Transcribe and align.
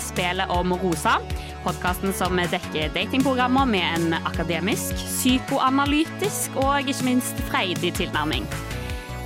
Spelet 0.00 0.50
om 0.50 0.72
rosa. 0.82 1.18
Podkasten 1.64 2.14
som 2.16 2.36
dekker 2.36 2.92
datingprogrammer 2.94 3.68
med 3.68 3.84
en 3.84 4.14
akademisk, 4.24 4.96
psykoanalytisk 4.96 6.56
og 6.60 6.88
ikke 6.88 7.06
minst 7.06 7.42
freidig 7.50 7.92
tilnærming. 8.00 8.48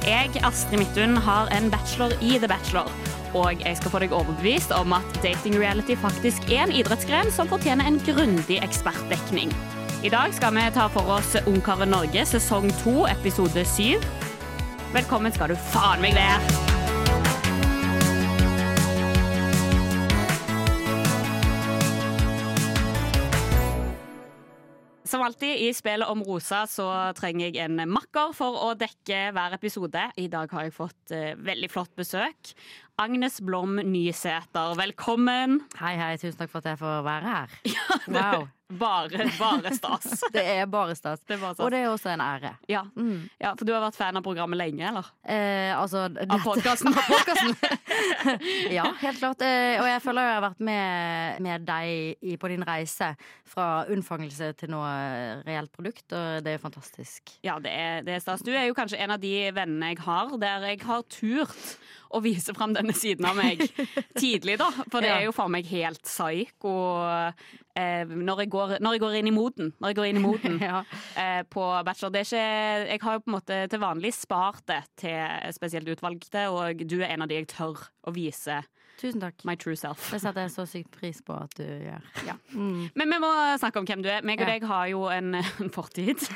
Jeg, 0.05 0.34
Astrid 0.45 0.82
Midthun, 0.82 1.16
har 1.16 1.48
en 1.56 1.70
bachelor 1.73 2.12
i 2.20 2.37
The 2.38 2.50
Bachelor. 2.50 2.91
Og 3.34 3.62
jeg 3.62 3.78
skal 3.78 3.91
få 3.91 4.02
deg 4.02 4.12
overbevist 4.14 4.74
om 4.77 4.92
at 4.95 5.16
dating 5.23 5.56
reality 5.59 5.97
faktisk 5.98 6.50
er 6.50 6.66
en 6.66 6.75
idrettsgren 6.75 7.33
som 7.34 7.48
fortjener 7.50 7.88
en 7.88 7.98
grundig 8.06 8.61
ekspertdekning. 8.62 9.55
I 10.05 10.12
dag 10.12 10.34
skal 10.36 10.52
vi 10.55 10.69
ta 10.75 10.91
for 10.92 11.09
oss 11.16 11.33
Ungkaret 11.47 11.88
Norge 11.88 12.27
sesong 12.28 12.69
2 12.84 13.09
episode 13.14 13.64
7. 13.64 13.97
Velkommen 14.95 15.33
skal 15.33 15.55
du 15.55 15.59
faen 15.72 16.05
meg 16.05 16.19
være. 16.19 16.73
Alltid 25.27 25.60
i 25.66 25.70
spillet 25.74 26.09
om 26.10 26.23
rosa 26.27 26.62
så 26.70 26.87
trenger 27.19 27.48
jeg 27.48 27.60
en 27.64 27.83
makker 27.91 28.33
for 28.37 28.56
å 28.69 28.73
dekke 28.78 29.20
hver 29.37 29.56
episode. 29.59 30.06
I 30.20 30.27
dag 30.33 30.52
har 30.55 30.66
jeg 30.69 30.74
fått 30.77 31.14
uh, 31.16 31.33
veldig 31.45 31.70
flott 31.73 31.92
besøk. 31.98 32.52
Agnes 33.00 33.41
Blom 33.42 33.80
Nysæter, 33.83 34.75
velkommen. 34.78 35.61
Hei, 35.80 35.95
hei. 35.98 36.12
Tusen 36.22 36.39
takk 36.39 36.52
for 36.52 36.62
at 36.62 36.72
jeg 36.75 36.80
får 36.83 37.00
være 37.08 37.33
her. 37.36 37.56
det- 37.64 38.12
Wow. 38.14 38.48
Bare, 38.69 39.31
bare 39.39 39.75
stas. 39.77 40.25
Det 40.33 40.41
er 40.41 40.67
bare 40.67 40.95
stas. 40.97 41.20
Det 41.27 41.37
er 41.37 41.41
bare 41.41 41.55
stas. 41.55 41.65
Og 41.65 41.70
det 41.70 41.83
er 41.84 41.91
også 41.91 42.09
en 42.15 42.23
ære. 42.25 42.55
Ja. 42.69 42.81
Mm. 42.97 43.29
ja, 43.41 43.53
for 43.59 43.69
du 43.69 43.75
har 43.75 43.83
vært 43.84 43.98
fan 43.98 44.17
av 44.17 44.25
programmet 44.25 44.57
lenge, 44.57 44.87
eller? 44.89 45.11
Eh, 45.20 45.73
altså 45.77 46.07
Av 46.09 46.41
podkasten? 46.41 46.95
ja, 48.79 48.87
helt 49.03 49.20
klart. 49.20 49.45
Eh, 49.45 49.77
og 49.83 49.89
jeg 49.89 50.01
føler 50.05 50.29
jeg 50.29 50.39
har 50.39 50.47
vært 50.47 50.65
med, 50.65 51.42
med 51.45 51.67
deg 51.69 52.25
i, 52.25 52.39
på 52.41 52.51
din 52.55 52.65
reise 52.65 53.11
fra 53.55 53.69
unnfangelse 53.92 54.55
til 54.57 54.73
nå 54.73 54.81
eh, 54.89 55.45
reelt 55.45 55.73
produkt, 55.75 56.07
og 56.17 56.41
det 56.47 56.57
er 56.57 56.62
fantastisk. 56.62 57.37
Ja, 57.45 57.59
det 57.61 57.75
er, 57.75 58.01
det 58.07 58.17
er 58.17 58.25
stas. 58.25 58.47
Du 58.47 58.53
er 58.55 58.65
jo 58.70 58.77
kanskje 58.77 59.03
en 59.05 59.12
av 59.12 59.20
de 59.20 59.35
vennene 59.55 59.92
jeg 59.92 60.01
har 60.07 60.33
der 60.41 60.70
jeg 60.70 60.81
har 60.89 61.05
turt 61.12 61.77
å 62.15 62.20
vise 62.25 62.55
fram 62.55 62.73
denne 62.73 62.95
siden 62.97 63.27
av 63.27 63.37
meg 63.37 63.61
tidlig, 64.20 64.57
da. 64.61 64.70
For 64.87 65.03
det 65.05 65.11
er 65.11 65.25
jo 65.27 65.35
for 65.35 65.51
meg 65.53 65.67
helt 65.69 66.05
psyko 66.07 66.75
eh, 67.78 68.05
når, 68.06 68.44
jeg 68.44 68.50
går, 68.55 68.77
når 68.84 68.97
jeg 68.97 69.03
går 69.05 69.17
inn 69.20 69.30
i 69.30 69.34
moden. 69.34 69.72
Når 69.80 69.92
jeg 69.92 69.98
går 69.98 70.08
inn 70.11 70.20
i 70.20 70.25
moden 70.25 70.58
Ja. 70.69 70.83
eh, 71.20 71.42
på 71.50 71.64
bachelor. 71.86 72.14
Det 72.14 72.22
er 72.22 72.28
ikke, 72.28 72.44
jeg 72.92 73.03
har 73.06 73.19
jo 73.19 73.25
på 73.25 73.30
en 73.33 73.36
måte 73.39 73.61
til 73.72 73.83
vanlig 73.83 74.14
spart 74.17 74.62
det 74.70 74.83
til 75.00 75.53
spesielt 75.56 75.91
utvalgte, 75.95 76.48
og 76.55 76.84
du 76.86 76.98
er 77.02 77.11
en 77.14 77.27
av 77.27 77.30
de 77.33 77.41
jeg 77.42 77.50
tør 77.55 77.86
å 78.06 78.14
vise 78.14 78.62
Tusen 79.00 79.20
takk. 79.20 79.42
my 79.45 79.56
true 79.56 79.75
self. 79.77 80.11
Det 80.12 80.20
setter 80.23 80.45
jeg 80.47 80.50
så 80.55 80.64
sykt 80.70 80.91
pris 80.95 81.19
på 81.27 81.34
at 81.37 81.50
du 81.59 81.64
gjør. 81.64 82.03
Ja. 82.28 82.34
Mm. 82.55 82.91
Men 82.95 83.11
vi 83.11 83.19
må 83.20 83.31
snakke 83.59 83.81
om 83.83 83.86
hvem 83.89 84.03
du 84.05 84.09
er. 84.09 84.23
Meg 84.23 84.41
og 84.41 84.47
Ja. 84.47 84.53
deg 84.55 84.67
har 84.70 84.86
jo 84.92 85.05
en, 85.11 85.34
en 85.64 85.70
fortid. 85.75 86.19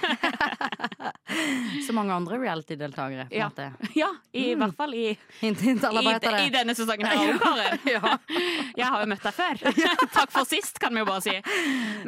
Så 1.87 1.93
mange 1.95 2.13
andre 2.13 2.39
reality-deltakere. 2.41 3.27
Ja. 3.33 3.51
ja, 3.95 4.09
i 4.33 4.55
Mm. 4.55 4.59
hvert 4.63 4.77
fall 4.77 4.95
i 4.95 5.19
Hint, 5.41 5.61
hint, 5.67 5.85
I. 5.85 6.47
I 6.47 6.51
denne 6.51 6.75
sesongen 6.75 7.07
her 7.07 7.17
òg, 7.35 7.39
Karen. 7.43 7.79
Ja. 7.87 8.17
Jeg 8.77 8.87
har 8.87 9.03
jo 9.05 9.11
møtt 9.13 9.23
deg 9.23 9.35
før. 9.37 9.61
Takk 10.15 10.33
for 10.33 10.45
sist, 10.49 10.79
kan 10.81 10.93
vi 10.97 11.03
jo 11.05 11.09
bare 11.09 11.23
si. 11.25 11.35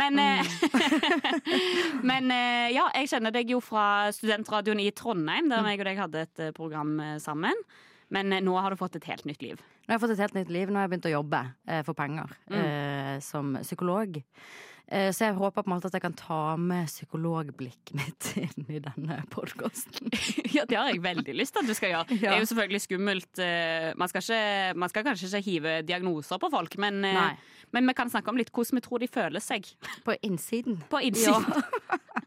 Men, 0.00 0.16
mm. 0.18 2.02
men 2.10 2.30
eh, 2.34 2.70
ja, 2.74 2.88
jeg 2.96 3.10
kjenner 3.12 3.34
deg 3.34 3.50
jo 3.54 3.60
fra 3.64 4.10
studentradioen 4.14 4.80
i 4.82 4.90
Trondheim, 4.96 5.48
der 5.52 5.62
meg 5.66 5.80
og 5.80 5.88
deg 5.90 6.00
hadde 6.00 6.24
et 6.26 6.44
eh, 6.48 6.52
program 6.56 6.96
eh, 7.04 7.16
sammen. 7.22 7.54
Men 8.10 8.32
eh, 8.34 8.40
nå 8.42 8.56
har 8.58 8.70
du 8.74 8.76
fått 8.80 8.96
et 8.98 9.06
helt 9.10 9.24
nytt 9.28 9.42
liv. 9.42 9.60
Nå 9.86 9.92
har 9.92 9.98
jeg 9.98 10.02
fått 10.06 10.16
et 10.16 10.24
helt 10.24 10.34
nytt 10.40 10.50
liv. 10.50 10.70
Nå 10.70 10.80
har 10.80 10.88
jeg 10.88 10.92
begynt 10.96 11.06
å 11.10 11.16
jobbe 11.18 11.44
eh, 11.68 11.82
for 11.86 11.94
penger 11.98 12.32
Mm. 12.50 12.58
eh, 12.64 13.16
som 13.22 13.54
psykolog. 13.62 14.18
Eh, 14.90 15.12
så 15.14 15.28
jeg 15.28 15.36
håper 15.38 15.62
på 15.62 15.70
en 15.70 15.74
måte 15.76 15.86
at 15.86 15.94
jeg 15.94 16.02
kan 16.02 16.16
ta 16.18 16.56
med 16.58 16.88
psykologblikket 16.90 17.92
mitt 17.94 18.30
inn 18.42 18.66
i 18.74 18.80
denne 18.82 19.20
podkasten. 19.30 20.10
Ja, 20.56 20.64
Det 20.66 20.74
har 20.76 20.88
jeg 20.90 20.98
veldig 21.04 21.34
lyst 21.38 21.54
til 21.54 21.62
at 21.62 21.70
du 21.70 21.74
skal 21.78 21.92
gjøre. 21.94 22.18
Det 22.18 22.26
er 22.26 22.40
jo 22.42 22.48
selvfølgelig 22.50 22.82
skummelt. 22.88 23.42
Man 24.02 24.10
skal, 24.10 24.24
ikke, 24.26 24.74
man 24.82 24.90
skal 24.90 25.06
kanskje 25.06 25.28
ikke 25.30 25.46
hive 25.46 25.76
diagnoser 25.86 26.42
på 26.42 26.50
folk, 26.50 26.74
men, 26.82 26.98
men 27.70 27.86
vi 27.86 27.94
kan 27.94 28.10
snakke 28.10 28.34
om 28.34 28.40
litt 28.40 28.50
hvordan 28.50 28.80
vi 28.80 28.82
tror 28.88 28.98
de 28.98 29.06
føler 29.14 29.44
seg 29.44 29.70
På 30.02 30.16
innsiden. 30.26 30.82
på 30.90 30.98
innsiden. 31.06 31.46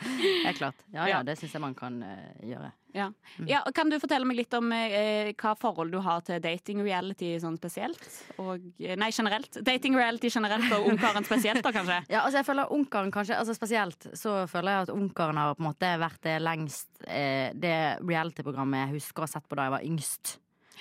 Helt 0.00 0.58
klart. 0.58 0.74
Ja, 0.92 1.06
Ja. 1.08 1.22
det 1.22 1.38
syns 1.38 1.52
jeg 1.56 1.60
man 1.62 1.74
kan 1.74 2.02
uh, 2.02 2.32
gjøre. 2.44 2.72
Ja. 2.96 3.10
ja, 3.44 3.60
Kan 3.76 3.90
du 3.92 3.98
fortelle 4.00 4.24
meg 4.24 4.36
litt 4.38 4.54
om 4.56 4.70
eh, 4.72 5.32
hva 5.36 5.50
forhold 5.58 5.92
du 5.92 5.98
har 6.00 6.22
til 6.24 6.40
dating 6.40 6.80
reality 6.84 7.34
sånn 7.42 7.58
spesielt? 7.60 8.00
Og, 8.40 8.62
eh, 8.80 8.94
nei, 8.96 9.10
generelt. 9.12 9.58
Dating 9.64 9.96
reality 9.98 10.30
generelt, 10.32 10.70
og 10.72 10.86
Ungkaren 10.94 11.24
spesielt, 11.28 11.60
da 11.64 11.72
kanskje? 11.76 11.98
Ja, 12.14 12.22
altså 12.24 12.38
jeg 12.40 12.46
føler 12.48 12.72
Ungkaren 12.72 13.12
kanskje, 13.12 13.36
altså 13.36 13.52
spesielt 13.56 14.08
så 14.16 14.46
føler 14.48 14.72
jeg 14.78 14.86
at 14.88 14.94
Ungkaren 14.96 15.36
har 15.36 15.54
på 15.58 15.60
en 15.64 15.68
måte 15.70 15.92
vært 16.00 16.22
det 16.24 16.38
lengst 16.40 16.88
eh, 17.06 17.52
Det 17.52 17.76
reality-programmet 18.00 18.86
jeg 18.86 18.94
husker 19.00 19.24
å 19.24 19.28
ha 19.28 19.32
sett 19.36 19.48
på 19.48 19.56
da 19.60 19.68
jeg 19.68 19.76
var 19.76 19.84
yngst. 19.84 20.36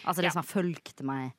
Altså 0.06 0.22
det 0.22 0.30
Ja. 0.32 0.36
som 0.38 0.44
har 0.44 0.52
fulgt 0.54 1.04
meg. 1.04 1.34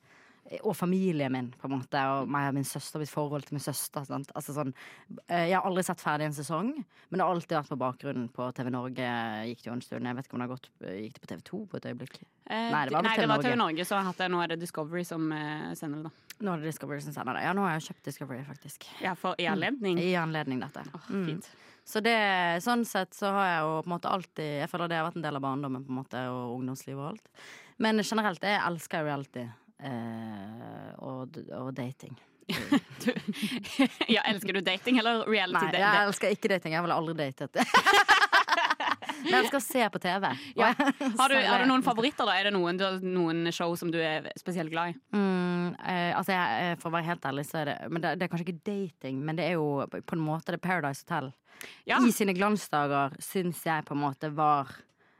Eh, 0.49 0.59
Og 0.63 0.75
familien 0.75 1.31
min, 1.31 1.49
på 1.51 1.67
en 1.69 1.75
måte. 1.77 2.01
Og 2.17 2.27
meg 2.31 2.49
og 2.49 2.55
min 2.57 2.67
søster, 2.67 2.99
mitt 3.03 3.11
forhold 3.11 3.45
til 3.47 3.57
min 3.57 3.63
søster. 3.63 4.05
Altså 4.35 4.55
sånn, 4.55 4.73
eh, 5.27 5.49
jeg 5.51 5.57
har 5.59 5.67
aldri 5.67 5.83
sett 5.83 6.01
ferdig 6.03 6.25
en 6.29 6.37
sesong, 6.37 6.71
men 6.75 7.17
det 7.19 7.25
har 7.25 7.33
alltid 7.35 7.57
vært 7.57 7.73
på 7.75 7.79
bakgrunnen 7.83 8.29
på 8.33 8.49
TV 8.57 8.69
Norge. 8.73 9.11
Gikk 9.51 9.63
det 9.63 9.69
jo 9.71 9.75
en 9.77 9.81
stund. 9.85 10.05
Jeg 10.07 10.15
vet 10.19 10.25
ikke 10.29 10.33
om 10.37 10.43
det 10.43 10.47
har 10.49 10.55
gått 10.55 10.69
Gikk 10.87 11.13
det 11.17 11.21
på 11.25 11.31
TV 11.33 11.41
2 11.51 11.61
på 11.67 11.77
et 11.81 11.89
øyeblikk? 11.91 12.19
Eh, 12.49 12.71
Nei, 12.71 12.85
det 12.87 12.95
var 12.95 13.03
nei, 13.03 13.15
TV 13.15 13.21
det 13.21 13.27
var 13.27 13.35
Norge. 13.37 13.49
TV 13.51 13.55
Norge, 13.63 13.85
så 13.85 14.01
hatt 14.07 14.17
det. 14.23 14.31
nå 14.31 14.41
er 14.43 14.47
det 14.53 14.59
Discovery 14.61 15.03
som 15.03 15.31
eh, 15.35 15.73
sender 15.75 16.03
det. 16.03 16.11
da 16.11 16.43
Nå 16.45 16.53
er 16.53 16.61
det 16.61 16.69
Discovery 16.71 16.99
som 17.01 17.13
sender 17.15 17.33
det. 17.33 17.43
Ja, 17.47 17.53
nå 17.57 17.63
har 17.65 17.73
jeg 17.79 17.87
kjøpt 17.89 18.03
Discovery, 18.11 18.43
faktisk. 18.45 18.85
Ja, 19.01 19.15
for 19.15 19.35
I 19.41 19.47
anledning. 19.51 19.97
I 19.99 20.13
anledning 20.15 20.59
dette. 20.63 20.83
Åh, 20.93 21.09
Mm. 21.09 21.41
Så 21.87 22.01
det, 22.03 22.11
sånn 22.65 22.81
sett 22.83 23.13
så 23.15 23.29
har 23.31 23.45
jeg 23.47 23.59
jo 23.63 23.75
på 23.81 23.87
en 23.87 23.93
måte 23.93 24.09
alltid 24.11 24.49
Jeg 24.59 24.67
føler 24.67 24.89
det 24.91 24.97
har 24.99 25.05
vært 25.07 25.15
en 25.15 25.23
del 25.23 25.37
av 25.39 25.41
barndommen 25.45 25.85
på 25.85 25.93
en 25.93 25.99
måte 26.01 26.23
og 26.27 26.57
ungdomslivet 26.57 26.99
og 26.99 27.13
alt. 27.13 27.29
Men 27.79 28.01
generelt, 28.03 28.43
jeg 28.43 28.59
elsker 28.59 29.05
reality. 29.07 29.45
Eh, 29.83 30.89
og, 31.05 31.37
og 31.59 31.73
dating. 31.77 32.17
Du, 33.03 33.11
ja, 34.07 34.21
Elsker 34.25 34.55
du 34.55 34.61
dating 34.63 34.97
eller 35.01 35.25
reality? 35.27 35.59
dating? 35.67 35.83
Nei, 35.83 35.95
jeg 35.99 36.07
elsker 36.09 36.33
ikke 36.33 36.49
dating. 36.53 36.73
Jeg 36.77 36.85
ville 36.85 36.95
aldri 36.95 37.15
datet. 37.17 37.57
Men 39.23 39.33
jeg 39.33 39.39
elsker 39.41 39.59
å 39.59 39.63
se 39.63 39.87
på 39.91 39.99
TV. 40.01 40.25
Ja. 40.57 40.69
Har, 40.77 41.31
du, 41.31 41.35
har 41.35 41.63
du 41.63 41.67
noen 41.69 41.83
favoritter? 41.85 42.27
da? 42.27 42.35
Er 42.39 42.47
det 42.47 42.53
noen, 42.55 42.79
noen 43.03 43.51
show 43.55 43.73
som 43.79 43.91
du 43.91 43.97
er 43.99 44.29
spesielt 44.39 44.71
glad 44.71 44.93
i? 44.93 44.97
Mm, 45.15 45.73
eh, 45.81 46.11
altså 46.17 46.35
jeg, 46.35 46.61
eh, 46.63 46.75
For 46.81 46.89
å 46.91 46.95
være 46.95 47.09
helt 47.09 47.27
ærlig, 47.27 47.45
så 47.49 47.61
er 47.61 47.71
det 47.71 47.75
Men 47.91 48.03
det, 48.03 48.13
det 48.19 48.27
er 48.27 48.31
kanskje 48.31 48.47
ikke 48.47 48.69
dating, 48.69 49.19
men 49.25 49.39
det 49.39 49.49
er 49.49 49.57
jo 49.57 49.67
på 49.91 50.15
en 50.17 50.23
måte 50.23 50.55
det 50.55 50.61
Paradise 50.63 51.03
Hotel. 51.05 51.31
Ja. 51.89 51.99
I 51.99 52.13
sine 52.15 52.35
glansdager 52.37 53.17
syns 53.23 53.63
jeg 53.65 53.85
på 53.87 53.97
en 53.97 54.03
måte 54.03 54.31
var 54.37 54.71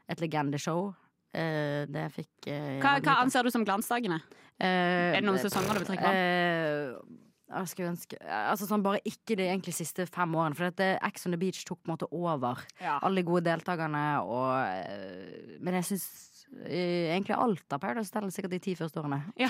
et 0.08 0.22
legendeshow. 0.24 0.92
Eh, 1.36 1.84
det 1.90 2.06
fikk 2.14 2.48
eh, 2.48 2.78
Hva, 2.80 2.96
hva 3.04 3.18
anser 3.26 3.44
du 3.44 3.52
som 3.52 3.66
glansdagene? 3.66 4.22
Eh, 4.60 5.14
Er 5.14 5.20
det 5.20 5.24
noen 5.28 5.38
sesonger 5.38 5.74
du 5.78 5.78
vil 5.84 5.88
trekke 5.92 6.02
fram? 6.02 6.14
eh, 6.18 7.18
jeg 7.48 7.68
skulle 7.70 7.88
ønske 7.94 8.16
Altså 8.28 8.66
sånn 8.68 8.82
Bare 8.84 8.98
ikke 9.06 9.36
de 9.38 9.44
egentlig 9.46 9.72
siste 9.74 10.04
fem 10.06 10.34
årene. 10.34 10.56
For 10.58 10.68
dette 10.68 10.98
Ex 11.06 11.24
on 11.26 11.32
the 11.32 11.38
Beach 11.38 11.64
tok 11.64 11.78
på 11.82 11.88
en 11.88 11.94
måte 11.96 12.08
over 12.12 12.58
Ja. 12.80 12.98
alle 13.02 13.22
de 13.22 13.26
gode 13.28 13.44
deltakerne. 13.46 14.20
Og, 14.20 14.66
eh, 14.66 15.56
men 15.60 15.74
jeg 15.74 15.84
syns 15.84 16.37
egentlig 16.68 17.36
alt 17.36 17.72
av 17.72 17.80
Paradise 17.82 18.12
Hotel 18.12 18.32
sikkert 18.32 18.54
de 18.56 18.60
ti 18.62 18.74
første 18.78 19.00
årene. 19.00 19.20
Ja. 19.40 19.48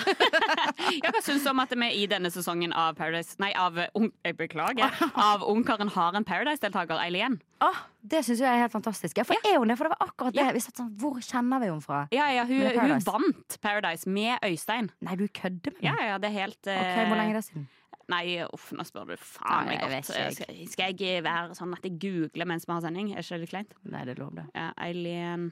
ja, 1.03 1.11
hva 1.11 1.21
syns 1.23 1.45
du 1.45 1.49
om 1.51 1.61
at 1.63 1.73
vi 1.73 1.89
i 2.01 2.05
denne 2.09 2.31
sesongen 2.33 2.73
av 2.75 2.97
Paradise 2.99 3.39
Nei, 3.41 3.51
av 3.57 3.77
Ung... 3.97 4.09
Jeg 4.25 4.37
beklager. 4.39 4.93
Av 5.29 5.43
Ungkaren 5.47 5.91
har 5.93 6.15
en 6.17 6.25
Paradise-deltaker, 6.27 6.99
Eileen. 7.01 7.39
Oh, 7.63 7.79
det 8.01 8.21
syns 8.27 8.43
jeg 8.43 8.49
er 8.49 8.61
helt 8.63 8.73
fantastisk. 8.75 9.17
Ja, 9.19 9.25
for 9.27 9.39
er 9.47 9.57
hun 9.59 9.71
det? 9.71 9.77
For 9.79 9.89
det 9.89 9.95
var 9.95 10.11
akkurat 10.11 10.35
det. 10.35 10.45
Ja. 10.45 10.53
Vi 10.55 10.61
satt 10.63 10.79
sånn, 10.79 10.93
Hvor 10.99 11.19
kjenner 11.23 11.63
vi 11.63 11.71
henne 11.71 11.83
fra? 11.83 12.05
Ja, 12.15 12.29
ja, 12.35 12.45
hun, 12.47 12.61
Paradise. 12.67 13.01
hun 13.01 13.09
vant 13.09 13.59
Paradise 13.63 14.15
med 14.19 14.45
Øystein. 14.45 14.91
Nei, 15.05 15.17
du 15.19 15.27
kødder 15.27 15.75
med 15.79 15.89
meg. 15.89 16.07
ja, 16.11 16.21
det 16.21 16.31
er 16.31 16.37
helt 16.37 16.61
Ok, 16.63 17.03
Hvor 17.09 17.19
lenge 17.19 17.35
er 17.35 17.41
det 17.41 17.45
siden? 17.49 17.67
Nei, 18.09 18.23
uff, 18.41 18.71
nå 18.73 18.81
spør 18.87 19.11
du 19.11 19.17
faen 19.21 19.67
meg 19.69 19.83
godt. 19.83 20.07
Skal, 20.09 20.61
skal 20.71 20.97
jeg 20.97 21.21
være 21.25 21.57
sånn 21.57 21.75
at 21.77 21.83
jeg 21.85 21.99
googler 22.01 22.49
mens 22.49 22.65
vi 22.65 22.73
har 22.73 22.81
sending? 22.81 23.11
Er 23.13 23.21
ikke 23.21 23.37
det 23.37 23.43
litt 23.43 23.51
kleint? 23.53 23.75
Nei, 23.85 24.01
det 24.07 24.15
er 24.15 24.23
lov, 24.23 24.31
det. 24.39 24.47
Ja, 24.57 24.71
Eileen 24.81 25.51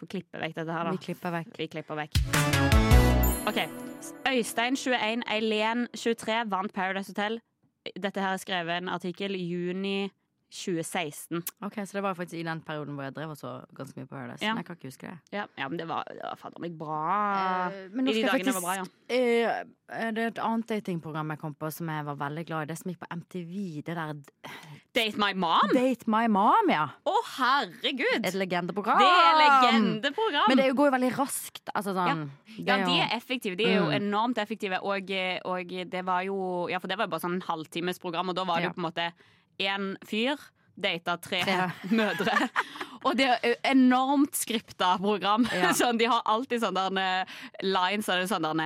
Får 0.00 0.10
klippe 0.10 0.40
vekk 0.42 0.56
dette 0.58 0.74
her, 0.74 0.88
da. 0.88 0.94
Vi 0.94 1.02
klipper 1.06 1.34
vekk. 1.34 1.54
Vi 1.58 1.66
klipper 1.70 1.98
vekk. 1.98 2.18
OK. 3.48 3.60
Øystein 4.28 4.76
21, 4.76 5.22
Eileen 5.30 5.86
23 5.94 6.42
vant 6.50 6.72
Paradise 6.74 7.12
Hotel. 7.12 7.40
Dette 8.02 8.20
her 8.20 8.32
er 8.32 8.40
skrevet 8.42 8.76
en 8.80 8.88
artikkel 8.88 9.36
juni 9.38 10.10
2016. 10.54 11.42
Ok, 11.66 11.74
Så 11.84 11.96
det 11.98 12.02
var 12.04 12.14
faktisk 12.14 12.38
i 12.38 12.44
den 12.46 12.60
perioden 12.62 12.94
hvor 12.94 13.04
jeg 13.08 13.14
drev 13.16 13.32
og 13.34 13.38
så 13.40 13.54
ganske 13.74 13.98
mye 13.98 14.06
Paradise. 14.10 14.42
Ja. 14.44 14.52
Men 14.54 14.62
jeg 14.62 14.66
kan 14.68 14.76
ikke 14.78 14.90
huske 14.92 15.10
det. 15.10 15.18
Ja, 15.34 15.46
ja 15.58 15.68
men 15.68 15.78
det 15.80 15.88
var, 15.90 16.04
det 16.08 16.22
var 16.22 16.38
fader 16.40 16.62
meg 16.62 16.76
bra. 16.78 17.00
Eh, 17.72 17.88
men 17.92 18.06
nå 18.06 18.14
skal 18.14 18.38
jeg 18.44 18.54
var 18.54 18.64
bra, 18.64 18.76
ja. 18.78 18.86
Eh, 19.08 19.64
det 20.14 20.22
er 20.22 20.30
et 20.30 20.38
annet 20.40 20.68
datingprogram 20.70 21.34
jeg 21.34 21.40
kom 21.42 21.54
på 21.58 21.70
som 21.74 21.90
jeg 21.92 22.06
var 22.06 22.16
veldig 22.22 22.44
glad 22.48 22.62
i. 22.64 22.70
Det 22.72 22.78
som 22.80 22.92
gikk 22.92 23.02
på 23.02 23.10
MTV. 23.18 23.56
Det 23.84 23.96
der 23.98 24.14
Date 24.94 25.18
My 25.20 25.32
Mom? 25.34 25.74
Date 25.74 26.06
My 26.10 26.24
Mom, 26.30 26.70
ja. 26.70 26.86
Å, 27.04 27.16
herregud! 27.34 28.22
Et 28.24 28.38
legendeprogram. 28.38 29.02
Det 29.02 29.10
er 29.10 29.38
legendeprogram. 29.42 30.48
Men 30.52 30.62
det 30.62 30.68
går 30.78 30.90
jo 30.90 30.94
veldig 30.96 31.12
raskt. 31.18 31.64
Altså 31.74 31.96
sånn 31.96 32.24
ja. 32.24 32.64
Ja, 32.64 32.78
er 32.78 32.86
de 32.86 32.98
er 33.02 33.16
effektive. 33.18 33.58
De 33.58 33.66
er 33.66 33.76
jo 33.80 33.90
Mm. 33.90 33.96
enormt 34.00 34.38
effektive. 34.38 34.78
Og, 34.86 35.10
og 35.44 35.74
det 35.90 36.04
var 36.06 36.22
jo 36.22 36.68
Ja, 36.70 36.78
for 36.78 36.88
det 36.88 36.96
var 36.96 37.06
jo 37.08 37.10
bare 37.16 37.20
sånn 37.26 37.40
halvtimesprogram, 37.42 37.84
halvtimes 37.84 37.98
program, 38.00 38.28
og 38.28 38.36
da 38.36 38.44
var 38.44 38.60
det 38.60 38.68
jo 38.68 38.74
på 38.74 38.82
en 38.82 38.88
måte 38.90 39.12
én 39.56 39.96
fyr 40.06 40.38
data 40.74 41.16
tre, 41.16 41.40
Tre. 41.40 41.70
mødre. 41.98 42.50
Og 43.04 43.16
det 43.18 43.28
er 43.30 43.56
enormt 43.70 44.36
skripta 44.38 44.94
program. 45.00 45.46
Ja. 45.52 45.72
Sånn, 45.80 45.98
de 46.00 46.08
har 46.10 46.22
alltid 46.24 46.62
sånne 46.64 47.24
lines 47.64 48.08
og 48.08 48.16
det 48.16 48.24
er 48.24 48.30
sånn 48.30 48.62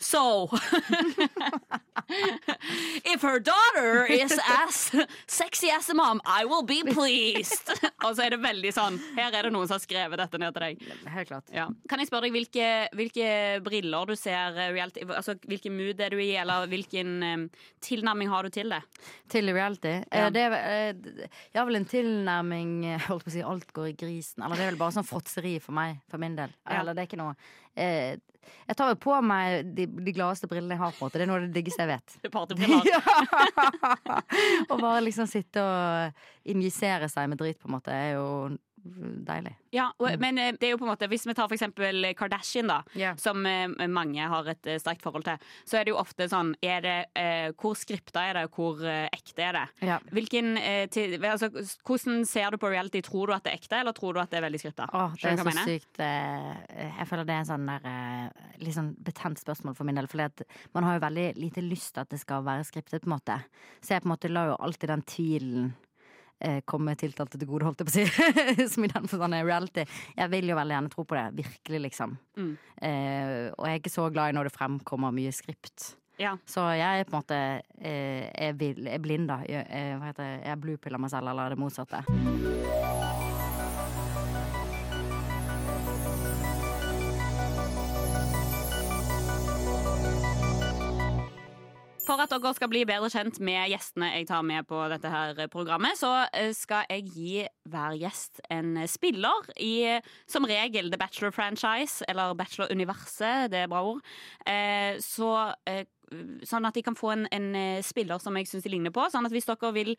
So 0.00 0.48
If 3.04 3.22
her 3.22 3.38
daughter 3.38 4.06
is 4.08 4.32
as 4.48 4.90
sexy 5.26 5.68
as 5.70 5.88
a 5.90 5.94
mom, 5.94 6.20
I 6.24 6.44
will 6.44 6.62
be 6.64 6.82
pleased. 6.92 7.68
og 8.04 8.16
så 8.16 8.24
er 8.24 8.34
det 8.34 8.40
veldig 8.42 8.72
sånn 8.74 8.96
Her 9.18 9.36
er 9.36 9.46
det 9.46 9.52
noen 9.54 9.68
som 9.68 9.76
har 9.76 9.84
skrevet 9.84 10.18
dette 10.20 10.40
ned 10.40 10.56
til 10.56 10.64
deg. 10.64 10.86
Helt 11.12 11.28
klart. 11.30 11.52
Ja. 11.54 11.66
Kan 11.90 12.00
jeg 12.02 12.08
spørre 12.10 12.28
deg 12.28 12.36
hvilke, 12.38 12.68
hvilke 12.96 13.28
briller 13.66 14.10
du 14.10 14.16
ser 14.18 14.56
eh, 14.56 14.72
reality 14.74 15.04
Altså 15.06 15.36
hvilken 15.44 15.76
mood 15.76 16.00
er 16.00 16.14
du 16.14 16.20
i, 16.22 16.32
eller 16.40 16.66
hvilken 16.70 17.08
um, 17.22 17.46
tilnærming 17.84 18.30
har 18.32 18.48
du 18.48 18.54
til 18.54 18.72
det? 18.72 18.80
Til 19.30 19.52
reality. 19.54 19.94
Ja. 20.08 20.26
Eh, 20.26 20.30
Det 20.34 20.42
er, 20.46 20.52
eh, 20.56 21.28
jeg 21.52 21.60
har 21.60 21.68
vel 21.68 21.80
en 21.80 21.88
tilnærming 21.90 22.74
eh, 22.94 23.06
Holdt 23.08 23.24
på 23.26 23.32
å 23.32 23.34
si 23.36 23.44
alt 23.44 23.70
går 23.76 23.79
i 23.88 23.94
grisen. 23.98 24.42
Eller 24.44 24.58
det 24.58 24.64
er 24.64 24.72
vel 24.72 24.80
bare 24.80 24.96
sånn 24.96 25.06
fråtseri 25.06 25.58
for 25.62 25.76
meg, 25.76 26.00
for 26.10 26.22
min 26.22 26.36
del. 26.38 26.52
Ja. 26.64 26.80
Eller 26.80 26.96
det 26.96 27.04
er 27.04 27.10
ikke 27.10 27.20
noe 27.20 27.34
eh, 27.74 28.18
Jeg 28.66 28.76
tar 28.78 28.92
jo 28.92 28.98
på 29.00 29.16
meg 29.24 29.72
de, 29.76 29.86
de 29.86 30.14
gladeste 30.16 30.48
brillene 30.50 30.76
jeg 30.76 30.82
har, 30.82 30.96
på 30.96 31.04
en 31.04 31.08
måte. 31.08 31.20
Det 31.20 31.26
er 31.26 31.30
noe 31.30 31.40
av 31.40 31.46
det 31.48 31.54
diggeste 31.58 31.86
jeg 31.86 31.92
vet. 31.92 32.16
Partybriller. 32.36 33.00
Å 34.72 34.80
bare 34.80 35.04
liksom 35.06 35.28
sitte 35.30 35.64
og 35.64 36.50
injisere 36.50 37.10
seg 37.12 37.30
med 37.30 37.40
drit, 37.40 37.60
på 37.60 37.70
en 37.70 37.76
måte, 37.78 37.94
er 37.94 38.16
jo 38.16 38.26
deilig. 39.26 39.52
Ja, 39.74 39.90
og, 39.98 40.08
men 40.20 40.38
eh, 40.40 40.52
det 40.58 40.68
er 40.68 40.72
jo 40.74 40.80
på 40.80 40.86
en 40.86 40.90
måte 40.90 41.06
Hvis 41.10 41.26
vi 41.28 41.34
tar 41.36 41.46
for 41.46 41.54
eksempel 41.54 42.08
Kardashian, 42.18 42.70
da, 42.70 42.80
yeah. 42.98 43.16
som 43.20 43.44
eh, 43.46 43.68
mange 43.90 44.26
har 44.32 44.48
et 44.50 44.66
eh, 44.66 44.80
sterkt 44.82 45.04
forhold 45.04 45.26
til, 45.26 45.50
så 45.68 45.78
er 45.78 45.86
det 45.86 45.94
jo 45.94 46.00
ofte 46.00 46.26
sånn 46.30 46.52
er 46.64 46.82
det, 46.84 46.96
eh, 47.18 47.50
Hvor 47.60 47.76
skripta 47.78 48.24
er 48.30 48.40
det, 48.40 48.46
hvor 48.54 48.80
eh, 48.84 49.06
ekte 49.14 49.46
er 49.46 49.58
det? 49.58 49.64
Ja. 49.90 49.98
Hvilken, 50.16 50.52
eh, 50.58 50.84
til, 50.92 51.16
altså, 51.24 51.50
hvordan 51.86 52.24
ser 52.28 52.54
du 52.54 52.60
på 52.62 52.70
reality? 52.72 53.02
Tror 53.06 53.30
du 53.30 53.36
at 53.36 53.46
det 53.46 53.54
er 53.54 53.60
ekte, 53.60 53.82
eller 53.82 53.96
tror 53.96 54.16
du 54.16 54.22
at 54.22 54.32
det 54.32 54.40
er 54.40 54.46
veldig 54.48 54.62
skripta? 54.62 54.88
Åh, 54.92 55.18
det 55.20 55.32
er 55.32 55.40
så 55.40 55.46
mener? 55.50 55.68
sykt 55.68 56.00
Jeg 56.00 57.08
føler 57.10 57.28
det 57.28 57.36
er 57.36 57.44
en 57.44 57.50
sånn 57.50 57.68
der 57.70 57.86
Litt 58.60 58.76
sånn 58.76 58.90
betent 59.00 59.40
spørsmål 59.40 59.76
for 59.76 59.88
min 59.88 59.96
del. 59.96 60.08
For 60.10 60.20
man 60.76 60.84
har 60.86 60.98
jo 60.98 61.04
veldig 61.06 61.28
lite 61.40 61.62
lyst 61.64 61.94
til 61.94 62.04
at 62.04 62.10
det 62.12 62.20
skal 62.20 62.44
være 62.44 62.66
skriptet, 62.68 63.04
på 63.04 63.08
en 63.08 63.14
måte. 63.14 63.38
Så 63.80 63.94
jeg 63.94 64.04
på 64.04 64.10
en 64.10 64.12
måte 64.12 64.30
la 64.32 64.50
jo 64.50 64.58
alltid 64.60 64.92
den 64.92 65.04
tvilen 65.08 65.70
komme 66.68 66.96
tiltalte 66.98 67.38
til 67.38 67.48
gode, 67.50 67.66
holdt 67.68 67.82
jeg 67.82 67.88
på 67.88 67.92
å 67.92 67.96
si. 67.98 68.66
Som 68.72 68.86
i 68.86 68.92
den 68.92 69.08
forstand 69.10 69.36
er 69.36 69.46
reality. 69.46 69.84
Jeg 70.16 70.32
vil 70.32 70.52
jo 70.52 70.58
veldig 70.58 70.76
gjerne 70.76 70.92
tro 70.92 71.04
på 71.04 71.18
det. 71.18 71.26
Virkelig, 71.42 71.82
liksom. 71.88 72.16
Mm. 72.40 72.52
Eh, 72.80 73.32
og 73.54 73.66
jeg 73.68 73.74
er 73.74 73.82
ikke 73.82 73.92
så 73.92 74.08
glad 74.12 74.32
i 74.32 74.38
når 74.38 74.48
det 74.48 74.56
fremkommer 74.56 75.14
mye 75.14 75.34
skript. 75.36 75.94
Ja. 76.20 76.34
Så 76.48 76.66
jeg 76.76 77.00
er 77.00 77.06
på 77.08 77.16
en 77.16 77.22
måte 77.22 77.36
eh, 77.80 78.28
er, 78.28 78.98
blind, 79.00 79.30
da. 79.30 79.40
Jeg, 79.48 79.64
eh, 79.68 79.94
hva 79.96 80.10
heter 80.10 80.26
det? 80.26 80.34
Jeg 80.44 80.52
er 80.52 80.60
bluepiller 80.66 81.00
meg 81.00 81.14
selv, 81.14 81.32
eller 81.32 81.54
det 81.54 81.60
motsatte. 81.60 82.04
For 92.10 92.18
at 92.18 92.32
dere 92.32 92.50
skal 92.56 92.66
bli 92.72 92.80
bedre 92.88 93.06
kjent 93.06 93.36
med 93.46 93.68
gjestene 93.70 94.08
jeg 94.16 94.26
tar 94.26 94.42
med 94.42 94.66
på 94.66 94.80
dette 94.90 95.06
her 95.12 95.38
programmet, 95.52 95.94
så 95.94 96.08
eh, 96.34 96.48
skal 96.58 96.88
jeg 96.90 97.04
gi 97.06 97.44
hver 97.70 97.94
gjest 98.00 98.40
en 98.50 98.72
spiller 98.90 99.46
i 99.62 100.00
som 100.26 100.48
regel 100.50 100.90
The 100.90 100.98
Bachelor 100.98 101.30
Franchise, 101.30 102.02
eller 102.10 102.34
Bachelor-universet, 102.34 103.52
det 103.52 103.62
er 103.62 103.70
bra 103.70 103.84
ord. 103.92 104.02
Eh, 104.42 104.98
Så 104.98 105.30
eh, 105.70 105.84
Sånn 106.42 106.66
at 106.66 106.74
de 106.74 106.82
kan 106.82 106.96
få 106.98 107.12
en, 107.14 107.28
en 107.30 107.52
spiller 107.86 108.18
som 108.18 108.34
jeg 108.34 108.48
syns 108.50 108.64
de 108.66 108.72
ligner 108.72 108.90
på. 108.90 109.04
Sånn 109.12 109.28
at 109.28 109.30
hvis 109.30 109.46
dere 109.46 109.70
vil 109.76 109.92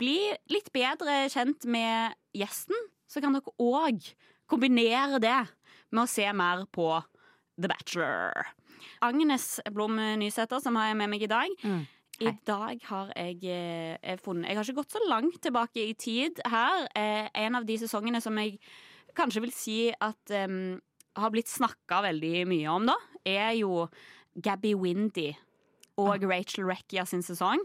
bli 0.00 0.14
litt 0.48 0.70
bedre 0.72 1.26
kjent 1.28 1.66
med 1.68 2.16
gjesten, 2.32 2.86
så 3.04 3.20
kan 3.20 3.36
dere 3.36 3.52
òg 3.60 4.08
kombinere 4.48 5.20
det 5.20 5.42
med 5.92 6.06
å 6.06 6.08
se 6.08 6.24
mer 6.32 6.64
på 6.72 6.88
The 7.60 7.68
Bachelor. 7.68 8.48
Agnes 9.04 9.60
Blom 9.74 9.96
Nysæter, 10.20 10.60
som 10.62 10.76
har 10.78 10.90
jeg 10.90 10.98
med 11.00 11.12
meg 11.14 11.24
i 11.24 11.30
dag. 11.30 11.54
Mm. 11.62 11.86
I 12.18 12.32
dag 12.46 12.80
har 12.88 13.12
jeg, 13.14 13.38
eh, 13.46 13.94
jeg 14.02 14.20
funnet 14.24 14.48
Jeg 14.48 14.56
har 14.56 14.64
ikke 14.64 14.80
gått 14.80 14.96
så 14.96 15.02
langt 15.06 15.40
tilbake 15.40 15.84
i 15.84 15.94
tid 15.94 16.40
her. 16.44 16.88
Eh, 16.96 17.28
en 17.34 17.54
av 17.54 17.64
de 17.64 17.76
sesongene 17.78 18.20
som 18.20 18.36
jeg 18.38 18.58
kanskje 19.14 19.42
vil 19.44 19.52
si 19.54 19.92
at 19.92 20.30
em, 20.34 20.80
har 21.14 21.30
blitt 21.30 21.50
snakka 21.50 22.02
veldig 22.02 22.46
mye 22.50 22.66
om, 22.70 22.86
da, 22.90 22.96
er 23.24 23.52
jo 23.58 23.86
Gabby 24.34 24.74
Windy 24.74 25.32
og 25.98 26.22
Rachel 26.26 26.66
Reckia 26.66 27.06
sin 27.06 27.22
sesong, 27.22 27.62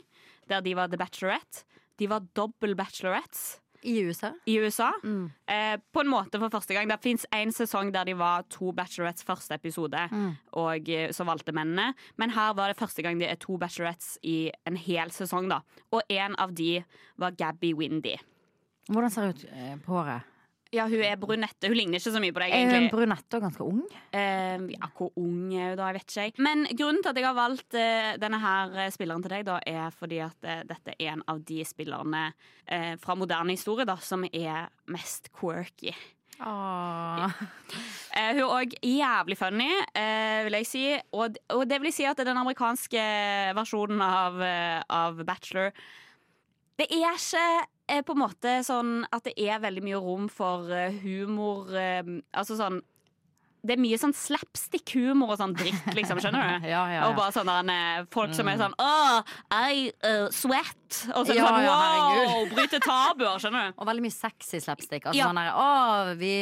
der 0.49 0.61
de 0.61 0.73
var 0.77 0.87
The 0.89 0.97
Bachelorette. 0.97 1.65
De 1.97 2.07
var 2.09 2.25
dobbel 2.33 2.73
bachelorettes 2.75 3.59
I 3.85 3.97
USA. 4.07 4.31
i 4.47 4.57
USA. 4.59 4.91
Mm. 5.03 5.31
Eh, 5.47 5.77
på 5.93 5.99
en 6.01 6.07
måte 6.11 6.39
for 6.39 6.49
første 6.49 6.73
gang. 6.73 6.87
Det 6.89 6.99
fins 7.03 7.25
én 7.35 7.51
sesong 7.51 7.91
der 7.93 8.05
de 8.05 8.13
var 8.17 8.43
to 8.49 8.71
bachelorettes 8.71 9.23
første 9.27 9.53
episode, 9.55 10.07
Mm. 10.11 10.35
og 10.53 10.89
eh, 10.89 11.09
så 11.11 11.23
valgte 11.25 11.51
mennene. 11.53 11.93
Men 12.17 12.29
her 12.31 12.53
var 12.53 12.67
det 12.71 12.77
første 12.79 13.01
gang 13.03 13.19
de 13.19 13.25
er 13.25 13.35
to 13.35 13.57
bachelorettes 13.57 14.17
i 14.23 14.51
en 14.67 14.75
hel 14.77 15.09
sesong, 15.11 15.49
da. 15.49 15.59
Og 15.91 16.01
en 16.09 16.35
av 16.39 16.53
de 16.55 16.83
var 17.17 17.31
Gabby 17.31 17.73
Windy. 17.73 18.15
Hvordan 18.89 19.09
ser 19.11 19.21
det 19.31 19.35
ut 19.43 19.49
eh, 19.53 19.75
på 19.85 19.93
håret? 19.93 20.21
Ja, 20.73 20.87
hun 20.89 21.03
er 21.05 21.19
brunette. 21.21 21.69
Hun 21.69 21.77
ligner 21.77 21.99
ikke 22.01 22.13
så 22.15 22.21
mye 22.23 22.33
på 22.33 22.41
deg, 22.41 22.53
Er 22.55 22.63
hun 22.65 22.73
egentlig. 22.73 22.93
brunette 22.95 23.37
og 23.37 23.45
ganske 23.45 23.67
ung? 23.67 23.83
Uh, 24.09 24.65
ja, 24.73 24.89
hvor 24.97 25.11
ung 25.21 25.53
er 25.53 25.69
hun 25.73 25.77
da? 25.77 25.91
Jeg 25.91 25.99
vet 25.99 26.07
ikke. 26.07 26.23
jeg. 26.23 26.33
Men 26.47 26.65
grunnen 26.71 27.03
til 27.03 27.11
at 27.13 27.21
jeg 27.21 27.27
har 27.27 27.37
valgt 27.37 27.77
uh, 27.77 28.09
denne 28.23 28.39
her 28.41 28.73
eh, 28.85 28.89
spilleren 28.95 29.21
til 29.25 29.35
deg, 29.35 29.45
da, 29.45 29.59
er 29.69 29.93
fordi 29.93 30.19
at 30.25 30.49
uh, 30.49 30.63
dette 30.73 30.97
er 30.97 31.13
en 31.13 31.23
av 31.29 31.43
de 31.45 31.61
spillerne 31.67 32.25
fra 33.03 33.13
moderne 33.19 33.51
historie 33.51 33.83
da, 33.85 33.97
som 33.99 34.23
er 34.23 34.69
mest 34.87 35.27
quirky. 35.35 35.91
Eh, 38.13 38.29
hun 38.35 38.43
er 38.43 38.45
òg 38.45 38.73
jævlig 38.85 39.35
funny, 39.39 39.71
uh, 39.97 40.39
vil 40.45 40.57
jeg 40.59 40.67
si. 40.69 40.83
Og, 41.17 41.37
og 41.55 41.63
det 41.65 41.79
vil 41.81 41.89
jeg 41.89 41.95
si 41.97 42.05
at 42.05 42.19
den 42.21 42.37
amerikanske 42.37 43.05
versjonen 43.57 44.01
av, 44.05 44.37
uh, 44.37 44.81
av 44.85 45.23
Bachelor 45.25 45.71
Det 46.77 46.85
er 46.93 47.17
ikke 47.17 47.45
eh, 47.93 48.01
på 48.05 48.15
en 48.15 48.23
måte 48.23 48.57
sånn 48.65 49.03
at 49.13 49.27
det 49.27 49.35
er 49.39 49.61
veldig 49.63 49.83
mye 49.85 50.01
rom 50.01 50.25
for 50.31 50.71
eh, 50.73 50.95
humor 51.03 51.71
eh, 51.77 52.01
Altså 52.33 52.57
sånn 52.59 52.81
Det 53.63 53.77
er 53.77 53.81
mye 53.83 53.97
sånn 54.01 54.15
slapstick-humor 54.17 55.33
og 55.33 55.39
sånn 55.39 55.53
dritt, 55.55 55.85
liksom. 55.95 56.19
Skjønner 56.23 56.59
du? 56.59 56.67
Ja, 56.73 56.83
ja, 56.91 57.05
Og 57.07 57.15
bare 57.19 57.31
sånne 57.35 57.77
folk 58.13 58.35
som 58.35 58.49
er 58.51 58.59
sånn 58.59 58.75
Åh, 58.81 59.35
I 59.71 59.87
uh, 60.03 60.27
sweat. 60.35 60.82
Og 61.15 61.25
så 61.25 61.31
er 61.31 61.33
det 61.33 61.35
Ja, 61.35 61.47
sånn 61.47 61.65
wow, 61.65 62.15
ja, 62.23 62.55
bryte 62.55 62.79
tabuer. 62.83 63.39
Skjønner 63.41 63.71
du? 63.71 63.73
Og 63.81 63.87
veldig 63.89 64.03
mye 64.05 64.15
sexy 64.15 64.59
slapstick. 64.63 65.05
Altså 65.05 65.17
Ja. 65.19 65.27
sånn 65.29 65.39
der, 65.41 65.51
Å, 65.53 66.17
vi 66.19 66.33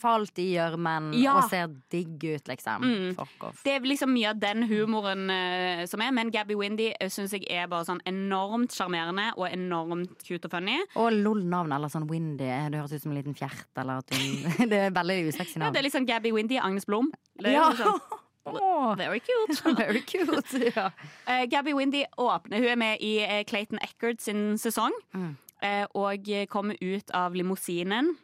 falt 0.00 0.38
i 0.42 0.46
gjørmen 0.56 1.10
Ja. 1.20 1.36
og 1.38 1.50
ser 1.50 1.68
digg 1.90 2.22
ut, 2.24 2.44
liksom. 2.48 2.82
Mm. 2.82 3.14
Fuck 3.16 3.44
off. 3.48 3.62
Det 3.64 3.74
er 3.76 3.80
liksom 3.80 4.12
mye 4.14 4.30
av 4.30 4.38
den 4.40 4.62
humoren 4.70 5.30
uh, 5.30 5.84
som 5.86 6.00
er, 6.00 6.10
men 6.12 6.30
Gabby 6.30 6.54
Windy 6.54 6.90
uh, 7.00 7.08
syns 7.08 7.32
jeg 7.32 7.44
er 7.50 7.66
bare 7.70 7.84
sånn 7.84 8.00
enormt 8.06 8.70
sjarmerende 8.76 9.30
og 9.36 9.48
enormt 9.50 10.22
cute 10.26 10.44
og 10.46 10.50
funny. 10.50 10.78
Og 10.96 11.12
lol-navn 11.12 11.72
eller 11.72 11.88
sånn 11.88 12.08
Windy. 12.10 12.48
Det 12.70 12.78
høres 12.80 12.92
ut 12.92 13.02
som 13.02 13.12
en 13.12 13.18
liten 13.22 13.34
fjert. 13.36 13.66
Eller 13.76 13.98
at 13.98 14.10
hun, 14.14 14.68
det 14.70 14.78
er 14.86 14.90
veldig 14.90 15.18
usexy 15.28 15.56
Ja, 15.58 15.64
navn. 15.66 15.72
det 15.74 15.80
er 15.84 15.88
liksom 15.88 16.06
Gabby 16.06 16.32
Windy, 16.32 16.58
Agnes 16.58 16.84
Blom. 16.86 17.10
Det 17.38 17.46
er 17.46 17.52
Ja. 17.58 17.70
liksom, 17.70 18.00
Åh, 18.44 18.96
very 18.96 19.20
cute. 19.20 19.76
very 19.76 20.00
cute. 20.00 20.72
Ja. 20.76 20.90
Uh, 21.28 21.44
Gabby 21.50 21.72
Windy 21.72 22.04
åpner 22.16 22.58
Hun 22.58 22.68
er 22.68 22.76
med 22.76 22.96
i 23.00 23.18
eh, 23.24 23.44
Clayton 23.44 23.78
Eckert 23.82 24.20
sin 24.20 24.58
sesong. 24.58 24.92
Mm. 25.12 25.36
Uh, 25.60 25.86
og 25.94 26.28
kommer 26.48 26.76
ut 26.80 27.10
av 27.12 27.34
limousinen 27.36 28.14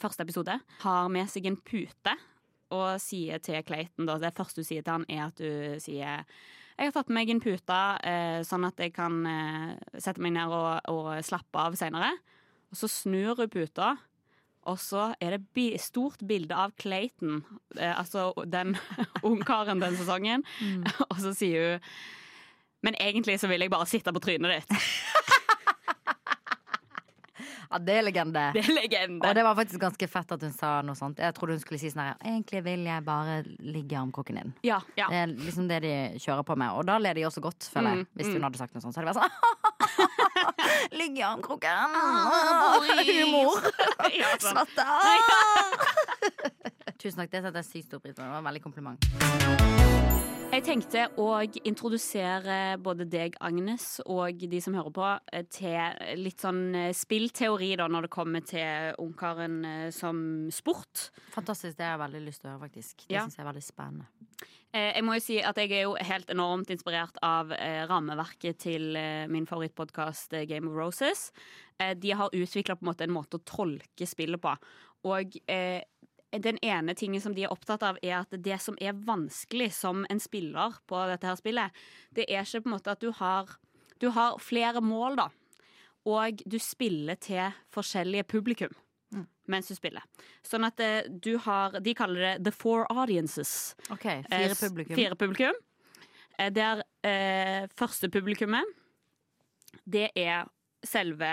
første 0.00 0.26
episode. 0.26 0.58
Har 0.82 1.08
med 1.08 1.30
seg 1.30 1.46
en 1.46 1.56
pute 1.56 2.16
og 2.74 2.98
sier 3.00 3.38
til 3.38 3.62
Clayton 3.62 4.08
da, 4.08 4.18
Det 4.18 4.34
første 4.34 4.60
hun 4.60 4.66
sier 4.66 4.82
til 4.82 4.96
han, 4.96 5.06
er 5.08 5.28
at 5.28 5.42
hun 5.42 5.80
sier 5.80 6.24
jeg 6.76 6.90
har 6.90 6.92
tatt 6.92 7.08
med 7.08 7.22
meg 7.22 7.30
en 7.32 7.38
pute, 7.40 7.76
uh, 8.04 8.40
sånn 8.44 8.66
at 8.68 8.82
jeg 8.82 8.92
kan 8.92 9.14
sette 9.96 10.20
meg 10.20 10.34
ned 10.34 10.50
og, 10.52 10.90
og 10.92 11.06
slappe 11.24 11.56
av 11.56 11.78
seinere. 11.78 12.10
Og 12.68 12.76
så 12.76 12.90
snur 12.90 13.38
hun 13.38 13.48
puta, 13.48 13.94
og 14.66 14.78
så 14.82 15.08
er 15.22 15.36
det 15.36 15.46
bi 15.54 15.68
stort 15.80 16.22
bilde 16.26 16.56
av 16.56 16.74
Clayton, 16.80 17.42
eh, 17.78 17.92
altså 17.94 18.32
den 18.46 18.74
ungkaren 19.30 19.82
den 19.82 19.96
sesongen. 19.98 20.46
og 21.10 21.18
så 21.22 21.34
sier 21.36 21.76
hun 21.76 21.90
Men 22.84 22.94
egentlig 23.00 23.40
så 23.40 23.48
vil 23.50 23.64
jeg 23.64 23.70
bare 23.72 23.86
sitte 23.88 24.12
på 24.14 24.20
trynet 24.22 24.52
ditt. 24.52 24.76
ja, 27.70 27.78
det 27.82 27.96
er 27.98 28.04
legende. 28.06 28.44
Det 28.54 28.62
er 28.64 28.74
legende. 28.76 29.28
Og 29.28 29.34
det 29.36 29.44
var 29.46 29.56
faktisk 29.58 29.80
ganske 29.82 30.08
fett 30.10 30.32
at 30.36 30.46
hun 30.46 30.54
sa 30.54 30.70
noe 30.86 30.98
sånt. 30.98 31.20
Jeg 31.22 31.34
trodde 31.36 31.56
hun 31.56 31.62
skulle 31.62 31.80
si 31.80 31.90
sånn 31.92 32.04
her 32.04 32.14
Egentlig 32.22 32.62
vil 32.66 32.86
jeg 32.86 33.04
bare 33.06 33.38
ligge 33.60 33.96
i 33.96 33.98
armkroken 34.00 34.40
din. 34.40 34.54
Ja, 34.66 34.80
ja. 34.98 35.08
Det 35.12 35.22
er 35.22 35.34
liksom 35.34 35.68
det 35.70 35.80
de 35.84 35.94
kjører 36.22 36.46
på 36.46 36.56
med. 36.58 36.70
Og 36.78 36.86
da 36.88 36.98
ler 37.02 37.18
de 37.18 37.26
også 37.28 37.42
godt, 37.44 37.68
føler 37.72 37.88
jeg. 37.92 38.06
Mm, 38.06 38.10
Hvis 38.18 38.30
mm. 38.30 38.34
hun 38.36 38.48
hadde 38.48 38.62
sagt 38.62 38.76
noe 38.76 38.84
sånt. 38.84 38.94
Så 38.94 39.00
hadde 39.02 39.10
det 39.10 39.16
vært 39.16 39.22
sånn 39.26 39.34
Ligg 41.00 41.18
i 41.18 41.24
armkroken. 41.26 41.88
Humor. 43.10 43.70
Ja, 44.16 44.32
sånn. 44.40 44.62
Svette. 44.62 44.84
Tusen 46.96 47.20
takk. 47.20 47.30
Det 47.32 47.42
setter 47.42 47.60
jeg 47.60 47.68
sykt 47.70 47.90
stor 47.90 48.02
pris 48.02 48.14
på. 48.16 48.22
Det 48.22 48.30
var 48.30 48.40
en 48.40 48.50
veldig 48.50 48.64
kompliment. 48.64 50.05
Jeg 50.56 50.64
tenkte 50.64 51.02
å 51.20 51.26
introdusere 51.68 52.78
både 52.80 53.04
deg, 53.12 53.34
Agnes, 53.44 53.98
og 54.08 54.40
de 54.40 54.60
som 54.64 54.72
hører 54.72 54.94
på, 54.96 55.08
eh, 55.28 55.42
til 55.52 56.16
litt 56.16 56.40
sånn 56.40 56.74
eh, 56.74 56.94
spillteori 56.96 57.74
da, 57.76 57.84
når 57.92 58.06
det 58.06 58.10
kommer 58.14 58.40
til 58.40 58.96
Ungkaren 59.04 59.58
eh, 59.68 59.90
som 59.92 60.48
sport. 60.48 61.10
Fantastisk. 61.34 61.76
Det 61.76 61.84
har 61.84 61.98
jeg 61.98 62.04
veldig 62.06 62.22
lyst 62.24 62.40
til 62.40 62.48
å 62.48 62.54
høre, 62.54 62.70
faktisk. 62.70 63.04
Det 63.04 63.18
Ja. 63.18 63.26
synes 63.26 63.36
jeg 63.36 63.44
er 63.44 63.50
veldig 63.52 63.66
spennende. 63.66 64.06
Jeg 64.72 65.04
må 65.04 65.12
jo 65.18 65.20
si 65.26 65.36
at 65.42 65.56
jeg 65.56 65.72
er 65.72 65.82
jo 65.82 65.94
helt 66.00 66.32
enormt 66.32 66.72
inspirert 66.72 67.16
av 67.22 67.48
rammeverket 67.88 68.58
til 68.58 68.92
min 69.28 69.46
favorittpodkast 69.46 70.34
Game 70.48 70.68
of 70.68 70.74
Roses. 70.76 71.32
De 71.78 72.10
har 72.12 72.28
utvikla 72.30 72.76
en, 72.76 72.84
måte 72.84 73.04
en 73.04 73.14
måte 73.14 73.38
å 73.38 73.44
tolke 73.44 74.04
spillet 74.04 74.40
på. 74.40 74.52
Og 75.04 75.32
den 76.32 76.58
ene 76.62 76.94
tingen 76.94 77.20
som 77.22 77.34
de 77.34 77.44
er 77.46 77.52
opptatt 77.52 77.82
av, 77.86 77.98
er 78.02 78.20
at 78.20 78.34
det 78.42 78.58
som 78.60 78.76
er 78.80 78.96
vanskelig 79.06 79.70
som 79.72 80.04
en 80.10 80.20
spiller 80.20 80.74
på 80.86 81.02
dette 81.10 81.28
her 81.28 81.38
spillet, 81.38 81.84
det 82.14 82.26
er 82.28 82.42
ikke 82.44 82.64
på 82.64 82.70
en 82.70 82.76
måte 82.76 82.96
at 82.96 83.00
du 83.00 83.12
har 83.12 83.56
Du 83.98 84.10
har 84.12 84.36
flere 84.38 84.82
mål, 84.84 85.16
da. 85.16 85.30
Og 86.04 86.42
du 86.44 86.58
spiller 86.58 87.16
til 87.16 87.54
forskjellige 87.72 88.24
publikum 88.28 88.74
mens 89.46 89.68
du 89.70 89.76
spiller. 89.76 90.02
Sånn 90.46 90.66
at 90.66 90.80
eh, 90.82 91.06
du 91.08 91.36
har 91.38 91.78
De 91.80 91.94
kaller 91.94 92.20
det 92.20 92.44
The 92.48 92.52
Four 92.54 92.86
Audiences. 92.90 93.76
OK. 93.90 94.06
Eh, 94.06 94.26
Fire 94.26 94.58
publikum. 94.58 94.96
Fire 94.98 95.18
publikum. 95.18 95.60
Eh, 96.38 96.50
Der 96.50 96.82
eh, 97.06 97.68
første 97.78 98.10
publikummet, 98.10 98.64
det 99.84 100.10
er 100.16 100.48
selve 100.86 101.28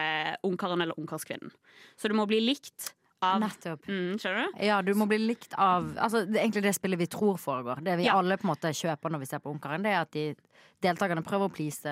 ungkaren 0.45 0.81
eller 0.81 0.97
ungkarskvinnen. 1.00 1.51
Så 1.97 2.09
det 2.09 2.17
må 2.17 2.25
bli 2.29 2.39
likt 2.41 2.93
av 3.23 3.41
Nettopp. 3.43 3.87
mm, 3.87 4.13
Skjønner 4.21 4.45
du? 4.45 4.63
Ja, 4.67 4.81
du 4.85 4.93
må 4.99 5.07
bli 5.09 5.19
likt 5.21 5.55
av 5.57 5.89
Altså, 5.97 6.23
det 6.27 6.41
egentlig 6.41 6.63
det 6.67 6.75
spillet 6.77 6.99
vi 6.99 7.09
tror 7.11 7.37
foregår. 7.41 7.83
Det 7.83 7.97
vi 7.97 8.07
Ja. 8.09 8.17
alle 8.19 8.37
på 8.37 8.47
en 8.47 8.53
måte 8.53 8.73
kjøper 8.75 9.13
når 9.13 9.19
vi 9.23 9.29
ser 9.31 9.39
på 9.43 9.51
Ungkaren, 9.53 9.83
det 9.83 9.91
er 9.93 10.01
at 10.01 10.11
de 10.11 10.35
deltakerne 10.83 11.23
prøver 11.23 11.49
å 11.49 11.53
please 11.53 11.83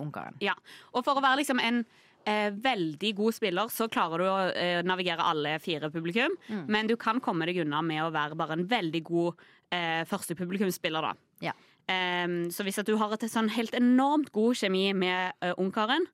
Ungkaren. 0.00 0.36
Ja. 0.40 0.54
Og 0.94 1.04
for 1.04 1.14
å 1.14 1.22
være 1.22 1.42
liksom 1.42 1.60
en 1.60 1.84
eh, 2.26 2.50
veldig 2.50 3.14
god 3.16 3.34
spiller, 3.36 3.68
så 3.72 3.88
klarer 3.88 4.18
du 4.18 4.24
å 4.28 4.38
eh, 4.52 4.82
navigere 4.86 5.24
alle 5.24 5.58
fire 5.62 5.90
publikum. 5.90 6.34
Mm. 6.48 6.66
Men 6.68 6.86
du 6.86 6.96
kan 6.96 7.20
komme 7.20 7.46
deg 7.48 7.62
unna 7.64 7.82
med 7.82 8.02
å 8.04 8.12
være 8.12 8.36
bare 8.36 8.58
en 8.58 8.66
veldig 8.70 9.02
god 9.04 9.34
eh, 9.72 10.04
første 10.08 10.36
publikumsspiller, 10.38 11.00
da. 11.10 11.14
Ja. 11.40 11.52
Em, 11.90 12.50
så 12.52 12.62
hvis 12.62 12.78
du 12.86 12.92
har 13.00 13.12
et 13.16 13.24
sånn 13.30 13.50
helt 13.50 13.74
enormt 13.74 14.30
god 14.32 14.54
kjemi 14.60 14.92
med 14.94 15.32
uh, 15.42 15.54
ungkaren, 15.58 16.04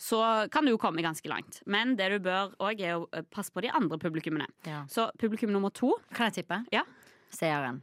så 0.00 0.48
kan 0.52 0.64
du 0.64 0.72
jo 0.72 0.78
komme 0.80 1.02
ganske 1.04 1.28
langt. 1.28 1.60
Men 1.68 1.92
det 1.98 2.08
du 2.14 2.18
bør 2.24 2.54
òg, 2.62 2.80
er 2.80 2.96
å 2.96 3.06
eh, 3.12 3.24
passe 3.28 3.52
på 3.52 3.60
de 3.64 3.68
andre 3.68 3.98
publikummene. 4.00 4.46
Ja. 4.64 4.82
Så 4.88 5.10
publikum 5.20 5.52
nummer 5.52 5.72
to 5.76 5.92
Kan 6.16 6.30
jeg 6.30 6.40
tippe? 6.40 6.62
Ja. 6.72 6.86
Seeren. 7.30 7.82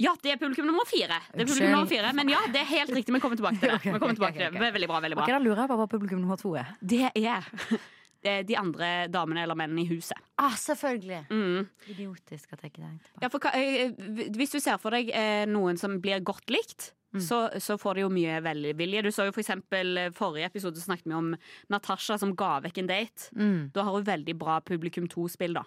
Ja, 0.00 0.14
det 0.22 0.32
er 0.32 0.38
publikum 0.40 0.66
nummer 0.66 0.86
fire. 0.88 1.18
Det 1.32 1.42
er 1.42 1.48
publikum 1.50 1.74
nummer 1.74 1.90
fire 1.90 2.12
Men 2.16 2.30
ja, 2.32 2.40
det 2.50 2.62
er 2.62 2.68
helt 2.70 2.94
riktig. 2.94 3.12
Vi 3.14 3.20
kommer 3.22 3.38
tilbake 3.38 3.58
til 3.60 3.70
det. 3.74 3.80
Vi 3.92 3.98
kommer 3.98 4.14
tilbake 4.16 4.38
til 4.38 4.46
det. 4.46 4.52
det. 4.54 4.70
Veldig 4.78 4.88
bra. 4.90 5.02
veldig 5.04 5.18
bra 5.18 5.26
Ok, 5.26 5.34
Da 5.34 5.42
lurer 5.42 5.64
jeg 5.64 5.72
på 5.72 5.80
hva 5.82 5.88
publikum 5.90 6.22
nummer 6.22 6.40
to 6.40 6.54
er. 6.58 6.70
Det 6.80 7.02
er 7.10 7.50
er 8.32 8.46
de 8.46 8.56
andre 8.58 8.88
damene 9.10 9.42
eller 9.42 9.58
mennene 9.58 9.82
i 9.82 9.88
huset. 9.90 10.18
Ah, 10.38 10.54
selvfølgelig! 10.58 11.24
Mm. 11.30 11.66
Idiotisk 11.90 12.54
at 12.54 12.62
jeg 12.62 12.70
ikke 12.72 12.84
tenkte 12.86 13.10
på. 13.10 13.22
Ja, 13.24 13.30
hva- 13.34 13.54
eh, 13.58 14.28
hvis 14.38 14.54
du 14.54 14.60
ser 14.62 14.78
for 14.78 14.94
deg 14.94 15.10
eh, 15.10 15.42
noen 15.50 15.78
som 15.80 15.98
blir 16.02 16.22
godt 16.22 16.50
likt, 16.54 16.92
Mm. 17.12 17.20
så, 17.20 17.38
så 17.60 17.76
får 17.76 17.94
de 17.94 18.04
jo 18.06 18.12
mye 18.12 18.38
velvilje. 18.40 19.02
Du 19.04 19.10
så 19.12 19.26
jo 19.28 19.34
for 19.34 19.42
eksempel 19.42 19.98
eh, 20.00 20.12
forrige 20.16 20.48
episode 20.48 20.80
snakket 20.80 21.10
vi 21.10 21.16
om 21.16 21.34
Natasha 21.72 22.16
som 22.20 22.32
ga 22.36 22.54
vekk 22.64 22.80
en 22.80 22.88
date. 22.88 23.28
Mm. 23.36 23.58
Da 23.74 23.84
har 23.84 23.98
hun 23.98 24.06
veldig 24.06 24.36
bra 24.40 24.60
publikum 24.64 25.08
2-spill, 25.12 25.58
da. 25.58 25.66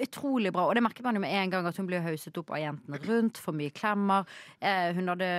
Utrolig 0.00 0.52
bra. 0.52 0.64
Og 0.68 0.76
det 0.76 0.84
merker 0.84 1.04
man 1.04 1.16
jo 1.18 1.22
med 1.24 1.34
en 1.36 1.52
gang 1.52 1.68
at 1.68 1.76
hun 1.80 1.88
blir 1.88 2.04
hauset 2.04 2.40
opp 2.40 2.52
av 2.56 2.62
jentene 2.62 3.00
rundt. 3.04 3.40
For 3.44 3.56
mye 3.56 3.74
klemmer. 3.76 4.28
Eh, 4.60 4.90
hun 4.96 5.12
hadde 5.12 5.30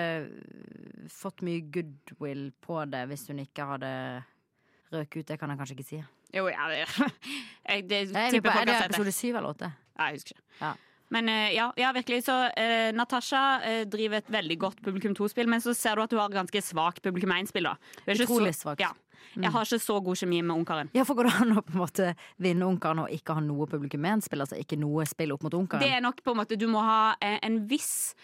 fått 1.13 1.41
mye 1.45 1.65
goodwill 1.73 2.49
på 2.61 2.83
det 2.89 3.05
hvis 3.09 3.25
hun 3.29 3.41
ikke 3.41 3.65
hadde 3.73 3.91
røket 4.93 5.21
ut. 5.23 5.27
Det 5.31 5.39
kan 5.41 5.53
jeg 5.53 5.61
kanskje 5.61 5.77
ikke 5.79 5.89
si. 5.89 6.03
Jo, 6.35 6.45
ja, 6.51 6.69
det, 6.69 6.83
jeg, 7.69 7.89
det 7.89 7.89
det, 7.89 8.13
det, 8.13 8.13
det, 8.13 8.13
det, 8.13 8.37
er 8.37 8.37
det, 8.37 8.41
det 8.43 8.53
har 8.53 8.83
sett 8.83 8.93
episode 8.93 9.15
syv 9.17 9.41
eller 9.41 9.55
åtte? 9.55 9.71
Nei, 9.97 10.11
jeg 10.11 10.21
husker 10.21 10.37
ikke. 10.37 10.45
Ja. 10.61 10.75
Men 11.09 11.29
eh, 11.29 11.51
ja, 11.55 11.73
ja, 11.77 11.91
virkelig. 11.95 12.23
Så 12.27 12.33
uh, 12.47 12.89
Natasha 12.95 13.43
eh, 13.65 13.83
driver 13.89 14.21
et 14.21 14.31
veldig 14.31 14.57
godt 14.61 14.81
publikum 14.85 15.15
to-spill, 15.17 15.49
men 15.49 15.61
så 15.61 15.73
ser 15.77 15.97
du 15.97 16.05
at 16.05 16.13
du 16.13 16.19
har 16.21 16.33
ganske 16.33 16.61
svakt 16.63 17.03
publikum 17.05 17.33
én-spill. 17.35 17.69
da. 17.69 17.77
Hun 18.05 18.15
Utrolig 18.15 18.55
svakt. 18.57 18.83
Ja. 18.83 18.93
Jeg 19.35 19.51
har 19.53 19.65
ikke 19.67 19.81
så 19.83 19.99
god 20.01 20.17
kjemi 20.17 20.39
med 20.41 20.55
ungkaren. 20.55 20.89
Ja, 20.95 21.03
for 21.05 21.17
går 21.17 21.27
det 21.27 21.33
an 21.43 21.57
å 21.59 21.61
på 21.61 21.75
en 21.75 21.81
måte 21.81 22.05
vinne 22.41 22.65
Ungkaren 22.65 23.03
og 23.03 23.11
ikke 23.13 23.35
ha 23.37 23.43
noe 23.43 23.67
publikum 23.69 24.01
med 24.01 24.17
en 24.17 24.23
spill? 24.25 24.41
Altså 24.41 24.57
ikke 24.57 24.79
noe 24.79 25.05
spill 25.09 25.33
opp 25.35 25.43
mot 25.45 25.57
Ungkaren? 25.59 25.83
Det 25.83 25.91
er 25.97 26.01
nok 26.01 26.23
på 26.25 26.33
en 26.33 26.39
måte 26.39 26.57
Du 26.57 26.65
må 26.71 26.81
ha 26.81 27.13
en 27.19 27.59
viss 27.69 28.15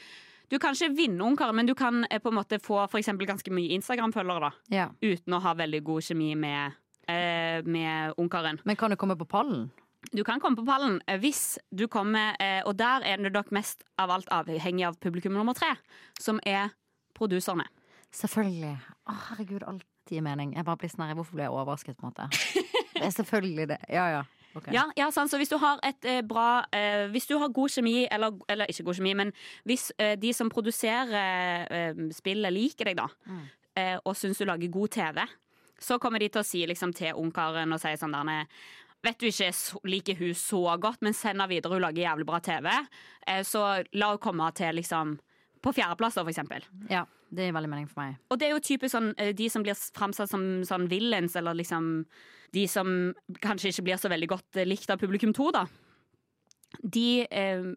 Du 0.49 0.55
kan 0.61 0.73
ikke 0.73 0.95
vinne 0.95 1.27
ungkaren, 1.27 1.59
men 1.59 1.69
du 1.69 1.75
kan 1.77 2.07
på 2.09 2.31
en 2.31 2.37
måte 2.39 2.61
få 2.63 2.79
for 2.89 3.27
ganske 3.27 3.53
mye 3.53 3.75
Instagram-følgere 3.77 4.47
da 4.47 4.51
Ja. 4.71 4.89
uten 5.03 5.35
å 5.35 5.41
ha 5.43 5.53
veldig 5.53 5.83
god 5.83 6.01
kjemi 6.01 6.35
med, 6.37 6.73
eh, 7.07 7.61
med 7.61 8.13
ungkaren. 8.17 8.59
Men 8.63 8.75
kan 8.75 8.89
du 8.89 8.95
komme 8.95 9.17
på 9.17 9.27
pallen? 9.27 9.69
Du 10.13 10.23
kan 10.23 10.39
komme 10.39 10.57
på 10.59 10.65
pallen 10.67 10.99
eh, 11.07 11.17
hvis 11.19 11.57
du 11.73 11.87
kommer 11.87 12.35
eh, 12.39 12.61
Og 12.65 12.75
der 12.77 13.01
er 13.05 13.17
det 13.17 13.31
nok 13.33 13.51
mest 13.55 13.83
av 13.97 14.11
alt 14.11 14.27
avhengig 14.31 14.85
av 14.87 14.97
publikum 15.01 15.33
nummer 15.33 15.53
tre, 15.57 15.73
som 16.19 16.39
er 16.45 16.69
produserne. 17.15 17.65
Selvfølgelig. 18.15 18.75
Å, 19.09 19.13
herregud, 19.29 19.63
alt 19.67 19.83
gir 20.09 20.21
mening. 20.23 20.53
Jeg 20.55 20.65
bare 20.67 20.77
blir 20.79 20.91
sånn 20.91 21.07
her, 21.07 21.15
Hvorfor 21.17 21.35
ble 21.35 21.45
jeg 21.47 21.51
overrasket, 21.55 21.97
på 21.97 22.05
en 22.05 22.13
måte? 22.13 22.29
Det 22.95 23.03
er 23.09 23.11
selvfølgelig 23.15 23.67
det. 23.73 23.77
Ja, 23.91 24.05
ja. 24.13 24.23
Okay. 24.55 24.71
Ja, 24.71 24.85
ja 24.95 25.09
sant? 25.11 25.27
Så 25.31 25.35
hvis 25.41 25.49
du 25.51 25.57
har 25.59 25.81
et 25.83 26.05
eh, 26.07 26.21
bra 26.23 26.63
eh, 26.71 27.09
Hvis 27.11 27.25
du 27.27 27.33
har 27.41 27.49
god 27.51 27.73
kjemi, 27.73 28.05
eller, 28.07 28.37
eller 28.47 28.71
ikke 28.71 28.85
god 28.87 28.99
kjemi, 29.01 29.13
men 29.19 29.33
hvis 29.67 29.89
eh, 29.99 30.13
de 30.19 30.31
som 30.33 30.47
produserer 30.51 31.65
eh, 31.67 32.05
spillet, 32.15 32.53
liker 32.55 32.91
deg, 32.91 33.01
da, 33.01 33.09
Mm. 33.27 33.41
eh, 33.75 33.97
og 34.05 34.15
syns 34.15 34.39
du 34.39 34.45
lager 34.47 34.71
god 34.71 34.93
TV, 34.95 35.25
så 35.79 35.97
kommer 35.99 36.23
de 36.23 36.29
til 36.31 36.39
å 36.39 36.47
si 36.47 36.61
liksom, 36.65 36.93
til 36.95 37.17
ungkaren 37.19 37.73
og 37.75 37.81
si 37.83 37.91
sånn 37.99 38.15
der 38.15 38.47
Vet 39.03 39.19
du 39.21 39.27
ikke 39.27 39.51
liker 39.85 40.17
hun 40.17 40.33
så 40.37 40.61
godt, 40.81 41.03
men 41.05 41.13
send 41.13 41.35
henne 41.35 41.49
videre, 41.51 41.75
hun 41.75 41.83
lager 41.83 42.05
jævlig 42.07 42.25
bra 42.25 42.39
TV. 42.41 42.69
Eh, 43.27 43.43
så 43.45 43.63
la 43.93 44.11
henne 44.13 44.21
komme 44.23 44.47
til 44.57 44.79
liksom 44.79 45.17
på 45.65 45.73
fjerdeplass, 45.73 46.17
for 46.21 46.29
eksempel. 46.29 46.65
Ja, 46.91 47.05
det 47.33 47.47
gir 47.47 47.55
veldig 47.55 47.71
mening 47.71 47.89
for 47.89 48.03
meg. 48.03 48.17
Og 48.29 48.39
det 48.39 48.47
er 48.47 48.55
jo 48.55 48.63
typisk 48.63 48.93
sånn 48.93 49.11
eh, 49.21 49.33
de 49.37 49.49
som 49.51 49.65
blir 49.65 49.77
framsatt 49.97 50.31
som 50.31 50.45
sånn 50.67 50.87
villains, 50.91 51.35
eller 51.39 51.57
liksom 51.57 52.05
de 52.55 52.67
som 52.71 52.89
kanskje 53.43 53.73
ikke 53.73 53.87
blir 53.89 54.01
så 54.01 54.11
veldig 54.13 54.29
godt 54.31 54.61
eh, 54.61 54.67
likt 54.67 54.91
av 54.93 55.01
publikum 55.01 55.33
to, 55.35 55.49
da. 55.55 55.65
De 56.81 57.25
eh, 57.25 57.67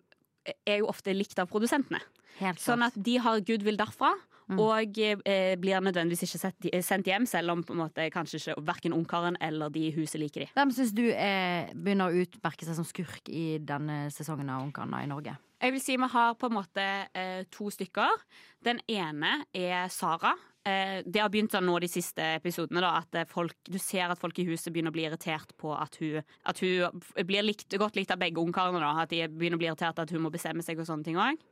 er 0.64 0.80
jo 0.80 0.90
ofte 0.90 1.16
likt 1.16 1.40
av 1.40 1.50
produsentene. 1.50 2.00
Helt 2.38 2.60
Sånn 2.62 2.84
at 2.86 2.94
de 2.94 3.16
har 3.22 3.40
goodwill 3.42 3.78
derfra. 3.80 4.12
Mm. 4.48 4.60
Og 4.64 5.00
eh, 5.04 5.54
blir 5.60 5.82
nødvendigvis 5.84 6.24
ikke 6.24 6.40
sett, 6.40 6.68
sendt 6.84 7.10
hjem, 7.10 7.26
selv 7.28 7.52
om 7.52 7.64
på 7.66 7.74
en 7.74 7.82
måte 7.82 8.06
kanskje 8.14 8.40
ikke 8.40 8.56
verken 8.68 8.96
ungkaren 8.96 9.36
eller 9.44 9.72
de 9.74 9.88
i 9.88 9.94
huset 9.96 10.20
liker 10.22 10.46
de. 10.46 10.50
Hvem 10.56 10.72
syns 10.72 10.94
du 10.96 11.04
er, 11.10 11.68
begynner 11.76 12.08
å 12.08 12.24
utmerke 12.24 12.64
seg 12.64 12.78
som 12.78 12.88
skurk 12.88 13.28
i 13.28 13.58
denne 13.60 14.06
sesongen 14.14 14.48
av 14.52 14.64
Ungkaren 14.64 14.96
i 15.02 15.10
Norge? 15.10 15.36
Jeg 15.58 15.74
vil 15.74 15.82
si 15.82 15.96
vi 15.98 16.06
har 16.12 16.36
på 16.38 16.48
en 16.48 16.54
måte 16.54 16.84
eh, 17.18 17.42
to 17.50 17.66
stykker. 17.74 18.22
Den 18.64 18.78
ene 18.88 19.42
er 19.52 19.90
Sara. 19.90 20.36
Eh, 20.68 21.00
det 21.06 21.20
har 21.22 21.30
begynt 21.32 21.54
sånn 21.54 21.66
nå 21.66 21.76
de 21.82 21.88
siste 21.90 22.24
episodene 22.36 22.82
da, 22.84 22.92
at 23.02 23.18
eh, 23.18 23.28
folk, 23.28 23.56
du 23.66 23.78
ser 23.82 24.10
at 24.10 24.20
folk 24.20 24.38
i 24.38 24.46
huset 24.48 24.70
begynner 24.72 24.94
å 24.94 24.96
bli 24.96 25.06
irritert 25.08 25.54
på 25.58 25.72
at 25.74 25.98
hun, 26.02 26.22
at 26.48 26.62
hun 26.62 27.02
blir 27.26 27.46
likt, 27.46 27.74
godt 27.80 27.98
likt 27.98 28.14
av 28.14 28.22
begge 28.22 28.42
ungkarene. 28.42 28.94
At 29.02 29.10
de 29.12 29.24
begynner 29.28 29.58
å 29.58 29.62
bli 29.62 29.70
irritert 29.70 29.98
at 29.98 30.14
hun 30.14 30.22
må 30.24 30.32
bestemme 30.34 30.64
seg 30.64 30.78
og 30.78 30.88
sånne 30.88 31.08
ting 31.08 31.18
òg. 31.18 31.42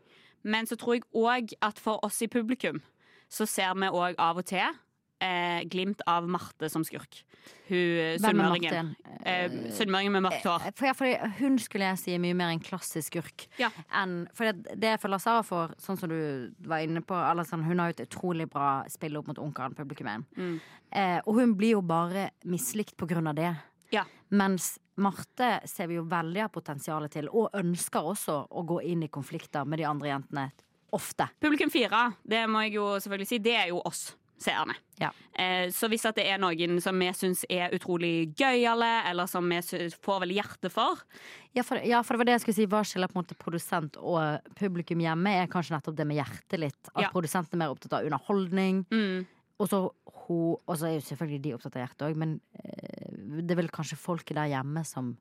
Men 0.42 0.66
så 0.66 0.76
tror 0.76 0.98
jeg 0.98 1.06
òg 1.14 1.54
at 1.64 1.78
for 1.82 2.02
oss 2.06 2.20
i 2.22 2.30
publikum 2.30 2.82
så 3.32 3.46
ser 3.46 3.74
vi 3.74 3.88
òg 3.90 4.18
av 4.22 4.38
og 4.38 4.46
til 4.46 4.76
eh, 5.22 5.64
glimt 5.68 6.02
av 6.06 6.28
Marte 6.28 6.68
som 6.70 6.84
skurk. 6.86 7.22
Hun 7.68 8.20
sunnmøringen. 8.22 8.92
Eh, 9.26 9.54
Sunnmøringen 9.74 10.14
med 10.16 10.26
mørkt 10.26 10.46
hår. 10.46 10.68
For, 10.76 10.88
ja, 10.88 10.94
for, 10.96 11.28
hun 11.40 11.58
skulle 11.62 11.88
jeg 11.90 12.00
si 12.02 12.14
er 12.14 12.22
mye 12.22 12.36
mer 12.36 12.52
en 12.54 12.62
klassisk 12.62 13.14
skurk. 13.14 13.46
Ja. 13.60 13.70
Enn, 13.96 14.24
for 14.36 14.50
det, 14.50 14.76
det 14.82 14.94
jeg 14.94 15.02
føler 15.02 15.22
Sara 15.22 15.44
for, 15.46 15.74
sånn 15.82 16.00
som 16.00 16.12
du 16.12 16.18
var 16.68 16.84
inne 16.84 17.02
på 17.06 17.20
sånn, 17.48 17.64
Hun 17.66 17.82
har 17.82 17.90
jo 17.90 17.98
et 17.98 18.04
utrolig 18.08 18.48
bra 18.52 18.84
spill 18.92 19.18
opp 19.20 19.30
mot 19.30 19.40
onkelen, 19.42 19.76
publikummet. 19.78 20.26
Mm. 20.36 20.58
Eh, 20.92 21.18
og 21.24 21.40
hun 21.40 21.56
blir 21.58 21.76
jo 21.76 21.82
bare 21.86 22.30
mislikt 22.46 22.96
på 22.96 23.08
grunn 23.10 23.30
av 23.32 23.38
det. 23.38 23.54
Ja. 23.92 24.04
Mens 24.30 24.78
Marte 24.96 25.60
ser 25.68 25.86
vi 25.90 25.98
jo 25.98 26.04
veldig 26.08 26.42
av 26.46 26.52
potensialet 26.54 27.12
til, 27.12 27.28
og 27.28 27.50
ønsker 27.54 28.00
også 28.14 28.38
å 28.50 28.62
gå 28.66 28.80
inn 28.82 29.02
i 29.04 29.08
konflikter 29.12 29.66
med 29.68 29.78
de 29.78 29.84
andre 29.84 30.08
jentene. 30.14 30.46
Ofte. 30.96 31.26
Publikum 31.42 31.68
fire, 31.70 32.12
det 32.24 32.46
må 32.48 32.62
jeg 32.64 32.78
jo 32.78 32.86
selvfølgelig 33.02 33.28
si, 33.28 33.38
det 33.44 33.56
er 33.58 33.68
jo 33.68 33.82
oss 33.84 34.14
seerne. 34.40 34.74
Ja. 35.00 35.10
Eh, 35.32 35.70
så 35.72 35.88
hvis 35.88 36.02
det 36.16 36.24
er 36.28 36.38
noen 36.40 36.78
som 36.84 36.96
vi 37.00 37.08
syns 37.16 37.44
er 37.48 37.72
utrolig 37.76 38.34
gøyale, 38.36 39.02
eller 39.10 39.28
som 39.28 39.44
vi 39.48 39.60
får 40.04 40.20
vel 40.24 40.34
hjerte 40.36 40.70
for 40.72 41.00
Ja 41.56 41.62
for, 41.64 41.80
ja, 41.80 42.02
for 42.04 42.14
det 42.14 42.18
var 42.20 42.28
det 42.28 42.34
jeg 42.36 42.40
skulle 42.44 42.56
si. 42.58 42.66
Hva 42.68 42.82
skiller 42.84 43.08
på 43.08 43.16
en 43.16 43.22
måte 43.24 43.36
produsent 43.40 43.96
og 43.96 44.44
publikum 44.58 45.00
hjemme, 45.00 45.32
er 45.42 45.48
kanskje 45.48 45.76
nettopp 45.78 45.96
det 45.96 46.06
med 46.06 46.18
hjertet 46.20 46.60
litt. 46.60 46.90
At 46.94 47.06
Ja. 47.06 47.10
produsenten 47.14 47.56
er 47.56 47.64
mer 47.64 47.72
opptatt 47.74 47.92
av 47.96 48.04
underholdning. 48.04 48.84
mm, 48.90 49.26
Og 49.58 49.70
så 49.70 50.88
er 50.88 50.96
jo 50.96 51.04
selvfølgelig 51.06 51.42
de 51.44 51.54
opptatt 51.56 51.78
av 51.78 51.84
hjertet 51.84 52.06
òg, 52.08 52.18
men 52.20 52.36
eh, 52.60 53.12
det 53.40 53.54
er 53.54 53.60
vel 53.62 53.72
kanskje 53.72 54.00
folket 54.00 54.36
der 54.36 54.50
hjemme 54.52 54.82
som 54.84 55.14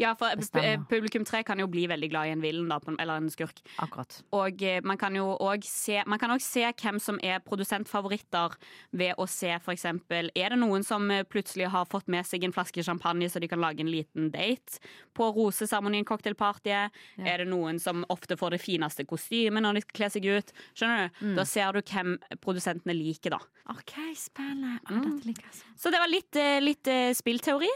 Ja, 0.00 0.14
for 0.18 0.30
eh, 0.30 0.38
Bestemmer. 0.40 0.84
publikum 0.90 1.24
tre 1.26 1.42
kan 1.46 1.60
jo 1.60 1.66
bli 1.70 1.86
veldig 1.90 2.10
glad 2.10 2.28
i 2.28 2.34
en 2.34 2.42
villen, 2.44 2.68
da, 2.70 2.78
eller 2.98 3.20
en 3.20 3.30
skurk. 3.32 3.60
Akkurat. 3.82 4.18
Og 4.36 4.62
eh, 4.62 4.80
man 4.86 4.98
kan 5.00 5.16
jo 5.16 5.28
òg 5.42 5.64
se 5.66 6.02
Man 6.06 6.20
kan 6.20 6.30
også 6.30 6.58
se 6.58 6.72
hvem 6.82 6.98
som 7.02 7.18
er 7.24 7.40
produsentfavoritter 7.44 8.56
ved 8.96 9.14
å 9.18 9.26
se 9.30 9.52
eksempel 9.72 10.30
Er 10.36 10.52
det 10.52 10.58
noen 10.60 10.84
som 10.86 11.08
eh, 11.10 11.24
plutselig 11.24 11.70
har 11.72 11.88
fått 11.90 12.08
med 12.12 12.26
seg 12.26 12.44
en 12.44 12.54
flaske 12.54 12.82
champagne 12.84 13.28
så 13.30 13.40
de 13.42 13.48
kan 13.50 13.60
lage 13.62 13.82
en 13.84 13.90
liten 13.90 14.30
date 14.34 14.80
på 15.16 15.30
roseseremonien 15.36 16.06
cocktailpartyet? 16.06 16.94
Er 17.18 17.42
det 17.42 17.48
noen 17.50 17.80
som 17.82 18.04
ofte 18.12 18.36
får 18.38 18.56
det 18.56 18.62
fineste 18.62 19.06
kostymet 19.08 19.64
når 19.64 19.78
de 19.78 19.84
skal 19.86 19.98
kle 20.00 20.10
seg 20.16 20.28
ut? 20.28 20.54
Skjønner 20.76 21.08
du? 21.08 21.34
Da 21.38 21.46
ser 21.48 21.72
du 21.76 21.82
hvem 21.82 22.16
produsentene 22.42 22.94
liker, 22.96 23.36
da. 23.36 23.40
OK, 23.72 23.96
spennende. 24.18 24.78
Mm. 24.90 25.20
jeg 25.32 25.52
så. 25.52 25.74
Så 25.76 25.92
det 25.92 26.00
var 26.02 26.12
litt, 26.12 26.40
litt 26.62 26.90
spillteori. 27.16 27.70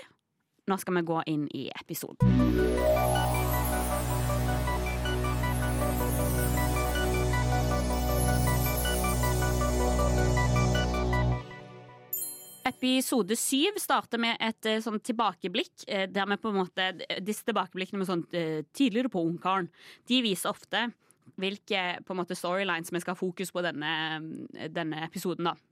Nå 0.70 0.76
skal 0.78 0.94
vi 0.94 1.00
gå 1.02 1.22
inn 1.26 1.48
i 1.50 1.64
episoden. 1.74 2.30
Episode 12.70 13.34
syv 13.34 13.80
starter 13.82 14.20
med 14.22 14.36
et 14.38 14.68
eh, 14.68 14.78
sånn 14.84 15.00
tilbakeblikk. 15.02 15.72
eh, 15.88 16.06
Der 16.06 16.28
vi 16.30 16.38
på 16.38 16.52
en 16.52 16.60
måte, 16.60 16.92
Disse 17.18 17.48
tilbakeblikkene 17.48 18.04
med 18.04 18.10
sånn 18.12 18.22
eh, 18.30 18.62
tidligere 18.70 19.10
på 19.10 19.24
Ungkaren, 19.26 19.66
de 20.06 20.22
viser 20.22 20.54
ofte 20.54 20.86
hvilke 21.40 21.98
storylines 22.36 22.92
vi 22.92 23.00
skal 23.00 23.16
ha 23.16 23.18
fokus 23.18 23.50
på 23.50 23.62
denne, 23.64 23.90
denne 24.70 25.02
episoden. 25.08 25.50
da. 25.50 25.69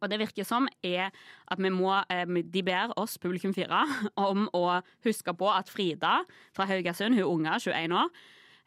Og 0.00 0.10
det 0.10 0.20
virker 0.20 0.46
som 0.46 0.68
er 0.86 1.10
at 1.50 1.60
vi 1.60 1.70
må, 1.74 1.92
eh, 2.12 2.24
de 2.26 2.62
ber 2.66 2.94
oss, 3.00 3.18
publikum 3.18 3.54
fire, 3.56 3.82
om 4.30 4.46
å 4.56 4.80
huske 5.06 5.34
på 5.36 5.50
at 5.52 5.72
Frida 5.72 6.20
fra 6.56 6.68
Haugesund, 6.70 7.18
hun 7.18 7.40
unge, 7.40 7.58
21 7.66 7.96
år, 7.96 8.12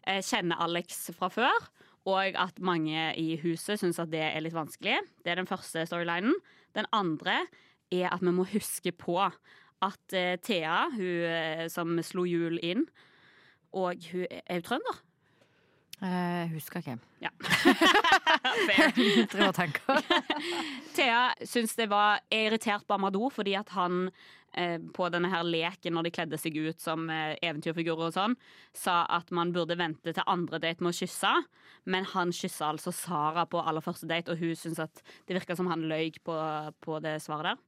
eh, 0.08 0.22
kjenner 0.22 0.62
Alex 0.64 1.10
fra 1.18 1.32
før. 1.34 1.70
Og 2.06 2.36
at 2.36 2.60
mange 2.60 3.14
i 3.16 3.38
huset 3.40 3.80
syns 3.80 4.02
at 4.02 4.12
det 4.12 4.26
er 4.26 4.44
litt 4.44 4.56
vanskelig. 4.56 5.00
Det 5.24 5.32
er 5.32 5.40
den 5.40 5.48
første 5.48 5.86
storylinen. 5.88 6.36
Den 6.76 6.90
andre 6.92 7.46
er 7.94 8.10
at 8.12 8.20
vi 8.20 8.34
må 8.36 8.44
huske 8.52 8.92
på 8.92 9.16
at 9.24 10.16
eh, 10.18 10.36
Thea, 10.44 10.90
hun 10.92 11.70
som 11.72 11.96
slo 12.04 12.28
hjul 12.28 12.60
inn, 12.64 12.84
og 13.74 14.04
hun 14.12 14.28
er 14.28 14.60
jo 14.60 14.68
trønder. 14.68 15.00
Eh, 16.02 16.50
husker 16.52 16.82
ikke. 16.82 16.98
Ja. 17.22 17.30
Fair. 18.68 18.94
Thea 20.96 21.22
syns 21.48 21.76
det 21.80 21.88
var 21.92 22.24
er 22.32 22.50
irritert 22.50 22.88
på 22.88 22.98
Amadou 22.98 23.30
fordi 23.32 23.54
at 23.56 23.70
han 23.76 24.10
eh, 24.58 24.80
på 24.96 25.08
denne 25.14 25.30
her 25.32 25.46
leken 25.48 25.96
når 25.96 26.08
de 26.08 26.14
kledde 26.18 26.40
seg 26.42 26.58
ut 26.58 26.82
som 26.84 27.06
eh, 27.14 27.38
eventyrfigurer 27.40 28.10
og 28.10 28.16
sånn, 28.18 28.36
sa 28.76 29.04
at 29.06 29.32
man 29.36 29.54
burde 29.56 29.78
vente 29.80 30.16
til 30.16 30.28
andre 30.28 30.60
date 30.64 30.84
med 30.84 30.92
å 30.92 31.00
kysse. 31.04 31.34
Men 31.90 32.08
han 32.14 32.34
kyssa 32.36 32.74
altså 32.74 32.92
Sara 32.96 33.46
på 33.50 33.62
aller 33.62 33.84
første 33.84 34.10
date, 34.10 34.34
og 34.34 34.44
hun 34.44 34.58
syns 34.60 34.82
at 34.84 35.04
det 35.28 35.38
virka 35.38 35.56
som 35.60 35.70
han 35.72 35.86
løy 35.88 36.12
på, 36.24 36.36
på 36.84 37.00
det 37.04 37.20
svaret 37.24 37.54
der. 37.54 37.64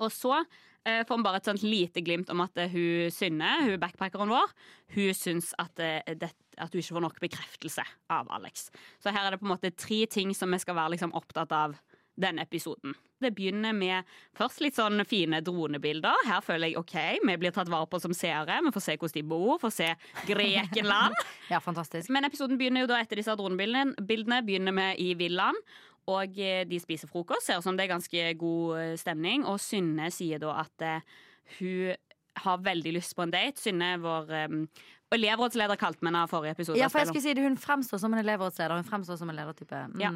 Og 0.00 0.12
så 0.12 0.36
eh, 0.84 1.02
får 1.06 1.18
vi 1.18 1.26
bare 1.26 1.40
et 1.40 1.48
sånt 1.50 1.64
lite 1.64 2.02
glimt 2.04 2.30
om 2.32 2.44
at 2.44 2.56
hun 2.72 3.10
Synne, 3.12 3.50
hun 3.66 3.80
backpackeren 3.82 4.32
vår, 4.32 4.54
hun 4.96 5.16
syns 5.16 5.52
at, 5.60 5.80
eh, 5.82 6.14
det, 6.16 6.32
at 6.60 6.72
du 6.72 6.80
ikke 6.80 6.96
får 6.96 7.06
nok 7.06 7.20
bekreftelse 7.22 7.84
av 8.12 8.30
Alex. 8.36 8.68
Så 9.02 9.14
her 9.14 9.26
er 9.26 9.34
det 9.34 9.40
på 9.42 9.48
en 9.48 9.54
måte 9.54 9.72
tre 9.74 10.04
ting 10.10 10.34
som 10.36 10.52
vi 10.52 10.60
skal 10.62 10.78
være 10.78 10.96
liksom, 10.96 11.14
opptatt 11.18 11.52
av 11.56 11.78
denne 12.20 12.44
episoden. 12.44 12.94
Det 13.20 13.32
begynner 13.36 13.74
med 13.76 14.08
først 14.36 14.62
litt 14.64 14.76
sånn 14.76 15.02
fine 15.08 15.40
dronebilder. 15.44 16.24
Her 16.28 16.42
føler 16.44 16.70
jeg 16.70 16.80
OK, 16.80 16.96
vi 17.26 17.36
blir 17.40 17.54
tatt 17.54 17.70
vare 17.72 17.88
på 17.90 18.00
som 18.02 18.14
seere. 18.16 18.60
Vi 18.64 18.72
får 18.74 18.84
se 18.84 18.96
hvordan 18.96 19.16
de 19.16 19.24
bor, 19.28 19.54
får 19.62 19.76
se 19.76 19.92
Grekenland. 20.28 21.16
Ja, 21.50 21.58
fantastisk. 21.62 22.12
Men 22.14 22.28
episoden 22.28 22.58
begynner 22.60 22.84
jo 22.84 22.90
da 22.92 23.00
etter 23.02 23.18
disse 23.18 23.34
dronebildene. 23.38 24.04
Bildene 24.06 24.40
begynner 24.46 24.74
med 24.76 25.00
i 25.02 25.12
villaen. 25.18 25.58
Og 26.10 26.38
eh, 26.40 26.62
de 26.68 26.78
spiser 26.82 27.10
frokost. 27.10 27.46
Ser 27.46 27.58
ut 27.58 27.66
som 27.66 27.76
det 27.78 27.86
er 27.86 27.94
ganske 27.94 28.28
god 28.40 28.78
eh, 28.80 28.94
stemning. 29.00 29.44
Og 29.50 29.60
Synne 29.62 30.08
sier 30.14 30.40
da 30.42 30.54
at 30.62 30.86
eh, 30.86 31.18
hun 31.58 31.98
har 32.40 32.62
veldig 32.64 32.94
lyst 32.96 33.16
på 33.18 33.26
en 33.26 33.34
date. 33.34 33.60
Synne, 33.60 33.96
vår 34.00 34.30
um, 34.46 34.62
elevrådsleder, 35.16 35.76
kalte 35.80 36.00
vi 36.00 36.08
henne 36.10 36.22
forrige 36.30 36.54
episode. 36.56 36.78
Ja, 36.78 36.88
for 36.92 37.02
jeg 37.02 37.10
skulle 37.10 37.24
si 37.24 37.34
det, 37.34 37.42
Hun 37.42 37.56
fremstår 37.58 37.98
som 37.98 38.14
en 38.14 38.22
elevrådsleder. 38.22 38.74
Hun 38.78 38.84
fremstår 38.88 39.16
som 39.18 39.30
en 39.30 39.36
ledertype. 39.36 39.84
Mm. 39.94 40.00
Ja. 40.00 40.10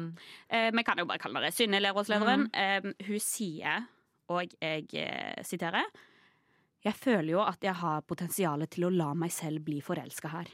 Eh, 0.49 0.71
vi 0.71 0.83
kan 0.87 0.97
jo 0.97 1.05
bare 1.05 1.19
kalle 1.19 1.41
henne. 1.41 1.51
Synne, 1.55 1.79
elevrådslederen, 1.81 2.49
eh, 2.53 2.91
hun 3.07 3.19
sier, 3.23 3.87
og 4.29 4.53
jeg 4.61 4.87
eh, 4.93 5.43
siterer 5.43 5.83
Jeg 6.85 6.93
føler 6.93 7.31
jo 7.31 7.41
at 7.41 7.63
jeg 7.65 7.73
har 7.73 8.01
potensial 8.05 8.61
til 8.69 8.85
å 8.85 8.93
la 8.93 9.13
meg 9.17 9.31
selv 9.33 9.63
bli 9.65 9.79
forelska 9.81 10.29
her. 10.29 10.49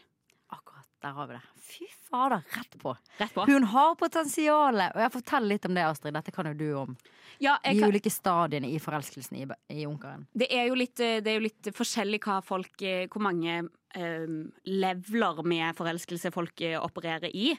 Akkurat, 0.51 0.87
der 1.03 1.11
har 1.17 1.27
vi 1.27 1.33
det. 1.35 1.41
Fy 1.71 1.87
fader, 2.09 2.41
rett 2.55 2.77
på. 2.79 2.93
Rett 3.19 3.33
på. 3.33 3.45
Hun 3.47 3.63
har 3.63 3.95
potensialet! 3.99 4.95
Og 4.95 5.01
jeg 5.01 5.11
forteller 5.11 5.47
litt 5.47 5.65
om 5.67 5.75
det, 5.75 5.83
Astrid. 5.83 6.15
Dette 6.15 6.31
kan 6.31 6.47
jo 6.47 6.53
du 6.53 6.73
om. 6.75 6.95
Ja, 7.39 7.57
De 7.63 7.75
kan, 7.79 7.91
ulike 7.91 8.09
stadiene 8.11 8.67
i 8.71 8.79
forelskelsen 8.79 9.37
i, 9.37 9.45
i 9.75 9.85
Ungkaren. 9.87 10.25
det, 10.31 10.47
er 10.55 10.71
litt, 10.75 10.99
eh, 10.99 11.19
det 11.23 11.31
er 11.31 11.39
jo 11.39 11.45
litt 11.49 11.71
forskjellig 11.75 12.19
hva 12.23 12.41
folk 12.43 12.81
eh, 12.81 13.07
Hvor 13.11 13.23
mange 13.27 13.61
eh, 13.95 14.27
leveler 14.65 15.41
med 15.47 15.77
forelskelse 15.77 16.31
folk 16.33 16.63
opererer 16.81 17.33
i. 17.33 17.55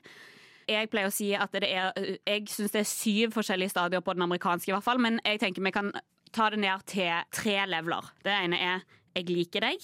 Jeg 0.71 0.91
pleier 0.93 1.11
å 1.11 1.15
si 1.15 1.33
at 1.35 1.53
det 1.53 1.67
er 1.67 1.91
Jeg 1.97 2.47
syns 2.51 2.75
det 2.75 2.85
er 2.85 2.89
syv 2.89 3.33
forskjellige 3.35 3.75
stadier 3.75 4.03
på 4.05 4.15
den 4.15 4.23
amerikanske, 4.23 4.71
i 4.71 4.75
hvert 4.77 4.87
fall. 4.87 5.01
Men 5.03 5.19
jeg 5.27 5.41
tenker 5.43 5.65
vi 5.65 5.75
kan 5.75 5.91
ta 6.33 6.49
det 6.53 6.61
ned 6.63 6.87
til 6.89 7.11
tre 7.35 7.57
leveler. 7.69 8.13
Det 8.25 8.33
ene 8.33 8.57
er 8.57 8.85
'jeg 9.15 9.29
liker 9.29 9.61
deg', 9.61 9.83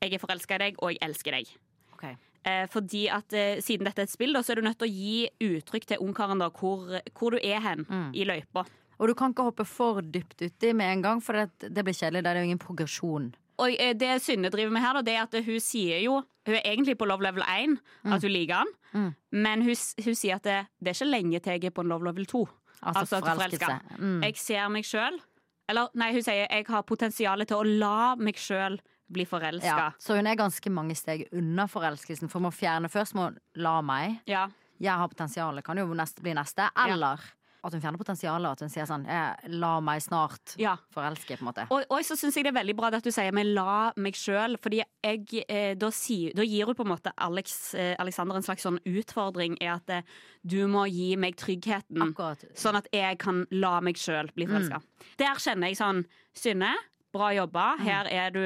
'jeg 0.00 0.14
er 0.14 0.18
forelska 0.18 0.54
i 0.54 0.58
deg', 0.58 0.76
og 0.78 0.90
'jeg 0.92 0.98
elsker 1.02 1.32
deg'. 1.32 1.56
Okay. 1.92 2.16
Eh, 2.44 2.66
fordi 2.70 3.08
at 3.08 3.32
eh, 3.32 3.60
Siden 3.60 3.84
dette 3.84 4.00
er 4.00 4.06
et 4.06 4.10
spill, 4.10 4.32
da, 4.32 4.40
så 4.40 4.52
er 4.52 4.56
du 4.56 4.62
nødt 4.62 4.78
til 4.78 4.88
å 4.88 4.94
gi 4.94 5.28
uttrykk 5.40 5.86
til 5.86 5.98
ungkaren 5.98 6.38
da, 6.38 6.48
hvor, 6.48 7.00
hvor 7.12 7.30
du 7.30 7.38
er 7.42 7.60
hen 7.60 7.84
i 8.14 8.24
løypa. 8.24 8.64
Og 8.98 9.08
du 9.08 9.14
kan 9.14 9.30
ikke 9.30 9.46
hoppe 9.46 9.64
for 9.64 10.00
dypt 10.00 10.42
uti 10.42 10.72
med 10.72 10.92
en 10.92 11.02
gang, 11.02 11.20
for 11.22 11.34
det, 11.34 11.70
det 11.74 11.84
blir 11.84 11.94
kjedelig. 11.94 12.24
Det 12.24 12.30
er 12.30 12.40
jo 12.40 12.48
ingen 12.48 12.58
progresjon. 12.58 13.34
Og 13.58 13.74
eh, 13.74 13.94
det 13.98 14.22
Synne 14.22 14.50
driver 14.54 14.70
med 14.70 14.82
her, 14.84 14.98
da, 14.98 15.02
det 15.02 15.14
er 15.16 15.22
at 15.26 15.34
hun 15.46 15.60
sier 15.62 15.98
jo 16.04 16.20
Hun 16.48 16.54
er 16.56 16.62
egentlig 16.64 16.94
på 16.96 17.04
love 17.04 17.22
level 17.26 17.42
1, 17.44 17.74
at 18.08 18.22
hun 18.22 18.30
liker 18.32 18.54
han, 18.62 18.70
Mm. 18.94 19.10
men 19.32 19.62
hun, 19.66 19.74
hun 20.04 20.14
sier 20.16 20.36
at 20.38 20.42
det, 20.46 20.66
det 20.80 20.88
er 20.88 20.94
ikke 20.96 21.10
lenge 21.10 21.40
til 21.44 21.52
jeg 21.58 21.64
er 21.68 21.74
på 21.76 21.82
en 21.84 21.88
love 21.92 22.06
level 22.06 22.24
2. 22.26 22.38
Altså, 22.82 23.02
at 23.02 23.10
du 23.10 23.26
forelsker 23.26 23.66
forelskelse. 23.66 23.98
Mm. 23.98 24.22
Jeg 24.24 24.36
ser 24.40 24.68
meg 24.72 24.84
sjøl 24.88 25.18
Eller 25.68 25.90
nei, 25.94 26.12
hun 26.14 26.22
sier 26.24 26.46
jeg 26.48 26.64
har 26.70 26.82
potensial 26.88 27.44
til 27.44 27.56
å 27.58 27.66
la 27.66 28.14
meg 28.16 28.38
sjøl 28.40 28.78
bli 29.12 29.24
forelska. 29.28 29.66
Ja, 29.76 29.90
så 30.00 30.16
hun 30.16 30.26
er 30.26 30.36
ganske 30.40 30.70
mange 30.72 30.94
steg 30.96 31.26
unna 31.32 31.66
forelskelsen. 31.68 32.28
For 32.32 32.40
må 32.44 32.50
fjerne 32.52 32.88
først 32.92 33.14
må 33.16 33.26
hun 33.28 33.38
la 33.56 33.78
meg. 33.84 34.18
Ja. 34.28 34.46
Jeg 34.80 34.92
har 35.00 35.08
potensial, 35.08 35.60
kan 35.64 35.76
jo 35.80 35.86
neste, 35.96 36.22
bli 36.24 36.32
neste. 36.36 36.68
Eller 36.76 37.20
at 37.62 37.74
hun 37.74 37.82
fjerner 37.82 38.00
potensialet. 38.00 38.50
At 38.52 38.64
hun 38.64 38.72
sier 38.72 38.88
sånn 38.88 39.06
La 39.58 39.72
meg 39.84 40.02
snart 40.04 40.54
ja. 40.60 40.76
forelske, 40.94 41.38
på 41.38 41.44
en 41.44 41.50
måte. 41.50 41.66
Og, 41.74 41.84
og 41.90 42.04
så 42.06 42.16
syns 42.18 42.38
jeg 42.38 42.46
det 42.46 42.52
er 42.52 42.58
veldig 42.60 42.76
bra 42.78 42.90
at 42.94 43.04
du 43.04 43.12
sier 43.14 43.34
meg 43.34 43.50
la 43.50 43.90
meg 44.00 44.18
sjøl, 44.18 44.58
fordi 44.62 44.80
jeg, 44.82 45.44
eh, 45.46 45.72
da, 45.78 45.90
si, 45.94 46.18
da 46.36 46.46
gir 46.46 46.68
hun 46.68 46.78
på 46.78 46.86
en 46.86 46.92
måte 46.92 47.12
Alex, 47.24 47.56
eh, 47.78 47.94
Alexander 48.00 48.38
en 48.38 48.46
slags 48.46 48.66
sånn 48.66 48.80
utfordring, 48.88 49.58
er 49.62 49.76
at 49.76 49.94
eh, 49.94 50.18
du 50.42 50.60
må 50.70 50.86
gi 50.90 51.12
meg 51.20 51.38
tryggheten. 51.40 52.02
Akkurat. 52.10 52.44
Sånn 52.58 52.78
at 52.78 52.88
jeg 52.94 53.18
kan 53.22 53.44
la 53.54 53.78
meg 53.84 54.00
sjøl 54.00 54.30
bli 54.36 54.48
forelska. 54.48 54.82
Der 55.20 55.42
kjenner 55.42 55.72
jeg 55.72 55.80
sånn 55.80 56.06
Synne, 56.38 56.70
bra 57.14 57.30
jobba. 57.36 57.66
Her 57.82 58.08
er, 58.12 58.30
du, 58.34 58.40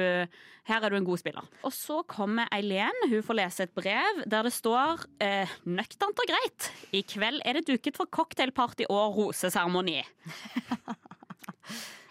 her 0.69 0.85
er 0.85 0.93
du 0.93 0.97
en 0.97 1.07
god 1.07 1.21
spiller. 1.21 1.47
Og 1.63 1.73
så 1.75 2.01
kommer 2.09 2.51
Eileen. 2.55 3.05
Hun 3.09 3.23
får 3.25 3.39
lese 3.39 3.67
et 3.67 3.73
brev 3.75 4.23
der 4.29 4.47
det 4.47 4.53
står 4.55 5.05
eh, 5.23 5.57
nøkternt 5.65 6.23
og 6.23 6.29
greit. 6.29 6.69
I 6.95 7.03
kveld 7.07 7.41
er 7.45 7.59
det 7.59 7.67
duket 7.69 7.99
for 7.99 8.09
cocktailparty 8.11 8.87
og 8.89 9.17
roseseremoni. 9.17 10.01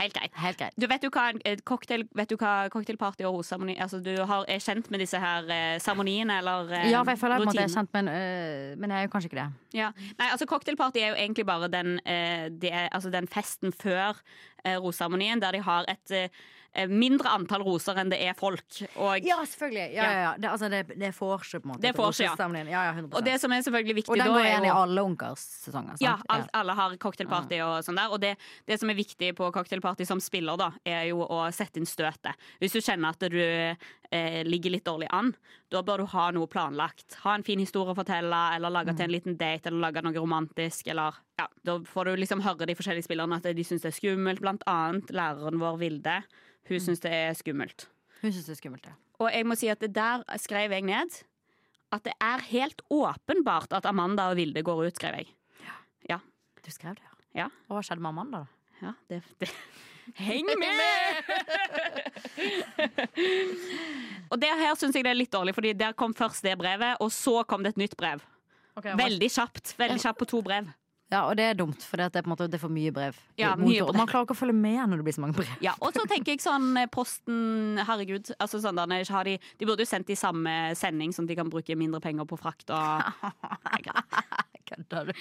Helt 0.03 0.15
greit. 0.17 0.33
Helt 0.43 0.59
greit. 0.59 0.77
Du 0.81 0.89
vet 0.91 1.05
jo 1.05 1.11
hva, 1.15 1.29
eh, 1.47 1.59
cocktail, 1.69 2.07
vet 2.19 2.31
du 2.31 2.37
hva 2.41 2.69
cocktailparty 2.73 3.27
og 3.29 3.39
roseseremoni 3.39 3.77
altså, 3.79 4.01
Du 4.03 4.15
har, 4.27 4.47
er 4.49 4.63
kjent 4.63 4.91
med 4.91 5.05
disse 5.05 5.21
her 5.21 5.47
eh, 5.47 5.77
seremoniene 5.83 6.41
eller 6.43 6.73
eh, 6.73 6.89
Ja, 6.91 7.03
for 7.05 7.15
jeg 7.15 7.23
føler 7.23 7.45
på 7.45 7.55
jeg 7.55 7.69
er 7.69 7.77
kjent, 7.77 7.93
men, 7.95 8.09
øh, 8.09 8.79
men 8.79 8.91
jeg 8.91 8.99
er 8.99 9.07
jo 9.07 9.13
kanskje 9.13 9.31
ikke 9.31 9.43
det. 9.45 9.51
Ja. 9.77 9.93
Nei, 10.19 10.31
altså 10.31 10.49
Cocktailparty 10.51 11.03
er 11.03 11.13
jo 11.15 11.21
egentlig 11.21 11.47
bare 11.49 11.69
den, 11.73 11.99
eh, 12.07 12.49
det 12.51 12.73
er, 12.73 12.89
altså 12.93 13.13
den 13.13 13.29
festen 13.31 13.73
før 13.73 14.19
eh, 14.65 14.77
roseseremonien, 14.77 15.41
der 15.43 15.57
de 15.57 15.63
har 15.65 15.89
et 15.91 16.17
eh, 16.17 16.43
mindre 16.89 17.29
antall 17.29 17.65
roser 17.67 17.99
enn 18.01 18.11
det 18.13 18.19
er 18.25 18.37
folk. 18.37 18.65
Og, 18.97 19.27
Ja, 19.27 19.39
selvfølgelig. 19.45 19.87
Ja, 19.93 20.05
ja, 20.05 20.21
ja. 20.23 20.33
Det, 20.39 20.49
altså, 20.49 20.71
det, 20.73 20.83
det 21.01 21.13
får 21.15 21.45
seg, 21.49 21.63
på 21.63 21.69
en 21.69 21.73
måte. 21.75 21.85
Det 21.85 21.95
får 21.97 22.17
seg, 22.17 22.31
ja. 22.31 22.49
Ja, 22.71 22.85
ja 22.89 22.95
100%. 22.95 23.11
og 23.19 23.25
det 23.27 23.39
som 23.43 23.53
er 23.53 23.65
selvfølgelig 23.67 23.97
viktig 24.01 24.15
og 24.15 24.23
den 24.23 24.33
går 24.33 24.47
igjen 24.49 24.69
i 24.69 24.73
alle 24.73 25.07
Ungkars-sesonger. 25.11 26.01
ja, 26.01 26.17
alt, 26.33 26.53
alle 26.57 26.77
har 26.79 26.97
cocktailparty 27.03 27.61
og 27.67 27.75
sånn 27.87 28.01
der. 28.01 28.15
Og 28.15 28.23
det, 28.23 28.37
det 28.69 28.81
som 28.81 28.93
er 28.93 28.99
viktig 28.99 29.35
på 29.39 29.51
cocktailparty 29.53 30.09
som 30.09 30.23
spiller, 30.23 30.61
da, 30.61 30.71
er 30.85 31.11
jo 31.11 31.25
å 31.25 31.45
sette 31.53 31.81
inn 31.81 31.89
støtet. 31.89 32.49
Hvis 32.63 32.77
du 32.77 32.81
kjenner 32.81 33.13
at 33.13 33.29
du 33.33 33.43
eh, 34.13 34.43
ligger 34.47 34.75
litt 34.75 34.85
dårlig 34.87 35.09
an, 35.15 35.33
da 35.73 35.83
bør 35.83 36.03
du 36.03 36.07
ha 36.13 36.27
noe 36.37 36.51
planlagt. 36.51 37.17
Ha 37.25 37.35
en 37.39 37.47
fin 37.47 37.61
historie 37.63 37.95
å 37.95 37.99
fortelle, 37.99 38.41
eller 38.57 38.75
lage 38.75 38.95
til 38.95 39.09
en 39.09 39.15
liten 39.15 39.39
date, 39.41 39.71
eller 39.71 39.87
lage 39.89 40.05
noe 40.05 40.15
romantisk, 40.19 40.93
eller 40.93 41.19
ja. 41.41 41.49
Da 41.67 41.79
får 41.89 42.11
du 42.11 42.23
liksom 42.23 42.45
høre 42.45 42.69
de 42.69 42.77
forskjellige 42.79 43.09
spillerne 43.09 43.41
at 43.41 43.51
de 43.57 43.67
syns 43.67 43.85
det 43.85 43.93
er 43.93 43.99
skummelt. 43.99 44.43
Blant 44.45 44.65
annet 44.71 45.11
læreren 45.15 45.61
vår, 45.63 45.81
Vilde. 45.83 46.17
Hun 46.71 46.83
syns 46.83 47.03
det 47.03 47.13
er 47.17 47.37
skummelt. 47.39 47.89
Hun 48.23 48.31
syns 48.31 48.47
det 48.47 48.57
er 48.57 48.63
skummelt, 48.63 48.89
ja. 48.91 48.97
Og 49.23 49.31
jeg 49.31 49.47
må 49.47 49.59
si 49.59 49.69
at 49.71 49.83
det 49.83 49.93
der 49.95 50.25
skrev 50.43 50.75
jeg 50.75 50.87
ned 50.89 51.23
at 51.93 52.07
det 52.07 52.15
er 52.25 52.41
helt 52.49 52.81
åpenbart 52.91 53.75
at 53.77 53.87
Amanda 53.87 54.31
og 54.33 54.39
Vilde 54.39 54.63
går 54.65 54.87
ut, 54.89 54.97
skrev 54.97 55.21
jeg. 55.21 55.33
Du 56.63 56.71
skrev 56.71 56.95
det, 56.95 57.03
Ja. 57.35 57.49
Og 57.69 57.77
hva 57.77 57.83
skjedde 57.83 58.03
med 58.05 58.13
Amanda, 58.13 58.45
da? 58.45 58.47
Ja, 58.83 58.93
det, 59.09 59.23
det. 59.41 59.49
Heng 60.19 60.49
med! 60.59 61.23
og 64.33 64.37
det 64.43 64.51
her 64.51 64.77
syns 64.79 64.97
jeg 64.97 65.07
det 65.07 65.13
er 65.13 65.19
litt 65.19 65.33
dårlig, 65.33 65.55
Fordi 65.57 65.73
der 65.79 65.97
kom 65.97 66.15
først 66.17 66.45
det 66.45 66.57
brevet, 66.61 67.01
og 67.01 67.13
så 67.15 67.43
kom 67.49 67.65
det 67.65 67.75
et 67.75 67.83
nytt 67.85 67.97
brev. 67.99 68.23
Veldig 68.83 69.29
kjapt. 69.31 69.75
Veldig 69.79 70.01
kjapt 70.01 70.23
på 70.23 70.29
to 70.33 70.43
brev. 70.45 70.71
Ja, 71.13 71.27
og 71.29 71.37
det 71.37 71.45
er 71.45 71.57
dumt, 71.59 71.83
for 71.85 72.01
det 72.01 72.07
er, 72.09 72.23
på 72.25 72.31
en 72.31 72.33
måte, 72.33 72.47
det 72.49 72.57
er 72.57 72.63
for 72.63 72.73
mye 72.73 72.93
brev. 72.95 73.17
Ja, 73.37 73.53
mye 73.61 73.83
og 73.85 73.91
brev. 73.91 73.99
Man 74.01 74.09
klarer 74.09 74.25
ikke 74.25 74.33
å 74.33 74.39
følge 74.39 74.57
med 74.57 74.81
når 74.89 75.03
det 75.03 75.07
blir 75.09 75.17
så 75.19 75.25
mange 75.25 75.37
brev. 75.37 75.51
Ja, 75.65 75.75
og 75.85 75.93
så 75.93 76.07
tenker 76.09 76.33
jeg 76.33 76.41
sånn 76.41 76.71
eh, 76.81 76.89
Posten, 76.93 77.77
herregud. 77.85 78.33
Altså 78.41 78.63
sånn, 78.65 78.81
de, 78.81 79.37
de 79.37 79.69
burde 79.69 79.85
jo 79.85 79.91
sendt 79.91 80.09
i 80.09 80.17
samme 80.17 80.55
sending, 80.79 81.13
sånn 81.13 81.29
at 81.29 81.35
de 81.35 81.37
kan 81.43 81.53
bruke 81.53 81.77
mindre 81.77 82.01
penger 82.01 82.29
på 82.31 82.41
frakt 82.41 82.73
og 82.73 83.29
Kødder 84.73 85.11
du? 85.11 85.13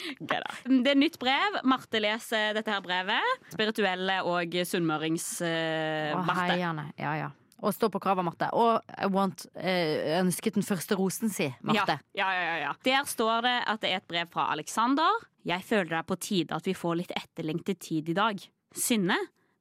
Det 0.81 0.93
er 0.93 0.99
nytt 0.99 1.19
brev. 1.21 1.59
Marte 1.67 2.01
leser 2.01 2.55
dette 2.57 2.71
her 2.71 2.81
brevet. 2.85 3.45
Spirituelle 3.53 4.21
og 4.27 4.57
sunnmørings-Marte. 4.71 6.57
Å. 6.57 6.87
Ja, 7.01 7.13
ja. 7.19 7.29
Og 7.61 7.75
stå 7.75 7.91
på 7.93 8.01
kravet, 8.01 8.25
Marte. 8.25 8.47
Og 8.57 8.81
I 8.97 9.09
want 9.13 9.45
uh, 9.53 10.21
ønsket 10.21 10.57
den 10.57 10.65
første 10.65 10.97
rosen 10.97 11.29
si, 11.33 11.51
Marte. 11.61 11.99
Ja, 12.17 12.31
ja, 12.33 12.45
ja, 12.47 12.55
ja. 12.63 12.71
Der 12.87 13.05
står 13.09 13.45
det 13.45 13.57
at 13.69 13.83
det 13.83 13.91
er 13.91 14.01
et 14.01 14.09
brev 14.09 14.31
fra 14.33 14.47
Alexander. 14.55 15.21
Jeg 15.47 15.65
føler 15.65 15.91
det 15.91 15.99
er 15.99 16.09
på 16.09 16.17
tide 16.21 16.57
at 16.57 16.65
vi 16.69 16.73
får 16.77 16.97
litt 17.03 17.13
etterlengtet 17.17 17.81
tid 17.85 18.09
i 18.09 18.17
dag. 18.17 18.41
Synne, 18.77 19.17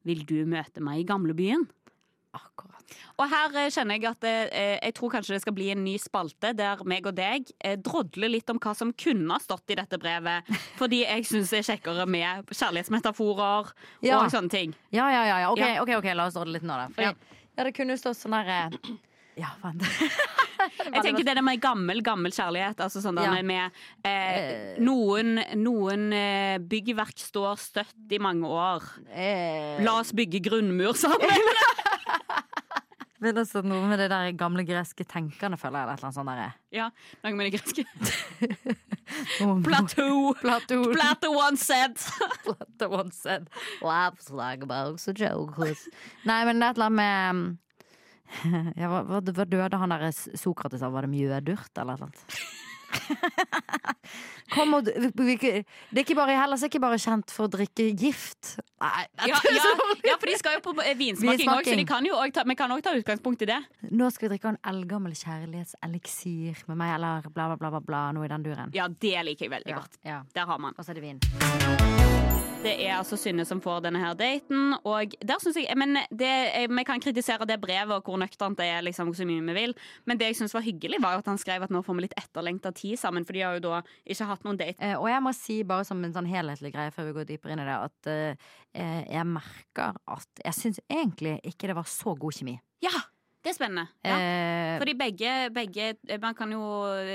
vil 0.08 0.24
du 0.28 0.38
møte 0.48 0.80
meg 0.84 1.02
i 1.02 1.06
gamlebyen? 1.08 1.66
Akkurat. 2.32 2.92
Og 3.18 3.26
her 3.30 3.56
eh, 3.58 3.70
kjenner 3.74 3.98
jeg 3.98 4.06
at 4.10 4.24
eh, 4.28 4.76
jeg 4.84 4.94
tror 4.94 5.10
kanskje 5.16 5.34
det 5.34 5.40
skal 5.42 5.54
bli 5.56 5.68
en 5.72 5.82
ny 5.82 5.96
spalte 5.98 6.52
der 6.56 6.82
meg 6.86 7.08
og 7.10 7.16
deg 7.18 7.50
eh, 7.58 7.74
drodler 7.82 8.30
litt 8.30 8.50
om 8.54 8.60
hva 8.62 8.74
som 8.78 8.92
kunne 8.94 9.34
ha 9.34 9.40
stått 9.42 9.74
i 9.74 9.78
dette 9.80 9.98
brevet. 9.98 10.46
Fordi 10.80 11.02
jeg 11.02 11.26
syns 11.26 11.50
det 11.50 11.62
er 11.64 11.68
kjekkere 11.72 12.06
med 12.06 12.50
kjærlighetsmetaforer 12.54 13.72
Ja. 14.06 14.20
og 14.22 14.30
sånne 14.30 14.50
ting. 14.54 14.74
Ja, 14.94 15.10
ja, 15.10 15.24
ja. 15.26 15.38
ja. 15.46 15.50
Ok, 15.52 15.58
Ja. 15.64 15.82
ok, 15.82 15.94
ok, 15.98 16.10
la 16.14 16.26
oss 16.30 16.38
drodle 16.38 16.58
litt 16.58 16.66
nå, 16.66 16.78
da. 16.84 16.88
Fordi, 16.94 17.10
Ja. 17.58 17.64
det 17.66 17.74
kunne 17.76 17.96
jo 17.98 18.02
stått 18.04 18.20
sånn 18.22 18.38
eh, 18.40 18.70
Ja, 19.40 19.54
faen. 19.62 19.78
Jeg 20.60 21.00
tenker 21.02 21.24
det 21.24 21.32
der 21.38 21.42
med 21.42 21.60
gammel, 21.62 22.02
gammel 22.04 22.32
kjærlighet. 22.34 22.80
Altså 22.84 23.00
sånn 23.00 23.16
der 23.16 23.30
Ja. 23.38 23.42
med 23.42 23.70
eh, 24.04 24.74
Noen, 24.82 25.38
noen 25.56 26.10
eh, 26.12 26.58
byggverk 26.60 27.16
står 27.18 27.56
støtt 27.62 28.12
i 28.12 28.18
mange 28.20 28.46
år. 28.50 28.84
Eh, 29.10 29.80
La 29.86 29.98
oss 30.02 30.12
bygge 30.12 30.42
grunnmur 30.46 30.94
sammen. 30.98 31.26
Men 33.20 33.40
altså 33.42 33.60
noe 33.64 33.84
med 33.88 34.00
det 34.00 34.08
der 34.12 34.30
gamle 34.38 34.64
greske 34.64 35.04
tenkerne, 35.04 35.58
føler 35.60 35.82
jeg. 35.82 35.84
Eller 35.84 35.92
et 35.92 36.00
eller 36.00 36.08
annet 36.08 36.18
sånt 36.18 36.30
der. 36.32 36.58
Ja, 36.72 36.86
noe 37.24 37.36
med 37.36 37.50
det 37.50 37.58
greske. 37.58 37.84
Plateau. 39.66 40.34
Plato. 40.40 40.78
Plateau 40.94 41.34
once 41.36 41.66
said. 41.66 41.98
Plato 42.46 42.88
once 42.88 43.20
said 43.20 43.50
Laughs 43.82 44.30
like 44.30 44.66
box 44.66 45.08
of 45.08 45.18
jokers. 45.20 45.84
Nei, 46.24 46.44
men 46.48 46.62
det 46.62 46.70
er 46.70 46.76
et 46.76 46.80
eller 46.80 46.92
annet 46.92 47.02
med 47.02 47.58
ja, 48.78 48.86
hva, 48.86 49.02
hva, 49.08 49.20
døde 49.20 49.78
han 49.82 49.92
der 49.92 50.10
Sokrates 50.38 50.84
av? 50.86 50.94
Var 50.94 51.06
det 51.06 51.12
mjødurt, 51.14 51.72
eller 51.74 51.96
et 51.98 52.04
eller 52.04 52.10
annet? 52.10 52.68
Kom 54.54 54.74
og, 54.74 54.88
det 54.88 55.10
er 55.14 56.02
ikke 56.02 56.16
bare, 56.18 56.34
Hellas 56.34 56.64
er 56.64 56.70
ikke 56.70 56.82
bare 56.82 56.98
kjent 57.00 57.30
for 57.34 57.46
å 57.46 57.52
drikke 57.52 57.90
gift. 57.94 58.56
Nei, 58.82 59.04
Ja, 59.28 59.38
ja, 59.44 59.72
ja, 60.08 60.16
for 60.16 60.26
de 60.26 60.36
skal 60.40 60.58
jo 60.58 60.62
på 60.64 60.74
eh, 60.82 60.96
vinsmaking 60.98 61.52
òg, 61.52 61.68
så 61.68 61.86
kan 61.88 62.06
jo 62.08 62.18
ta, 62.34 62.44
vi 62.48 62.56
kan 62.58 62.74
òg 62.74 62.82
ta 62.84 62.94
utgangspunkt 62.98 63.44
i 63.46 63.50
det. 63.52 63.60
Nå 63.90 64.10
skal 64.14 64.28
vi 64.28 64.34
drikke 64.34 64.54
en 64.54 64.60
eldgammel 64.72 65.14
kjærlighetseliksir 65.18 66.64
med 66.70 66.80
meg, 66.82 66.96
eller 66.98 67.30
bla, 67.30 67.52
bla, 67.54 67.70
bla, 67.70 67.84
bla, 67.84 68.06
noe 68.16 68.26
i 68.26 68.32
den 68.32 68.48
duren. 68.48 68.74
Ja, 68.76 68.88
det 68.90 69.18
liker 69.28 69.48
jeg 69.48 69.54
veldig 69.58 69.76
godt. 69.78 70.00
Ja. 70.06 70.22
Der 70.34 70.50
har 70.50 70.58
man. 70.62 70.74
Og 70.78 70.86
så 70.86 70.94
er 70.94 71.00
det 71.00 71.06
vin. 71.06 72.19
Det 72.60 72.74
er 72.84 72.98
altså 72.98 73.16
Synne 73.16 73.46
som 73.48 73.60
får 73.64 73.78
denne 73.86 74.00
her 74.02 74.12
daten. 74.18 74.74
Og 74.84 75.14
der 75.24 75.40
synes 75.40 75.56
jeg 75.56 75.76
Men 75.80 75.96
det, 76.12 76.28
eh, 76.28 76.66
vi 76.68 76.82
kan 76.84 77.00
kritisere 77.00 77.46
det 77.48 77.56
brevet 77.60 77.94
og 77.94 78.04
hvor 78.04 78.18
nøkternt 78.20 78.58
det 78.58 78.66
er, 78.68 78.82
liksom, 78.84 79.14
så 79.16 79.24
mye 79.24 79.40
vi 79.46 79.54
vil. 79.56 79.74
Men 80.04 80.18
det 80.20 80.26
jeg 80.28 80.36
syns 80.36 80.52
var 80.54 80.60
hyggelig, 80.66 81.00
var 81.00 81.18
at 81.18 81.26
han 81.26 81.38
skrev 81.40 81.62
at 81.64 81.70
nå 81.72 81.80
får 81.82 81.96
vi 81.96 82.04
litt 82.04 82.16
etterlengta 82.20 82.72
tid 82.76 82.98
sammen. 83.00 83.24
For 83.24 83.32
de 83.32 83.40
har 83.40 83.56
jo 83.56 83.64
da 83.64 83.80
ikke 84.04 84.28
hatt 84.28 84.44
noen 84.44 84.60
date. 84.60 84.76
Eh, 84.78 84.92
og 84.98 85.08
jeg 85.08 85.22
må 85.24 85.32
si, 85.32 85.62
bare 85.64 85.88
som 85.88 86.04
en 86.04 86.12
sånn 86.12 86.28
helhetlig 86.28 86.74
greie 86.74 86.92
før 86.92 87.08
vi 87.08 87.16
går 87.16 87.30
dypere 87.32 87.56
inn 87.56 87.64
i 87.64 87.68
det, 87.70 87.78
at 87.88 88.12
eh, 88.12 89.06
jeg 89.08 89.26
merker 89.32 89.96
at 90.06 90.44
jeg 90.44 90.58
syns 90.60 90.82
egentlig 90.90 91.38
ikke 91.48 91.72
det 91.72 91.78
var 91.80 91.88
så 91.88 92.12
god 92.18 92.36
kjemi. 92.36 92.58
Ja! 92.84 92.92
Det 93.40 93.54
er 93.54 93.56
spennende. 93.56 93.86
Ja. 94.04 94.16
Eh, 94.20 94.78
Fordi 94.82 94.92
begge, 95.00 95.30
begge 95.56 95.94
Man 96.20 96.34
kan 96.36 96.50
jo 96.52 96.60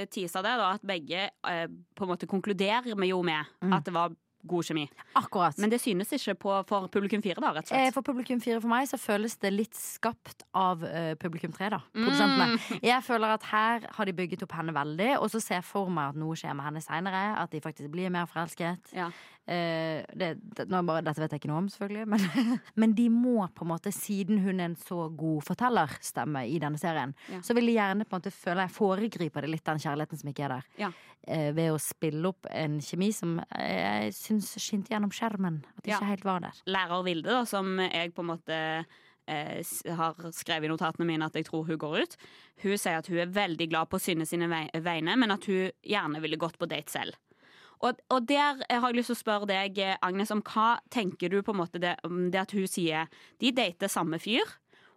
tease 0.10 0.42
det, 0.42 0.56
da, 0.58 0.72
at 0.74 0.82
begge 0.82 1.28
eh, 1.30 1.68
på 1.70 2.02
en 2.08 2.10
måte 2.10 2.26
konkluderer 2.26 2.82
vi 2.98 3.12
jo 3.14 3.22
med 3.22 3.46
Mm. 3.62 3.74
at 3.78 3.86
det 3.86 3.94
var 3.94 4.10
god 4.48 4.68
kjemi. 4.70 4.86
akkurat. 5.16 5.58
Men 5.62 5.72
det 5.74 5.80
synes 5.82 6.12
ikke 6.16 6.36
på, 6.46 6.56
for 6.70 6.88
publikum 6.94 7.22
fire, 7.26 7.42
da, 7.42 7.52
rett 7.56 7.70
og 7.72 7.76
Eh, 7.76 7.86
slett. 7.88 7.96
For 7.98 8.06
publikum 8.06 8.42
fire 8.44 8.62
for 8.62 8.72
meg 8.72 8.88
så 8.90 9.00
føles 9.02 9.36
det 9.42 9.52
litt 9.54 9.76
skapt 9.76 10.46
av 10.54 10.84
uh, 10.84 11.14
publikum 11.22 11.54
tre, 11.56 11.70
da. 11.74 11.82
Mm. 11.94 12.06
Produsentene. 12.06 12.80
Jeg 12.86 13.04
føler 13.04 13.36
at 13.38 13.44
her 13.52 13.88
har 13.98 14.06
de 14.10 14.14
bygget 14.14 14.44
opp 14.46 14.56
henne 14.58 14.76
veldig, 14.76 15.12
og 15.20 15.30
så 15.34 15.42
ser 15.44 15.60
jeg 15.62 15.68
for 15.68 15.90
meg 15.90 16.14
at 16.14 16.20
noe 16.22 16.36
skjer 16.40 16.56
med 16.58 16.66
henne 16.70 16.84
seinere. 16.84 17.24
At 17.42 17.52
de 17.52 17.62
faktisk 17.64 17.90
blir 17.94 18.14
mer 18.14 18.28
forelsket. 18.30 18.94
Ja. 18.96 19.10
Eh, 19.48 20.02
det, 20.18 20.32
det, 20.58 20.66
bare, 20.72 21.04
dette 21.06 21.22
vet 21.22 21.36
jeg 21.36 21.42
ikke 21.44 21.50
noe 21.52 21.60
om, 21.62 21.68
selvfølgelig. 21.70 22.06
Men, 22.10 22.24
men 22.82 22.96
de 22.98 23.06
må 23.14 23.46
på 23.54 23.66
en 23.66 23.72
måte, 23.76 23.92
siden 23.94 24.40
hun 24.42 24.60
er 24.60 24.72
en 24.72 24.78
så 24.80 25.06
god 25.14 25.44
fortellerstemme 25.46 26.46
i 26.50 26.58
denne 26.62 26.82
serien, 26.82 27.14
Ja. 27.30 27.42
så 27.46 27.54
vil 27.58 27.70
de 27.70 27.76
gjerne 27.78 28.08
på 28.08 28.16
en 28.16 28.24
måte 28.24 28.34
føle 28.34 28.66
jeg 28.66 28.74
foregriper 28.76 29.46
det 29.46 29.52
litt, 29.54 29.66
den 29.68 29.82
kjærligheten 29.84 30.22
som 30.22 30.32
ikke 30.34 30.48
er 30.48 30.56
der. 30.58 30.70
Ja. 30.82 30.92
Eh, 31.28 31.52
ved 31.58 31.74
å 31.74 31.80
spille 31.82 32.30
opp 32.34 32.50
en 32.50 32.80
kjemi 32.82 33.12
som 33.14 33.38
jeg 33.54 34.14
syns 34.18 34.56
skinte 34.62 34.94
gjennom 34.94 35.14
skjermen. 35.14 35.62
At 35.78 35.84
det 35.86 35.94
ikke 35.96 36.14
helt 36.16 36.26
var 36.28 36.46
der. 36.48 36.62
Lærer 36.70 37.06
Vilde, 37.06 37.30
da, 37.32 37.44
som 37.50 37.76
jeg 37.86 38.14
på 38.18 38.26
en 38.26 38.32
måte 38.34 38.58
eh, 39.28 39.76
har 40.00 40.26
skrevet 40.34 40.68
i 40.68 40.72
notatene 40.74 41.08
mine 41.10 41.26
at 41.30 41.38
jeg 41.38 41.48
tror 41.48 41.66
hun 41.70 41.80
går 41.82 42.02
ut. 42.04 42.18
Hun 42.66 42.78
sier 42.78 42.98
at 43.02 43.10
hun 43.10 43.22
er 43.22 43.34
veldig 43.34 43.70
glad 43.72 43.90
på 43.94 44.02
Synne 44.02 44.26
sine 44.30 44.50
vegne, 44.50 45.18
men 45.18 45.34
at 45.34 45.46
hun 45.50 45.70
gjerne 45.86 46.22
ville 46.24 46.38
gått 46.42 46.58
på 46.62 46.70
date 46.70 46.94
selv. 46.94 47.18
Og, 47.84 48.00
og 48.10 48.28
der 48.28 48.62
har 48.70 48.88
jeg 48.92 48.96
lyst 48.96 49.12
til 49.12 49.16
å 49.18 49.24
spørre 49.24 49.48
deg, 49.50 49.80
Agnes, 50.02 50.32
om 50.32 50.42
hva 50.42 50.80
tenker 50.94 51.30
du 51.30 51.42
på 51.44 51.52
en 51.54 51.60
måte 51.60 51.80
det, 51.82 51.96
om 52.08 52.30
det 52.32 52.40
at 52.46 52.52
hun 52.56 52.68
sier 52.68 53.08
de 53.40 53.52
dater 53.52 53.88
samme 53.92 54.20
fyr, 54.20 54.46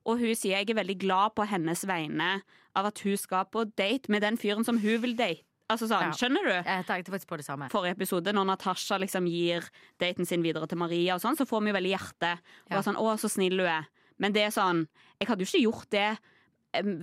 og 0.06 0.18
hun 0.22 0.34
sier 0.34 0.58
jeg 0.60 0.70
er 0.70 0.78
veldig 0.78 0.98
glad 1.02 1.34
på 1.36 1.44
hennes 1.50 1.82
vegne 1.84 2.42
av 2.78 2.86
at 2.86 2.98
hun 3.04 3.16
skal 3.16 3.44
på 3.50 3.64
date 3.76 4.08
med 4.08 4.22
den 4.22 4.38
fyren 4.40 4.64
som 4.64 4.78
hun 4.78 5.02
vil 5.02 5.16
date. 5.18 5.44
Altså 5.68 5.84
sånn, 5.84 6.06
Ja. 6.08 6.12
Skjønner 6.16 6.46
du? 6.46 6.54
Jeg 6.64 6.86
tenkte 6.88 7.12
faktisk 7.12 7.28
på 7.28 7.36
det 7.36 7.44
samme. 7.44 7.68
forrige 7.68 7.92
episode, 7.92 8.32
når 8.32 8.46
Natasha 8.46 8.96
liksom 8.98 9.26
gir 9.28 9.66
daten 10.00 10.24
sin 10.24 10.40
videre 10.42 10.66
til 10.66 10.78
Maria, 10.78 11.14
og 11.14 11.20
sånn, 11.20 11.36
så 11.36 11.44
får 11.44 11.60
vi 11.60 11.68
jo 11.72 11.76
veldig 11.76 11.92
hjerte. 11.92 12.30
Og 12.70 12.78
Ja. 12.78 12.80
sånn, 12.80 12.96
'Å, 12.96 13.18
så 13.20 13.28
snill 13.28 13.58
du 13.58 13.64
er'. 13.66 13.86
Men 14.18 14.32
det 14.32 14.42
er 14.46 14.50
sånn 14.50 14.88
Jeg 15.20 15.28
hadde 15.28 15.44
jo 15.44 15.46
ikke 15.46 15.64
gjort 15.72 15.90
det 15.90 16.18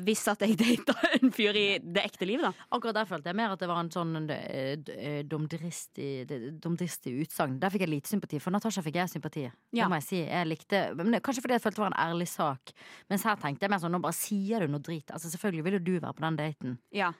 hvis 0.05 0.21
at 0.29 0.43
jeg 0.45 0.57
data 0.61 0.93
en 1.17 1.31
fyr 1.33 1.57
i 1.57 1.65
det 1.81 2.03
ekte 2.05 2.27
livet, 2.27 2.45
da. 2.45 2.67
Akkurat 2.75 2.99
der 2.99 3.07
følte 3.09 3.31
jeg 3.31 3.37
mer 3.39 3.55
at 3.55 3.61
det 3.61 3.69
var 3.69 3.81
en 3.81 3.91
sånn 3.93 4.29
eh, 4.29 4.75
eh, 4.93 5.21
dumdristig 5.25 7.15
utsagn. 7.25 7.57
Der 7.61 7.73
fikk 7.73 7.85
jeg 7.87 7.93
lite 7.95 8.11
sympati. 8.11 8.41
For 8.43 8.53
Natasha 8.53 8.83
fikk 8.85 8.99
jeg 9.01 9.13
sympati. 9.15 9.47
Ja. 9.47 9.85
Det 9.85 9.89
må 9.91 9.99
jeg 10.01 10.07
si. 10.09 10.21
Jeg 10.21 10.51
likte 10.51 10.85
men 10.99 11.17
Kanskje 11.25 11.45
fordi 11.45 11.57
jeg 11.57 11.63
følte 11.63 11.81
det 11.81 11.85
var 11.87 11.95
en 11.95 12.03
ærlig 12.05 12.29
sak. 12.29 12.75
Mens 13.09 13.25
her 13.25 13.39
tenkte 13.41 13.65
jeg 13.65 13.73
mer 13.73 13.81
sånn 13.81 13.95
nå 13.95 14.01
bare 14.03 14.17
sier 14.17 14.61
du 14.61 14.71
noe 14.75 14.83
drit. 14.85 15.09
Altså 15.15 15.31
Selvfølgelig 15.33 15.65
vil 15.65 15.79
jo 15.79 15.83
du 15.87 15.93
være 15.97 16.13
på 16.13 16.25
den 16.27 16.39
daten. 16.39 16.77
Ja. 16.93 17.11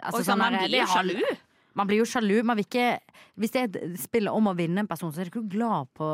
Altså, 0.00 0.22
og 0.22 0.26
sånn, 0.26 0.42
man 0.42 0.58
blir 0.58 0.82
jo 0.82 0.90
sjalu. 0.90 1.18
Man 1.78 1.88
blir 1.88 2.02
jo 2.02 2.08
sjalu. 2.08 2.34
Man 2.44 2.58
vil 2.58 2.66
ikke 2.66 2.88
Hvis 3.40 3.54
det 3.54 3.62
er 3.62 3.94
spill 4.00 4.28
om 4.28 4.50
å 4.50 4.56
vinne 4.56 4.82
en 4.82 4.90
person, 4.90 5.12
så 5.12 5.22
er 5.22 5.28
du 5.28 5.36
ikke 5.36 5.54
glad 5.54 5.92
på 5.96 6.08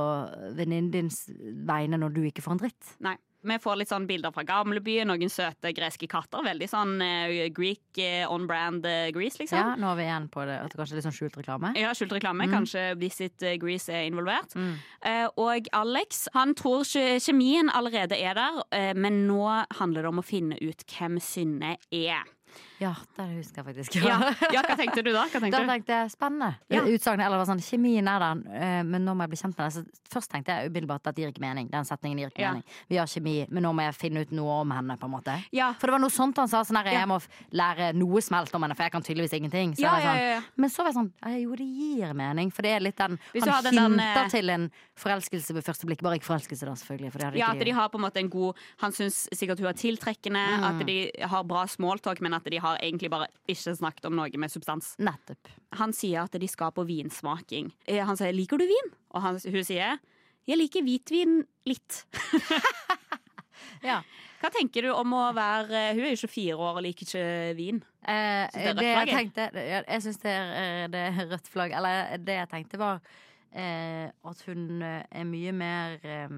venninnen 0.58 0.92
dins 0.92 1.24
vegne 1.66 1.98
når 1.98 2.14
du 2.14 2.20
ikke 2.28 2.44
får 2.44 2.56
en 2.56 2.62
dritt. 2.66 2.92
Nei. 3.04 3.16
Vi 3.46 3.58
får 3.62 3.78
litt 3.78 3.92
sånn 3.92 4.08
bilder 4.08 4.32
fra 4.34 4.42
gamlebyen, 4.46 5.08
noen 5.10 5.30
søte 5.30 5.70
greske 5.76 6.08
katter. 6.10 6.42
Veldig 6.46 6.68
sånn 6.70 6.96
uh, 6.98 7.44
Greek 7.54 8.00
uh, 8.02 8.32
on 8.34 8.48
brand 8.50 8.86
uh, 8.88 9.08
Grease, 9.14 9.38
liksom. 9.42 9.58
Ja, 9.58 9.76
nå 9.78 9.92
er 9.92 10.00
vi 10.00 10.06
igjen 10.08 10.28
på 10.34 10.46
det. 10.48 10.58
At 10.64 10.72
det 10.72 10.80
kanskje 10.80 10.96
er 10.96 11.00
litt 11.00 11.08
sånn 11.08 11.18
skjult 11.18 11.38
reklame. 11.38 11.72
Ja, 11.78 11.92
skjult 11.96 12.16
reklame. 12.16 12.48
Kanskje 12.50 12.88
Visit 12.98 13.46
Greece 13.62 13.94
er 13.94 14.08
involvert. 14.08 14.56
Mm. 14.58 14.74
Eh, 15.06 15.26
og 15.40 15.68
Alex 15.76 16.26
han 16.34 16.54
tror 16.58 16.84
kjemien 16.88 17.70
allerede 17.70 18.18
er 18.18 18.34
der, 18.38 18.62
eh, 18.72 18.94
men 18.94 19.26
nå 19.28 19.44
handler 19.78 20.02
det 20.02 20.12
om 20.12 20.22
å 20.22 20.26
finne 20.26 20.58
ut 20.60 20.84
hvem 20.90 21.18
Synne 21.22 21.76
er. 21.94 22.26
Ja, 22.80 22.92
det 23.16 23.24
husker 23.36 23.62
jeg 23.62 23.66
faktisk. 23.66 23.94
Ja, 24.06 24.18
ja 24.54 24.62
hva 24.62 24.76
tenkte 24.78 25.02
du 25.02 25.10
da? 25.12 25.24
Hva 25.26 25.40
Da 25.40 25.40
tenkte 25.40 25.62
tenkte 25.66 25.94
jeg 25.96 26.10
spennende. 26.14 26.50
Ja. 26.70 26.82
Utsagnet, 26.86 27.26
eller 27.26 27.40
var 27.40 27.48
sånn, 27.50 27.58
Kjemien 27.64 28.06
er 28.06 28.22
der, 28.22 28.42
eh, 28.54 28.82
men 28.86 29.04
nå 29.04 29.14
må 29.18 29.24
jeg 29.26 29.32
bli 29.32 29.40
kjent 29.40 29.58
med 29.58 29.64
deg. 29.66 29.72
Så 29.74 30.12
først 30.14 30.30
tenkte 30.30 30.54
jeg 30.54 30.70
umiddelbart 30.70 31.06
at 31.10 31.16
det 31.16 31.24
gir 31.24 31.32
ikke 31.32 31.42
mening. 31.42 31.70
Den 31.72 31.84
setningen 31.88 32.18
gir 32.22 32.30
ikke 32.30 32.44
Ja. 32.44 32.52
mening. 32.52 32.64
Vi 32.88 32.96
har 33.00 33.06
kjemi, 33.10 33.46
men 33.50 33.62
nå 33.66 33.72
må 33.74 33.82
jeg 33.82 33.94
finne 33.98 34.22
ut 34.22 34.30
noe 34.30 34.60
om 34.62 34.70
henne, 34.70 34.96
på 34.98 35.04
en 35.10 35.14
måte. 35.16 35.34
Ja. 35.52 35.72
For 35.74 35.88
det 35.88 35.92
var 35.96 36.02
noe 36.04 36.14
sånt 36.14 36.36
han 36.38 36.48
sa. 36.48 36.62
Sånn 36.62 36.76
her, 36.82 36.92
jeg 36.92 37.08
må 37.08 37.18
lære 37.52 37.92
noe 37.98 38.20
smelt 38.22 38.54
om 38.54 38.62
henne, 38.62 38.76
for 38.76 38.84
jeg 38.84 38.92
kan 38.92 39.02
tydeligvis 39.02 39.34
ingenting. 39.34 39.74
Så 39.74 39.80
Ja, 39.82 39.96
jeg 39.98 40.04
ja, 40.04 40.40
sånn. 40.40 40.44
Men 40.56 40.70
så 40.70 40.76
var 40.84 40.92
jeg 40.92 40.94
sånn 40.94 41.12
Jo, 41.42 41.54
det 41.56 41.66
gir 41.66 42.14
mening. 42.14 42.50
For 42.52 42.62
det 42.62 42.70
er 42.76 42.80
litt 42.80 42.96
den 42.96 43.18
Hvis 43.34 43.44
Han 43.44 43.64
hinter 43.64 43.72
den, 43.72 44.00
eh, 44.00 44.28
til 44.28 44.50
en 44.50 44.70
forelskelse 44.96 45.52
ved 45.54 45.64
første 45.64 45.84
blikk. 45.86 46.00
Bare 46.02 46.18
ikke 46.18 46.30
forelskelse, 46.30 46.64
da, 46.64 46.72
selvfølgelig. 46.78 47.36
Ja, 47.36 47.50
at 47.52 47.58
de 47.58 47.70
har 47.72 47.88
på 47.88 47.96
en 47.98 48.04
måte 48.06 48.18
en 48.18 48.28
god 48.30 48.54
Han 48.78 48.92
syns 48.92 49.28
sikkert 49.34 49.58
hun 49.58 49.66
er 49.66 49.72
tiltrekkende, 49.74 50.38
Mm. 50.58 50.64
at 50.80 50.86
de 50.86 51.10
har 51.22 51.42
bra 51.44 51.64
smalltalk, 51.66 52.20
men 52.20 52.34
at 52.34 52.44
de 52.44 52.56
har 52.58 52.67
egentlig 52.76 53.10
bare 53.10 53.28
ikke 53.48 53.74
snakket 53.78 54.04
om 54.10 54.16
noe 54.18 54.38
med 54.38 54.50
substans. 54.52 54.92
Nettopp. 54.98 55.48
Han 55.80 55.92
sier 55.96 56.22
at 56.26 56.32
de 56.38 56.48
skal 56.48 56.72
på 56.76 56.84
vinsmaking. 56.88 57.72
Eh, 57.86 58.04
Han 58.04 58.16
sier 58.16 58.32
'liker 58.32 58.58
du 58.58 58.66
vin?' 58.68 58.92
Og 59.14 59.22
han, 59.22 59.40
hun 59.42 59.64
sier 59.64 59.98
'jeg 60.46 60.58
liker 60.58 60.82
hvitvin 60.82 61.44
litt'. 61.66 62.04
Ja. 63.82 64.00
Hva 64.40 64.50
tenker 64.54 64.82
du 64.86 64.92
om 64.94 65.12
å 65.14 65.32
være 65.34 65.94
Hun 65.94 66.04
er 66.06 66.12
jo 66.14 66.26
24 66.26 66.56
år 66.58 66.76
og 66.78 66.82
liker 66.82 67.06
ikke 67.06 67.56
vin. 67.58 67.80
Eh, 68.06 68.46
det 68.54 68.66
er 68.70 68.74
det, 68.74 68.84
rødt 68.86 69.08
jeg 69.08 69.08
tenkte 69.14 69.46
Jeg, 69.54 70.02
syns 70.02 70.20
det, 70.22 70.34
eh, 70.34 70.84
det 70.92 71.02
er 71.08 71.26
rødt 71.32 71.48
flagg. 71.50 71.74
Eller 71.78 72.16
det 72.22 72.36
jeg 72.38 72.48
tenkte 72.52 72.78
var 72.80 73.00
eh, 73.52 74.06
at 74.30 74.42
hun 74.46 74.82
eh, 74.82 75.02
er 75.10 75.24
mye 75.28 75.52
mer 75.52 75.98
eh, 76.06 76.28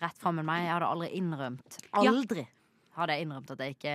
rett 0.00 0.18
fram 0.20 0.40
enn 0.40 0.48
meg. 0.48 0.64
Jeg 0.66 0.74
hadde 0.76 0.90
aldri 0.92 1.10
innrømt 1.20 1.78
Ja. 1.92 2.12
Hadde 2.96 3.16
jeg 3.16 3.26
innrømt 3.26 3.50
at 3.50 3.58
jeg 3.64 3.74
ikke 3.76 3.94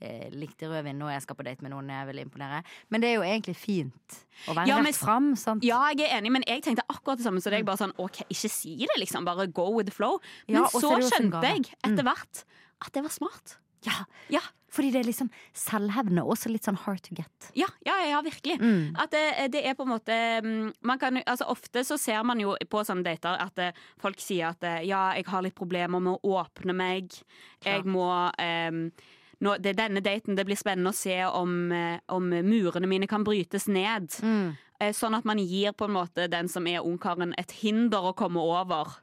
eh, 0.00 0.28
likte 0.34 0.68
rødvin 0.70 0.98
når 0.98 1.12
jeg 1.14 1.22
skal 1.22 1.36
på 1.38 1.44
date 1.46 1.62
med 1.62 1.70
noen 1.74 1.88
jeg 1.92 2.06
vil 2.10 2.18
imponere. 2.24 2.62
Men 2.90 3.00
det 3.04 3.10
er 3.10 3.14
jo 3.20 3.22
egentlig 3.26 3.56
fint 3.56 4.18
å 4.48 4.54
være 4.56 4.66
Ja, 4.66 4.76
men- 4.80 4.86
rett 4.90 4.98
fram. 5.00 5.30
Sant? 5.36 5.64
Ja, 5.64 5.80
jeg 5.94 6.08
er 6.10 6.18
enig, 6.18 6.32
men 6.32 6.42
jeg 6.46 6.62
tenkte 6.66 6.82
akkurat 6.88 7.18
det 7.18 7.26
samme. 7.26 7.40
Så 7.40 7.50
det 7.50 7.60
er 7.60 7.64
bare 7.68 7.78
sånn, 7.82 7.94
ok, 7.98 8.22
ikke 8.28 8.50
si 8.50 8.76
det, 8.76 8.96
liksom. 8.98 9.24
Bare 9.24 9.46
go 9.46 9.70
with 9.76 9.86
the 9.86 9.94
flow. 9.94 10.18
Men 10.48 10.62
Ja, 10.62 10.68
så 10.68 10.96
skjønte 10.98 11.42
jeg 11.42 11.74
etter 11.84 12.02
hvert 12.02 12.44
at 12.80 12.92
det 12.92 13.02
var 13.02 13.10
smart. 13.10 13.58
Ja, 13.86 14.04
Ja, 14.30 14.40
fordi 14.70 14.92
det 14.94 15.00
er 15.00 15.08
liksom 15.08 15.30
selvhevdende 15.56 16.22
og 16.22 16.36
også 16.36 16.50
litt 16.52 16.66
sånn 16.68 16.78
hard 16.78 17.02
to 17.02 17.14
get. 17.18 17.50
ja, 17.58 17.66
ja, 17.86 17.96
ja 18.06 18.20
virkelig. 18.22 18.60
Mm. 18.60 18.96
At 19.02 19.10
det, 19.10 19.52
det 19.52 19.64
er 19.66 19.74
på 19.74 19.82
en 19.82 19.92
måte 19.96 20.18
mm, 20.44 20.72
man 20.86 20.98
kan, 20.98 21.18
altså 21.26 21.48
Ofte 21.50 21.82
så 21.84 21.98
ser 21.98 22.22
man 22.22 22.38
jo 22.40 22.54
på 22.70 22.84
sånne 22.86 23.02
dater 23.02 23.40
at 23.42 23.58
eh, 23.58 23.72
folk 23.98 24.20
sier 24.22 24.52
at 24.52 24.62
eh, 24.62 24.84
ja, 24.86 25.10
jeg 25.18 25.26
har 25.26 25.42
litt 25.42 25.58
problemer 25.58 25.98
med 25.98 26.20
å 26.20 26.36
åpne 26.42 26.76
meg. 26.76 27.10
Jeg 27.64 27.82
må 27.84 28.06
um, 28.30 28.84
nå, 29.40 29.56
det 29.58 29.74
denne 29.78 30.02
daten 30.04 30.36
det 30.36 30.44
blir 30.46 30.58
spennende 30.60 30.92
å 30.92 30.96
se 30.96 31.16
om, 31.26 31.72
eh, 31.72 31.98
om 32.12 32.28
murene 32.28 32.88
mine 32.90 33.08
kan 33.10 33.24
brytes 33.24 33.66
ned. 33.68 34.12
Mm. 34.22 34.52
Eh, 34.80 34.92
Sånn 34.96 35.16
at 35.16 35.26
man 35.28 35.40
gir 35.42 35.72
på 35.76 35.88
en 35.88 35.96
måte 35.96 36.28
den 36.30 36.48
som 36.48 36.66
er 36.68 36.84
ungkaren 36.84 37.34
et 37.40 37.52
hinder 37.60 38.10
å 38.10 38.16
komme 38.16 38.40
over. 38.40 39.00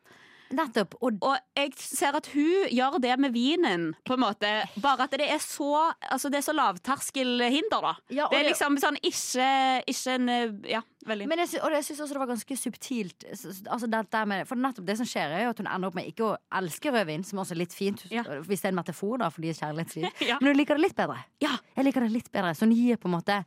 Nettopp. 0.55 0.93
Og 1.01 1.17
Og 1.21 1.35
jeg 1.57 1.73
ser 1.77 2.15
at 2.15 2.27
hun 2.33 2.67
gjør 2.71 2.99
det 3.01 3.19
med 3.19 3.33
vinen, 3.33 3.95
på 4.05 4.13
en 4.13 4.19
måte. 4.21 4.51
Bare 4.81 5.03
at 5.03 5.11
det 5.11 5.27
er 5.29 5.39
så, 5.43 5.91
altså 6.11 6.29
det 6.31 6.37
er 6.39 6.45
så 6.47 6.53
lavterskelhinder, 6.55 7.81
da. 7.81 7.93
Ja, 8.09 8.27
det 8.31 8.39
er 8.39 8.43
det- 8.43 8.51
liksom 8.53 8.77
sånn 8.79 8.97
ikke, 9.01 9.83
ikke 9.87 10.13
en 10.15 10.29
eh, 10.29 10.69
Ja, 10.71 10.81
veldig. 11.05 11.27
Men 11.27 11.39
jeg, 11.39 11.59
og 11.63 11.71
jeg 11.71 11.83
syns 11.83 11.99
også 12.01 12.13
det 12.13 12.19
var 12.19 12.27
ganske 12.31 12.57
subtilt. 12.57 13.23
Altså 13.69 14.25
med, 14.25 14.47
for 14.47 14.55
nettopp 14.55 14.85
det 14.85 14.97
som 14.97 15.05
skjer, 15.05 15.29
er 15.35 15.43
jo 15.43 15.49
at 15.49 15.57
hun 15.57 15.67
ender 15.67 15.87
opp 15.87 15.95
med 15.95 16.05
ikke 16.07 16.23
å 16.23 16.37
elske 16.53 16.91
rødvin, 16.91 17.23
som 17.25 17.39
også 17.39 17.51
er 17.51 17.55
litt 17.63 17.73
fint, 17.73 18.05
Ja. 18.11 18.23
hvis 18.23 18.61
det 18.61 18.65
er 18.65 18.69
en 18.69 18.75
metafor 18.83 19.17
da, 19.19 19.29
for 19.29 19.41
deres 19.41 19.59
kjærlighetsliv. 19.59 20.09
Ja. 20.27 20.37
Men 20.41 20.53
hun 20.53 20.57
liker 20.57 20.75
det 20.75 20.81
litt 20.83 20.95
bedre. 20.95 21.17
Ja. 21.41 21.57
Jeg 21.75 21.85
liker 21.85 22.01
det 22.01 22.11
litt 22.11 22.31
bedre. 22.31 22.53
Så 22.55 22.65
hun 22.65 22.71
gir 22.75 22.95
på 22.97 23.05
en 23.07 23.15
måte 23.19 23.45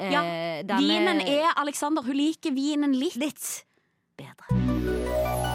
eh, 0.00 0.10
Ja, 0.10 0.22
denne- 0.64 0.80
Vinen 0.80 1.20
er 1.20 1.52
Alexander. 1.56 2.02
Hun 2.02 2.16
liker 2.16 2.50
vinen 2.52 2.92
litt. 2.98 3.16
litt 3.16 3.64
bedre. 4.16 5.51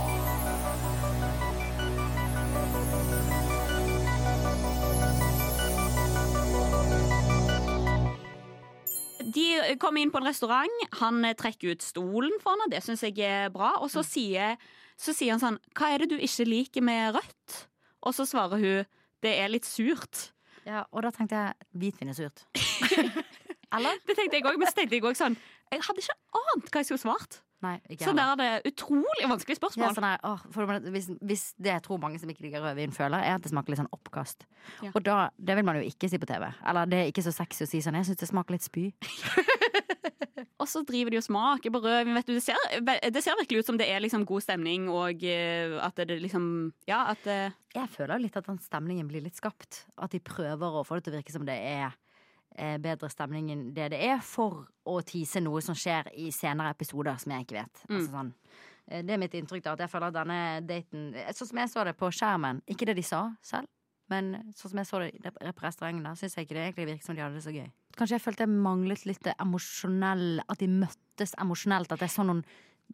De 9.38 9.78
kommer 9.82 10.02
inn 10.02 10.12
på 10.14 10.22
en 10.22 10.28
restaurant. 10.28 10.84
Han 11.02 11.22
eh, 11.28 11.36
trekker 11.38 11.76
ut 11.76 11.86
stolen 11.86 12.34
for 12.42 12.56
henne. 12.56 12.72
Det 12.74 12.82
syns 12.86 13.06
jeg 13.06 13.22
er 13.22 13.52
bra. 13.54 13.76
Og 13.84 13.92
så 13.94 14.02
sier, 14.06 14.58
så 14.98 15.14
sier 15.14 15.36
han 15.36 15.44
sånn 15.44 15.60
Hva 15.78 15.92
er 15.94 16.04
det 16.04 16.16
du 16.16 16.18
ikke 16.18 16.48
liker 16.48 16.86
med 16.86 17.18
rødt? 17.20 17.60
Og 18.08 18.16
så 18.18 18.26
svarer 18.30 18.62
hun 18.62 18.96
det 19.26 19.34
er 19.42 19.50
litt 19.50 19.66
surt. 19.66 20.32
Ja, 20.68 20.84
og 20.92 21.06
da 21.06 21.12
tenkte 21.16 21.40
jeg 21.40 21.68
hvitvin 21.80 22.12
er 22.12 22.18
surt. 22.18 22.44
Eller? 23.76 24.00
Det 24.08 24.16
tenkte 24.16 24.38
jeg 24.38 24.46
òg, 24.48 24.60
men 24.60 24.70
så 24.70 24.78
tenkte 24.78 24.96
jeg 24.96 25.04
også 25.04 25.26
sånn 25.26 25.38
Jeg 25.74 25.84
hadde 25.84 26.04
ikke 26.04 26.18
ant 26.40 26.70
hva 26.70 26.82
jeg 26.82 26.90
skulle 26.90 27.04
svart. 27.04 27.40
Nei, 27.66 27.80
Så 27.98 28.12
der 28.14 28.36
er 28.36 28.38
det 28.38 28.70
utrolig 28.70 29.26
vanskelig 29.26 29.56
Ja, 29.56 29.60
spørsmål. 29.64 29.96
sånn 29.98 30.06
her, 30.06 30.20
å, 30.22 30.92
hvis, 30.94 31.08
hvis 31.26 31.46
det 31.58 31.72
jeg 31.72 31.84
tror 31.88 31.98
mange 32.04 32.20
som 32.22 32.30
ikke 32.30 32.46
liker 32.46 32.62
rødvin, 32.62 32.94
føler, 32.94 33.18
er 33.26 33.40
at 33.40 33.42
det 33.42 33.50
smaker 33.50 33.74
litt 33.74 33.82
sånn 33.82 33.90
oppkast. 33.98 34.46
Ja. 34.86 34.92
Og 34.94 35.02
da, 35.08 35.16
det 35.42 35.56
vil 35.58 35.66
man 35.66 35.80
jo 35.80 35.88
ikke 35.90 36.10
si 36.12 36.20
på 36.22 36.30
TV. 36.30 36.46
Eller 36.70 36.86
det 36.92 37.00
er 37.02 37.10
ikke 37.10 37.26
så 37.26 37.34
sexy 37.34 37.66
å 37.66 37.70
si 37.72 37.82
sånn. 37.82 37.98
Jeg 37.98 38.12
syns 38.12 38.22
det 38.22 38.30
smaker 38.30 38.54
litt 38.58 38.68
spy. 38.68 38.92
Og 40.62 40.70
så 40.70 40.82
driver 40.86 41.14
de 41.14 41.20
og 41.20 41.26
smaker 41.26 41.74
på 41.74 41.82
rødvin. 41.82 42.16
Vet 42.18 42.30
du, 42.30 42.34
det, 42.38 42.44
ser, 42.46 42.58
det 43.14 43.22
ser 43.24 43.38
virkelig 43.40 43.62
ut 43.62 43.70
som 43.70 43.78
det 43.80 43.88
er 43.94 44.02
liksom 44.02 44.26
god 44.28 44.46
stemning, 44.46 44.88
og 44.90 45.22
eh, 45.26 45.78
at 45.86 45.98
det 46.02 46.18
liksom 46.24 46.48
Ja, 46.90 47.04
at 47.14 47.26
eh, 47.30 47.54
Jeg 47.76 47.90
føler 47.94 48.22
litt 48.22 48.38
at 48.40 48.50
den 48.50 48.58
stemningen 48.62 49.10
blir 49.10 49.26
litt 49.26 49.38
skapt. 49.38 49.84
At 50.02 50.14
de 50.14 50.22
prøver 50.22 50.82
å 50.82 50.86
få 50.86 50.98
det 50.98 51.08
til 51.08 51.14
å 51.16 51.20
virke 51.22 51.36
som 51.36 51.46
det 51.48 51.58
er 51.58 51.94
bedre 52.58 53.10
stemning 53.14 53.52
enn 53.54 53.68
det 53.76 53.92
det 53.94 54.00
er, 54.08 54.18
for 54.24 54.66
å 54.88 54.98
tease 55.06 55.42
noe 55.44 55.62
som 55.62 55.78
skjer 55.78 56.10
i 56.18 56.32
senere 56.36 56.74
episoder 56.74 57.20
som 57.22 57.34
jeg 57.36 57.46
ikke 57.46 57.60
vet. 57.60 57.84
Mm. 57.88 57.96
Altså 57.98 58.12
sånn. 58.12 58.34
Eh, 58.88 59.04
Det 59.06 59.14
er 59.14 59.22
mitt 59.22 59.34
inntrykk, 59.38 59.64
da. 59.64 59.74
At 59.74 59.86
jeg 59.86 59.92
føler 59.94 60.08
at 60.08 60.20
denne 60.20 60.40
daten 60.68 61.10
eh, 61.16 61.34
Sånn 61.34 61.52
som 61.52 61.60
jeg 61.64 61.74
så 61.74 61.84
det 61.88 61.98
på 62.00 62.12
skjermen, 62.12 62.62
ikke 62.68 62.88
det 62.90 62.98
de 62.98 63.04
sa 63.06 63.26
selv, 63.46 63.68
men 64.10 64.32
sånn 64.56 64.72
som 64.72 64.80
jeg 64.80 64.88
så 64.88 65.02
det 65.04 65.34
på 65.56 65.66
restauranten, 65.66 66.16
syns 66.16 66.38
jeg 66.38 66.48
ikke 66.48 66.56
det 66.56 66.64
egentlig 66.64 66.88
virket 66.94 67.06
som 67.10 67.18
de 67.18 67.26
hadde 67.26 67.36
det 67.36 67.44
så 67.44 67.52
gøy. 67.52 67.68
Kanskje 67.98 68.16
jeg 68.16 68.24
følte 68.24 68.46
jeg 68.46 68.54
manglet 68.54 69.06
litt 69.10 69.24
det 69.26 69.34
emosjonell 69.42 70.42
At 70.48 70.60
de 70.62 70.68
møttes 70.70 71.34
emosjonelt. 71.42 71.92
At 71.92 72.06
jeg 72.06 72.14
så 72.14 72.24
noen 72.24 72.44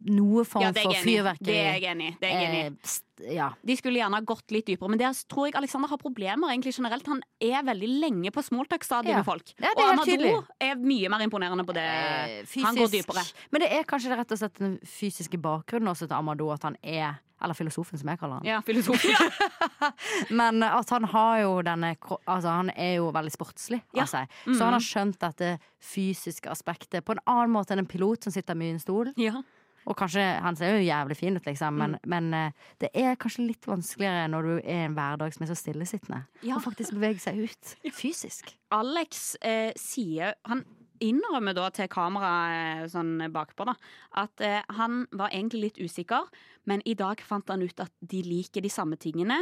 noe 0.04 0.44
form 0.44 0.64
Ja, 0.66 0.72
det 0.76 0.84
for 0.84 0.94
fyrverkeri. 1.06 1.46
Det 1.48 1.56
er 1.56 1.80
jeg 1.80 1.84
enig 1.94 2.08
i. 2.10 2.16
Det. 2.20 2.32
Eh, 2.34 3.34
ja. 3.36 3.52
De 3.64 3.76
skulle 3.78 4.00
gjerne 4.02 4.18
ha 4.18 4.22
gått 4.26 4.52
litt 4.52 4.66
dypere, 4.68 4.90
men 4.90 5.00
der 5.00 5.14
tror 5.30 5.48
jeg 5.48 5.56
Alexander 5.56 5.88
har 5.88 5.98
problemer 6.02 6.50
egentlig 6.52 6.74
generelt. 6.76 7.06
Han 7.08 7.22
er 7.40 7.64
veldig 7.64 7.90
lenge 8.02 8.32
på 8.36 8.44
smalltalk-stadiet 8.44 9.14
Ja. 9.14 9.18
med 9.22 9.26
folk. 9.26 9.54
Ja, 9.62 9.70
og 9.78 10.06
helt 10.06 10.50
er 10.60 10.76
mye 10.76 11.10
mer 11.10 11.20
imponerende 11.24 11.64
på 11.66 11.74
det. 11.74 11.84
Eh, 11.86 12.64
Han 12.64 12.76
går 12.76 12.92
dypere. 12.92 13.24
Men 13.52 13.62
det 13.62 13.72
er 13.72 13.84
kanskje 13.84 14.18
rett 14.18 14.32
og 14.32 14.38
slett 14.38 14.60
den 14.60 14.80
fysiske 14.84 15.38
bakgrunnen 15.40 15.88
også 15.88 16.08
til 16.08 16.18
Amadou, 16.18 16.52
at 16.54 16.64
han 16.64 16.76
er 16.84 17.20
Eller 17.44 17.56
filosofen, 17.56 18.00
som 18.00 18.08
jeg 18.08 18.20
kaller 18.20 18.36
han. 18.40 18.46
Ja, 18.46 18.62
filosofen, 18.62 19.10
Ja. 19.12 19.92
Men 20.30 20.64
at 20.64 20.90
han 20.90 21.04
har 21.04 21.40
jo 21.42 21.62
denne 21.62 21.98
Altså, 22.26 22.48
han 22.48 22.70
er 22.70 22.96
jo 23.02 23.12
veldig 23.12 23.32
sportslig 23.36 23.82
Ja. 23.94 24.04
av 24.04 24.08
seg. 24.08 24.28
Så 24.46 24.60
han 24.64 24.72
har 24.74 24.80
skjønt 24.80 25.18
dette 25.20 25.60
fysiske 25.82 26.50
aspektet 26.50 27.04
på 27.04 27.12
en 27.12 27.20
annen 27.28 27.52
måte 27.52 27.72
enn 27.72 27.80
en 27.80 27.86
pilot 27.86 28.24
som 28.24 28.32
sitter 28.32 28.56
mye 28.56 28.70
i 28.72 28.78
en 28.78 28.80
stol. 28.80 29.12
ja. 29.18 29.42
Og 29.86 29.98
kanskje, 29.98 30.24
Han 30.42 30.56
ser 30.56 30.78
jo 30.78 30.86
jævlig 30.86 31.18
fin 31.18 31.36
ut, 31.36 31.46
liksom, 31.46 31.74
men, 31.78 31.92
Mm. 31.92 32.00
men 32.06 32.34
eh, 32.34 32.52
det 32.80 32.90
er 32.94 33.16
kanskje 33.16 33.48
litt 33.48 33.66
vanskeligere 33.68 34.30
når 34.30 34.42
du 34.44 34.54
er 34.64 34.86
en 34.86 34.96
hverdag 34.96 35.34
som 35.34 35.44
er 35.44 35.48
så 35.54 35.56
stillesittende. 35.60 36.26
Ja. 36.42 36.56
Og 36.56 36.64
faktisk 36.64 36.94
bevege 36.94 37.20
seg 37.20 37.38
ut 37.44 37.76
fysisk. 37.92 38.54
Alex 38.72 39.36
eh, 39.42 39.74
sier 39.76 40.34
Han 40.46 40.64
innrømmer 41.04 41.54
da 41.58 41.70
til 41.70 41.88
kameraet 41.92 42.92
sånn 42.94 43.18
bakpå 43.34 43.66
da 43.68 43.74
at 44.16 44.40
eh, 44.42 44.62
han 44.70 45.06
var 45.12 45.30
egentlig 45.34 45.62
litt 45.74 45.82
usikker, 45.84 46.30
men 46.66 46.82
i 46.86 46.94
dag 46.96 47.20
fant 47.20 47.50
han 47.50 47.62
ut 47.66 47.80
at 47.84 47.92
de 48.00 48.22
liker 48.24 48.62
de 48.62 48.70
samme 48.70 48.96
tingene. 48.96 49.42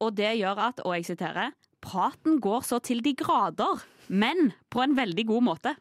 Og 0.00 0.14
det 0.14 0.36
gjør 0.38 0.56
at, 0.68 0.80
og 0.86 0.94
jeg 0.94 1.04
siterer, 1.10 1.50
praten 1.82 2.38
går 2.40 2.62
så 2.62 2.78
til 2.80 3.02
de 3.02 3.12
grader, 3.14 3.82
men 4.08 4.52
på 4.70 4.82
en 4.84 4.94
veldig 4.96 5.26
god 5.26 5.42
måte. 5.42 5.74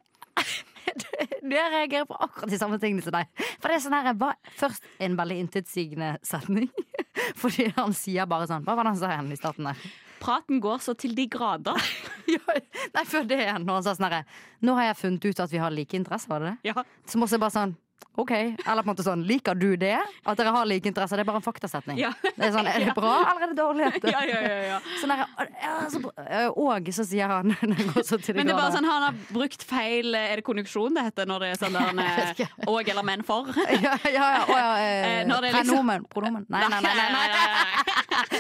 Jeg 1.56 1.72
reagerer 1.74 2.08
på 2.10 2.18
akkurat 2.20 2.52
de 2.52 2.60
samme 2.60 2.80
tingene 2.82 3.04
som 3.06 3.16
deg. 3.16 3.30
For 3.60 3.70
det 3.70 3.78
er 3.78 3.84
sånn 3.86 3.96
her, 3.96 4.36
Først 4.60 4.86
en 5.02 5.18
veldig 5.20 5.40
intetsigende 5.46 6.12
setning. 6.26 6.70
Fordi 7.42 7.70
han 7.76 7.96
sier 7.98 8.28
bare 8.30 8.48
sånn 8.50 8.64
Hva 8.66 8.78
var 8.78 8.88
det 8.88 8.94
han 8.94 9.02
sa 9.02 9.10
igjen 9.14 9.34
i 9.34 9.40
starten 9.40 9.68
der? 9.70 9.82
Praten 10.20 10.60
går 10.64 10.82
så 10.84 10.96
til 11.00 11.16
de 11.18 11.28
grader. 11.32 11.80
Ja, 12.30 12.60
Nei, 12.94 13.02
før 13.10 13.24
det 13.26 13.40
igjen. 13.42 13.64
Når 13.66 13.80
han 13.80 13.86
sa 13.88 13.96
sånn 13.98 14.06
herre 14.06 14.20
Nå 14.62 14.76
har 14.78 14.92
jeg 14.92 15.00
funnet 15.00 15.24
ut 15.26 15.40
at 15.42 15.54
vi 15.54 15.62
har 15.64 15.74
like 15.74 15.98
interesser, 15.98 16.30
var 16.30 16.44
det 16.44 16.52
det? 16.52 16.70
Ja. 16.70 16.84
Som 17.10 17.26
også 17.26 17.40
er 17.40 17.42
bare 17.42 17.56
sånn 17.56 17.74
OK. 18.20 18.32
Eller 18.32 18.84
på 18.84 18.90
en 18.90 18.90
måte 18.92 19.04
sånn, 19.06 19.22
liker 19.28 19.56
du 19.56 19.78
det? 19.80 19.96
At 20.28 20.38
dere 20.40 20.52
har 20.52 20.66
like 20.68 20.90
interesser? 20.90 21.16
Det 21.20 21.24
er 21.24 21.30
bare 21.30 21.40
en 21.40 21.46
faktasetning. 21.46 21.98
Ja. 22.02 22.10
Det 22.24 22.50
er 22.50 22.52
sånn, 22.52 22.68
er 22.68 22.84
det 22.90 22.96
bra 22.98 23.14
eller 23.32 23.46
er 23.46 23.54
det 23.54 23.58
dårlig? 23.60 23.92
Ja, 24.10 24.24
ja, 24.26 24.40
ja, 24.42 24.58
ja. 24.74 24.80
Sånn 25.00 25.14
der, 25.14 25.24
så. 25.94 26.02
Eh, 26.26 26.48
og 26.60 26.90
så 26.96 27.06
sier 27.08 27.32
han 27.32 27.54
Men 27.64 27.76
det 27.78 28.52
er 28.52 28.58
bare 28.58 28.74
sånn, 28.76 28.88
han 28.90 29.06
har 29.08 29.18
brukt 29.30 29.64
feil 29.68 30.16
Er 30.18 30.40
det 30.42 30.46
konjunksjon 30.48 30.96
det 30.98 31.06
heter 31.10 31.30
når 31.30 31.46
det 31.46 31.52
er 31.54 31.60
sånn 31.62 31.78
der 31.78 32.02
eh. 32.04 32.44
Og 32.68 32.90
eller 32.90 33.06
men 33.08 33.24
for? 33.28 33.48
Ja, 33.80 33.96
ja, 34.10 34.28
ja, 34.50 34.68
Eh, 34.80 35.22
eh, 35.22 35.28
liksom- 35.28 35.52
Prenomen. 35.60 36.06
Pronomen. 36.12 36.46
Nei, 36.50 36.62
nei, 36.72 36.80
nei. 36.82 36.94
nei, 36.96 37.10
nei. 37.14 37.90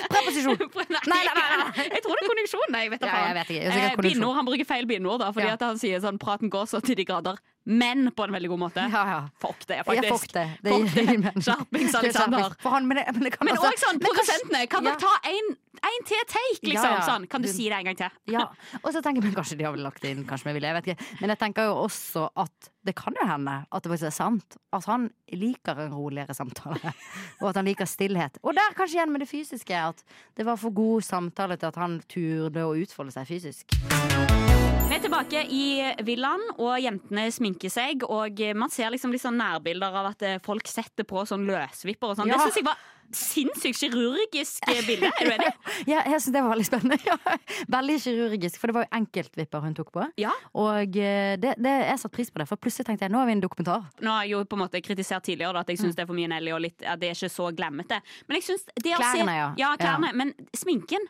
Preposisjon. 0.10 0.58
Nei, 0.60 1.00
Nei, 1.10 1.22
nei. 1.36 1.86
Jeg 1.90 2.02
tror 2.04 2.18
det 2.18 2.24
er 2.26 2.30
konjunksjon. 2.32 2.72
Nei, 2.74 2.82
jeg 2.86 2.94
vet 2.96 3.04
da 3.04 3.10
Ja, 3.10 3.14
faen. 3.14 3.60
Eh. 3.60 3.96
Bindord, 4.04 4.36
han 4.40 4.48
bruker 4.48 4.68
feil 4.70 4.88
bindord, 4.90 5.22
da, 5.24 5.32
fordi 5.36 5.52
at 5.54 5.64
han 5.66 5.80
sier 5.82 6.02
sånn 6.04 6.20
'praten 6.20 6.50
går 6.52 6.68
så 6.70 6.82
til 6.84 6.96
de 7.00 7.06
grader', 7.06 7.38
men 7.70 8.08
på 8.18 8.26
en 8.26 8.34
veldig 8.34 8.50
god 8.50 8.60
måte. 8.64 8.84
Ja, 8.90 9.02
ja. 9.14 9.18
Fuck 9.42 9.68
det, 9.70 9.76
Ja, 9.78 9.84
faktisk. 9.86 10.10
fuck 10.10 10.32
det. 10.34 10.46
Det 10.66 10.72
Fuck. 10.74 11.44
Skjerpings, 11.46 11.94
er 11.94 12.00
Alexander. 12.00 12.56
Han, 12.66 12.88
men, 12.90 12.98
det, 12.98 13.04
men, 13.14 13.24
det 13.28 13.32
kan 13.36 13.46
Men 13.46 13.58
også, 13.60 13.70
også 13.70 13.86
sånn, 13.86 14.00
produsentene, 14.02 14.64
kan 14.72 14.84
Ja. 14.88 14.96
dere 14.96 15.04
ta 15.04 15.30
en, 15.30 15.52
en 15.92 16.06
til 16.10 16.24
take, 16.34 16.64
liksom? 16.66 16.90
Ja, 16.90 16.98
ja. 16.98 17.06
Sånn, 17.06 17.28
kan 17.30 17.46
du 17.46 17.48
si 17.52 17.70
det 17.70 17.78
en 17.78 17.92
gang 17.92 18.00
til? 18.00 18.18
Ja, 18.34 18.48
og 18.82 18.90
så 18.90 19.04
tenker 19.06 19.22
jeg, 19.22 19.30
men 19.30 19.38
Kanskje 19.38 19.58
de 19.60 19.68
har 19.68 19.76
vel 19.78 19.86
lagt 19.86 20.02
det 20.02 20.16
inn 20.16 20.26
kanskje 20.28 20.50
vi 20.50 20.56
vilje, 20.58 20.72
jeg 20.74 20.78
vet 20.80 20.90
ikke. 20.96 21.08
Men 21.22 21.34
jeg 21.36 21.42
tenker 21.46 21.70
jo 21.70 21.76
også 21.86 22.26
at 22.42 22.72
det 22.90 22.96
kan 22.98 23.14
jo 23.22 23.28
hende 23.28 23.56
at 23.70 23.84
det 23.86 23.92
faktisk 23.92 24.10
er 24.10 24.16
sant. 24.18 24.58
At 24.74 24.86
han 24.90 25.10
liker 25.36 25.84
en 25.86 25.94
roligere 25.94 26.34
samtale. 26.34 26.94
Og 27.42 27.50
at 27.52 27.60
han 27.62 27.68
liker 27.70 27.86
stillhet. 27.86 28.40
Og 28.42 28.56
der 28.58 28.74
kanskje 28.78 28.98
igjen 28.98 29.14
med 29.14 29.22
det 29.22 29.30
fysiske. 29.30 29.76
At 29.94 30.02
det 30.40 30.48
var 30.48 30.58
for 30.58 30.74
god 30.74 31.06
samtale 31.06 31.60
til 31.60 31.70
at 31.70 31.76
han 31.78 32.00
turde 32.10 32.66
å 32.66 32.74
utfolde 32.80 33.14
seg 33.14 33.30
fysisk. 33.30 34.59
Vi 34.90 34.96
er 34.98 35.04
tilbake 35.04 35.42
i 35.54 35.66
villaen, 36.02 36.42
og 36.58 36.80
jentene 36.82 37.28
sminker 37.30 37.70
seg. 37.70 38.02
Og 38.10 38.40
man 38.58 38.72
ser 38.74 38.90
liksom 38.90 39.12
litt 39.14 39.22
sånn 39.22 39.38
nærbilder 39.38 39.94
av 40.00 40.08
at 40.16 40.24
eh, 40.26 40.40
folk 40.42 40.66
setter 40.66 41.06
på 41.06 41.22
sånn 41.30 41.44
løsvipper 41.46 42.10
og 42.10 42.18
sånn. 42.18 42.32
Ja. 42.32 42.40
Det 42.40 42.48
syns 42.48 42.58
jeg 42.58 42.66
var 42.66 42.80
sinnssykt 43.14 43.78
kirurgisk 43.84 44.66
bilde. 44.88 45.12
Er 45.12 45.30
du 45.30 45.36
enig? 45.36 45.52
Ja, 45.92 46.00
jeg 46.10 46.16
syns 46.24 46.34
det 46.34 46.42
var 46.42 46.56
veldig 46.56 46.66
spennende. 46.66 46.98
Ja, 47.06 47.38
veldig 47.70 48.00
kirurgisk, 48.02 48.58
for 48.58 48.72
det 48.74 48.80
var 48.80 48.88
jo 48.88 48.92
enkeltvipper 48.98 49.68
hun 49.68 49.78
tok 49.78 49.92
på. 49.94 50.08
Ja. 50.26 50.34
Og 50.58 50.98
eh, 50.98 51.36
det, 51.38 51.54
det, 51.62 51.76
jeg 51.92 52.02
satte 52.02 52.16
pris 52.18 52.34
på 52.34 52.42
det, 52.42 52.50
for 52.50 52.62
plutselig 52.66 52.90
tenkte 52.90 53.06
jeg 53.06 53.14
nå 53.14 53.22
har 53.22 53.30
vi 53.30 53.38
en 53.38 53.46
dokumentar. 53.46 53.86
Nå 54.02 54.16
har 54.16 54.26
jeg 54.26 54.34
jo 54.34 54.42
på 54.50 54.58
en 54.58 54.64
måte 54.66 54.82
kritisert 54.90 55.30
tidligere 55.30 55.54
da, 55.54 55.66
at 55.68 55.70
jeg 55.70 55.84
syns 55.84 56.02
det 56.02 56.08
er 56.08 56.10
for 56.10 56.18
mye 56.18 56.34
Nelly, 56.34 56.56
og 56.58 56.66
litt, 56.66 56.82
at 56.82 56.98
det 56.98 57.14
er 57.14 57.22
ikke 57.22 57.30
så 57.38 57.54
glemmete. 57.54 58.02
Men 58.26 58.42
jeg 58.42 58.50
synes 58.50 58.66
det 58.74 58.98
å 58.98 59.06
se, 59.06 59.14
Klærne, 59.22 59.38
ja. 59.38 59.54
ja. 59.68 59.72
klærne, 59.86 60.12
Men 60.18 60.34
sminken, 60.58 61.06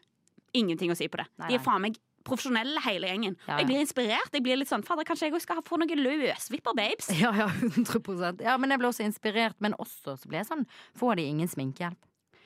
ingenting 0.52 0.92
å 0.92 1.00
si 1.00 1.08
på 1.08 1.24
det. 1.24 1.30
Nei, 1.40 1.54
De 1.54 1.56
er 1.56 1.64
nei. 1.64 1.68
faen 1.72 1.88
meg 1.88 2.04
profesjonelle 2.28 2.82
hele 2.86 3.08
gjengen. 3.12 3.38
Ja, 3.48 3.54
Og 3.56 3.60
jeg 3.64 3.70
blir 3.72 3.80
inspirert. 3.84 4.34
Jeg 4.34 4.44
blir 4.46 4.60
litt 4.60 4.70
sånn, 4.72 4.84
fader, 4.86 5.08
Kanskje 5.08 5.28
jeg 5.30 5.34
også 5.38 5.48
skal 5.48 5.64
få 5.66 5.80
noen 5.82 6.04
løsvipper, 6.04 6.76
babes? 6.78 7.10
Ja, 7.22 7.32
ja, 7.36 7.48
100 7.48 8.44
Ja, 8.46 8.58
Men 8.58 8.72
jeg 8.76 8.80
ble 8.82 8.92
også 8.92 9.06
inspirert. 9.08 9.58
Men 9.60 9.76
også 9.80 10.18
så 10.20 10.30
ble 10.30 10.42
jeg 10.44 10.50
sånn 10.52 10.66
Får 11.00 11.16
de 11.20 11.28
ingen 11.32 11.48
sminkehjelp? 11.52 12.00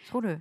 Tror 0.10 0.22
du? 0.28 0.34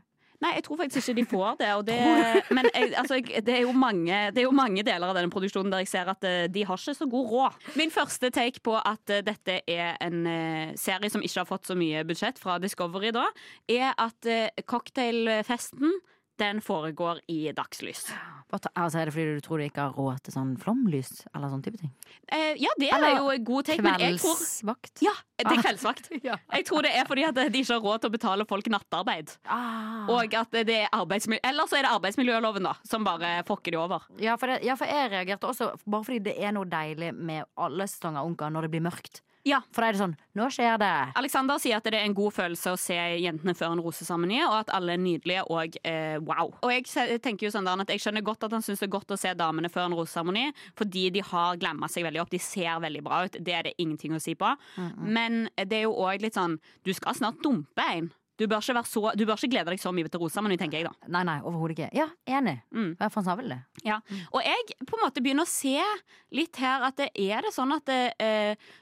Nei, 0.42 0.56
jeg 0.56 0.64
tror 0.66 0.78
faktisk 0.80 1.06
ikke 1.06 1.14
de 1.20 1.24
får 1.30 1.52
det. 1.60 1.66
Det 1.86 1.96
men 2.56 2.66
jeg, 2.74 2.88
altså, 2.98 3.14
jeg- 3.20 3.44
det, 3.46 3.60
er 3.60 3.72
mange, 3.78 4.16
det 4.34 4.40
er 4.42 4.46
jo 4.48 4.50
mange 4.50 4.82
deler 4.82 5.12
av 5.12 5.14
denne 5.14 5.30
produksjonen 5.30 5.70
der 5.70 5.84
jeg 5.84 5.90
ser 5.92 6.10
at 6.10 6.24
eh, 6.26 6.48
de 6.50 6.64
har 6.66 6.80
ikke 6.80 6.96
så 6.98 7.06
god 7.06 7.28
råd. 7.30 7.68
Min 7.78 7.92
første 7.94 8.30
take 8.34 8.58
på 8.66 8.74
at 8.74 9.12
eh, 9.14 9.22
dette 9.22 9.60
er 9.70 9.94
en 10.02 10.26
eh, 10.26 10.72
serie 10.74 11.12
som 11.14 11.22
ikke 11.22 11.44
har 11.44 11.46
fått 11.46 11.70
så 11.70 11.76
mye 11.78 12.02
budsjett 12.08 12.42
fra 12.42 12.56
Discovery 12.58 13.12
da, 13.14 13.28
er 13.70 13.94
at 14.02 14.26
cocktailfesten 14.66 15.94
den 16.42 16.60
foregår 16.64 17.22
i 17.30 17.40
dagslys. 17.56 18.08
Altså, 18.52 18.98
er 19.00 19.08
det 19.08 19.14
fordi 19.14 19.36
du 19.38 19.44
tror 19.44 19.60
du 19.62 19.64
ikke 19.64 19.86
har 19.86 19.94
råd 19.96 20.18
til 20.26 20.34
sånn 20.34 20.50
flomlys? 20.60 21.22
Eller 21.32 21.48
sånn 21.48 21.62
type 21.64 21.78
ting? 21.80 21.92
Eh, 22.28 22.58
ja, 22.60 22.72
det 22.80 22.90
er 22.92 23.06
jo 23.16 23.30
en 23.32 23.46
god 23.48 23.68
take, 23.70 23.80
jeg 23.80 24.18
tror 24.20 24.36
Kveldsvakt? 24.36 25.02
Ja, 25.06 25.14
det 25.40 25.54
er 25.54 25.62
kveldsvakt. 25.64 26.10
Ja. 26.22 26.36
Jeg 26.52 26.66
tror 26.68 26.84
det 26.86 26.92
er 26.94 27.06
fordi 27.08 27.24
at 27.26 27.38
de 27.40 27.62
ikke 27.62 27.74
har 27.74 27.82
råd 27.82 28.02
til 28.02 28.12
å 28.12 28.14
betale 28.14 28.46
folk 28.46 28.68
nattarbeid. 28.70 29.32
Ah. 29.50 30.04
Og 30.12 30.36
at 30.38 30.52
det 30.68 30.76
er 30.84 30.92
arbeidsmiljø... 30.94 31.40
Eller 31.48 31.70
så 31.70 31.80
er 31.80 31.86
det 31.86 31.94
arbeidsmiljøloven, 31.96 32.68
da, 32.68 32.76
som 32.86 33.06
bare 33.06 33.32
fokker 33.48 33.74
de 33.74 33.80
over. 33.80 34.06
Ja 34.22 34.36
for, 34.38 34.52
det, 34.52 34.60
ja, 34.66 34.76
for 34.78 34.90
jeg 34.90 35.10
reagerte 35.12 35.48
også 35.48 35.72
bare 35.82 36.06
fordi 36.06 36.20
det 36.28 36.36
er 36.38 36.54
noe 36.54 36.68
deilig 36.68 37.10
med 37.16 37.48
alle 37.56 37.88
sesonger 37.90 38.22
av 38.22 38.28
Ungkar 38.30 38.52
når 38.54 38.68
det 38.68 38.74
blir 38.76 38.84
mørkt. 38.84 39.22
Ja. 39.48 39.58
For 39.74 39.82
da 39.82 39.88
er 39.90 39.96
det 39.96 40.00
sånn 40.02 40.14
Nå 40.38 40.46
skjer 40.54 40.78
det! 40.80 40.90
Alexander 41.18 41.58
sier 41.60 41.80
at 41.80 41.86
det 41.86 41.98
er 41.98 42.06
en 42.06 42.14
god 42.16 42.34
følelse 42.36 42.72
å 42.72 42.78
se 42.80 42.96
jentene 42.96 43.54
før 43.58 43.74
en 43.74 43.82
roseseremoni, 43.84 44.38
og 44.46 44.54
at 44.62 44.72
alle 44.76 44.94
er 44.94 45.02
nydelige 45.02 45.42
og 45.52 45.76
eh, 45.88 46.16
wow. 46.22 46.54
Og 46.62 46.72
jeg 46.72 47.18
tenker 47.24 47.48
jo 47.48 47.52
sånn 47.52 47.68
at 47.72 47.90
jeg 47.92 48.04
skjønner 48.04 48.24
godt 48.24 48.46
at 48.46 48.56
han 48.56 48.64
syns 48.64 48.80
det 48.80 48.88
er 48.88 48.94
godt 48.94 49.12
å 49.12 49.20
se 49.20 49.34
damene 49.36 49.70
før 49.72 49.90
en 49.90 49.98
roseseremoni, 49.98 50.46
fordi 50.78 51.08
de 51.18 51.26
har 51.32 51.60
glemma 51.60 51.90
seg 51.92 52.06
veldig 52.06 52.22
opp. 52.22 52.32
De 52.32 52.40
ser 52.42 52.80
veldig 52.82 53.04
bra 53.04 53.24
ut. 53.26 53.36
Det 53.38 53.58
er 53.58 53.68
det 53.68 53.76
ingenting 53.82 54.16
å 54.16 54.22
si 54.22 54.36
på. 54.38 54.54
Men 55.02 55.46
det 55.58 55.82
er 55.82 55.86
jo 55.88 55.98
òg 56.00 56.22
litt 56.22 56.38
sånn 56.38 56.58
Du 56.86 56.92
skal 56.96 57.16
snart 57.18 57.42
dumpe 57.44 57.84
en. 57.84 58.12
Du 58.40 58.46
bør, 58.48 58.62
ikke 58.64 58.74
være 58.74 58.88
så, 58.88 59.02
du 59.14 59.22
bør 59.28 59.36
ikke 59.36 59.52
glede 59.52 59.70
deg 59.74 59.80
så 59.80 59.92
mye 59.94 60.08
til 60.10 60.22
roseseremoni, 60.22 60.56
tenker 60.58 60.80
jeg 60.80 60.86
da. 60.88 60.92
Nei, 61.12 61.20
nei, 61.28 61.36
overhodet 61.44 61.76
ikke. 61.76 61.90
Ja, 61.94 62.08
enig. 62.38 62.56
Mm. 62.74 62.94
Hva 62.98 63.10
han 63.14 63.26
sa 63.26 63.36
vel 63.38 63.52
det? 63.52 63.58
Ja. 63.86 63.98
Og 64.32 64.40
jeg 64.42 64.78
på 64.88 64.96
en 64.96 65.04
måte 65.04 65.22
begynner 65.22 65.46
å 65.46 65.50
se 65.50 65.76
litt 66.34 66.58
her 66.62 66.86
at 66.88 66.96
det 66.98 67.10
er 67.12 67.44
det 67.44 67.52
sånn 67.54 67.74
at 67.76 67.84
det, 67.86 68.00
eh, 68.24 68.72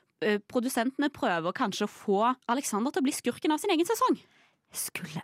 produsentene 0.49 1.09
prøver 1.11 1.53
kanskje 1.57 1.87
å 1.87 1.91
få 1.91 2.35
Alexander 2.49 2.91
til 2.93 3.01
å 3.03 3.07
bli 3.09 3.13
skurken 3.17 3.53
av 3.53 3.59
sin 3.63 3.71
egen 3.71 3.87
sesong. 3.89 4.19
Skulle 4.73 5.23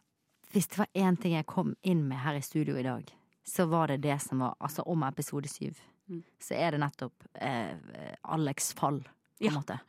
Hvis 0.52 0.68
det 0.68 0.78
var 0.78 0.88
én 0.94 1.16
ting 1.20 1.34
jeg 1.34 1.46
kom 1.46 1.74
inn 1.82 2.06
med 2.08 2.18
her 2.18 2.34
i 2.38 2.40
studio 2.40 2.76
i 2.78 2.82
dag, 2.86 3.10
så 3.44 3.66
var 3.68 3.88
det 3.88 4.00
det 4.02 4.20
som 4.22 4.38
var 4.40 4.54
Altså 4.60 4.82
om 4.86 5.02
episode 5.02 5.48
syv. 5.48 5.78
Mm. 6.08 6.22
Så 6.40 6.54
er 6.54 6.70
det 6.70 6.80
nettopp 6.80 7.12
eh, 7.34 7.76
Alex 8.24 8.72
fall, 8.74 9.00
på 9.02 9.44
en 9.44 9.50
Ja. 9.50 9.50
måte. 9.58 9.80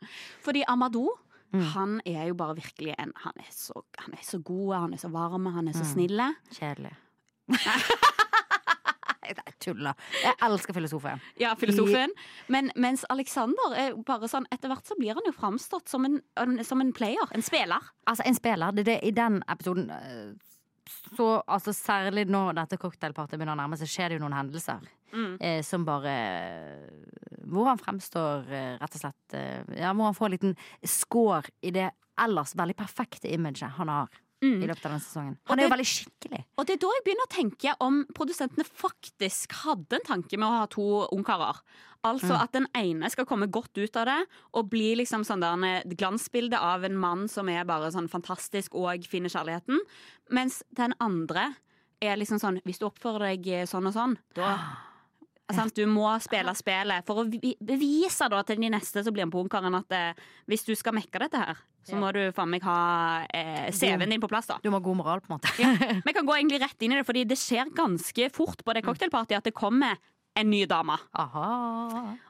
Fordi 0.44 0.64
Amadou 0.68 1.08
Mm. 1.50 1.62
han 1.72 2.00
er 2.04 2.26
jo 2.28 2.34
bare 2.34 2.54
virkelig 2.56 2.94
en 2.98 3.10
Han 3.16 3.32
er 3.38 3.46
så, 3.50 3.72
han 3.98 4.12
er 4.12 4.20
så 4.22 4.38
god, 4.44 4.74
han 4.74 4.92
er 4.92 4.98
så 4.98 5.08
varm, 5.10 5.46
han 5.46 5.68
er 5.68 5.72
så 5.72 5.84
Mm. 5.84 5.92
snill. 5.94 6.20
Kjedelig. 6.52 6.92
Jeg 9.28 9.54
tuller. 9.62 9.94
Jeg 10.22 10.34
elsker 10.48 10.76
filosofen. 10.76 11.22
Ja, 11.40 11.54
filosofen. 11.58 12.12
Men 12.48 12.72
mens 12.76 13.04
Alexander 13.12 13.76
er 13.76 13.96
bare 14.08 14.30
sånn 14.30 14.48
Etter 14.54 14.72
hvert 14.72 14.88
så 14.88 14.96
blir 14.98 15.18
han 15.18 15.26
jo 15.28 15.34
framstått 15.36 15.90
som 15.90 16.06
en, 16.08 16.20
en, 16.40 16.58
som 16.64 16.80
en 16.82 16.92
player. 16.96 17.32
En 17.34 17.44
spiller. 17.44 17.90
Altså, 18.08 18.26
en 18.26 18.38
spiller, 18.38 18.76
det 18.76 18.86
er 18.86 18.90
det 18.92 18.98
i 19.08 19.14
den 19.16 19.40
episoden 19.50 19.90
eh, 19.94 20.30
Så 21.16 21.28
altså, 21.46 21.74
særlig 21.76 22.28
når 22.30 22.56
dette 22.62 22.80
cocktailpartiet 22.80 23.38
begynner 23.38 23.56
å 23.56 23.62
nærme 23.62 23.78
seg, 23.80 23.90
skjer 23.92 24.12
det 24.12 24.18
jo 24.18 24.24
noen 24.24 24.38
hendelser. 24.38 24.88
Mm. 25.12 25.36
Eh, 25.40 25.60
som 25.64 25.86
bare 25.88 26.14
Hvor 27.48 27.70
han 27.70 27.80
fremstår 27.80 28.50
eh, 28.52 28.74
rett 28.76 28.96
og 28.98 29.00
slett 29.00 29.36
eh, 29.38 29.62
Ja, 29.80 29.94
hvor 29.96 30.10
han 30.10 30.16
får 30.18 30.28
en 30.28 30.34
liten 30.36 30.58
score 30.84 31.48
i 31.64 31.72
det 31.72 31.88
ellers 32.18 32.56
veldig 32.58 32.76
perfekte 32.76 33.30
imaget 33.32 33.78
han 33.78 33.88
har 33.92 34.08
Mm. 34.40 34.62
i 34.62 34.66
løpet 34.68 34.84
av 34.86 34.92
den 34.92 35.00
sesongen. 35.02 35.36
Han 35.44 35.50
Han 35.50 35.58
er 35.58 35.64
jo 35.64 35.70
veldig 35.74 35.86
skikkelig. 35.90 36.44
Og 36.58 36.66
det 36.66 36.74
er 36.76 36.78
da 36.84 36.90
jeg 36.94 37.04
begynner 37.04 37.26
å 37.26 37.34
tenke 37.34 37.72
om 37.80 38.04
produsentene 38.14 38.64
faktisk 38.64 39.52
hadde 39.64 39.98
en 39.98 40.06
tanke 40.06 40.38
med 40.38 40.46
å 40.46 40.58
ha 40.60 40.66
to 40.66 41.08
ungkarer. 41.10 41.58
Altså 42.04 42.30
Mm. 42.36 42.42
at 42.42 42.52
den 42.52 42.66
ene 42.76 43.10
skal 43.10 43.26
komme 43.26 43.50
godt 43.50 43.76
ut 43.76 43.96
av 43.96 44.06
det 44.06 44.26
og 44.54 44.70
bli 44.70 44.94
liksom 44.94 45.24
sånn 45.26 45.40
der 45.40 45.80
et 45.80 45.96
glansbilde 45.98 46.54
av 46.56 46.84
en 46.84 46.96
mann 46.96 47.26
som 47.28 47.48
er 47.48 47.64
bare 47.64 47.90
sånn 47.90 48.08
fantastisk 48.08 48.76
og 48.76 49.04
finner 49.04 49.28
kjærligheten, 49.28 49.80
mens 50.30 50.62
den 50.72 50.94
andre 51.00 51.56
er 52.00 52.16
liksom 52.16 52.38
sånn 52.38 52.62
Hvis 52.64 52.78
du 52.78 52.86
oppfører 52.86 53.34
deg 53.34 53.66
sånn 53.66 53.88
og 53.88 53.92
sånn, 53.94 54.16
da 54.34 54.58
Sant? 55.50 55.74
Du 55.74 55.86
må 55.86 56.04
spille 56.20 56.52
spillet 56.54 57.06
for 57.06 57.24
å 57.24 57.30
bevise 57.64 58.28
da 58.28 58.42
til 58.42 58.56
de 58.60 58.68
neste 58.68 59.02
som 59.02 59.14
blir 59.14 59.24
med 59.24 59.32
på 59.32 59.40
Ungkaren 59.48 59.74
at 59.78 59.90
eh, 59.96 60.12
hvis 60.46 60.66
du 60.66 60.74
skal 60.76 60.92
mekke 60.92 61.18
dette 61.18 61.40
her, 61.40 61.56
så 61.88 61.96
Ja. 61.96 62.00
må 62.02 62.12
du 62.12 62.20
faen 62.36 62.50
meg 62.52 62.62
ha 62.68 62.78
eh, 63.34 63.70
CV-en 63.72 64.10
din 64.12 64.20
på 64.22 64.28
plass. 64.30 64.46
da 64.50 64.58
Du 64.62 64.68
må 64.70 64.76
ha 64.78 64.84
god 64.84 65.00
moral, 65.00 65.20
på 65.24 65.32
en 65.32 65.38
måte. 65.38 65.52
vi 66.06 66.12
kan 66.16 66.26
gå 66.28 66.36
egentlig 66.36 66.60
rett 66.62 66.82
inn 66.84 66.92
i 66.94 67.00
det, 67.00 67.06
fordi 67.08 67.24
det 67.28 67.38
skjer 67.40 67.72
ganske 67.74 68.28
fort 68.36 68.62
på 68.64 68.74
det 68.76 68.84
cocktailpartyet 68.86 69.40
at 69.40 69.48
det 69.48 69.56
kommer 69.56 69.96
en 70.38 70.50
ny 70.52 70.66
dame. 70.70 70.94
Aha. 71.18 71.48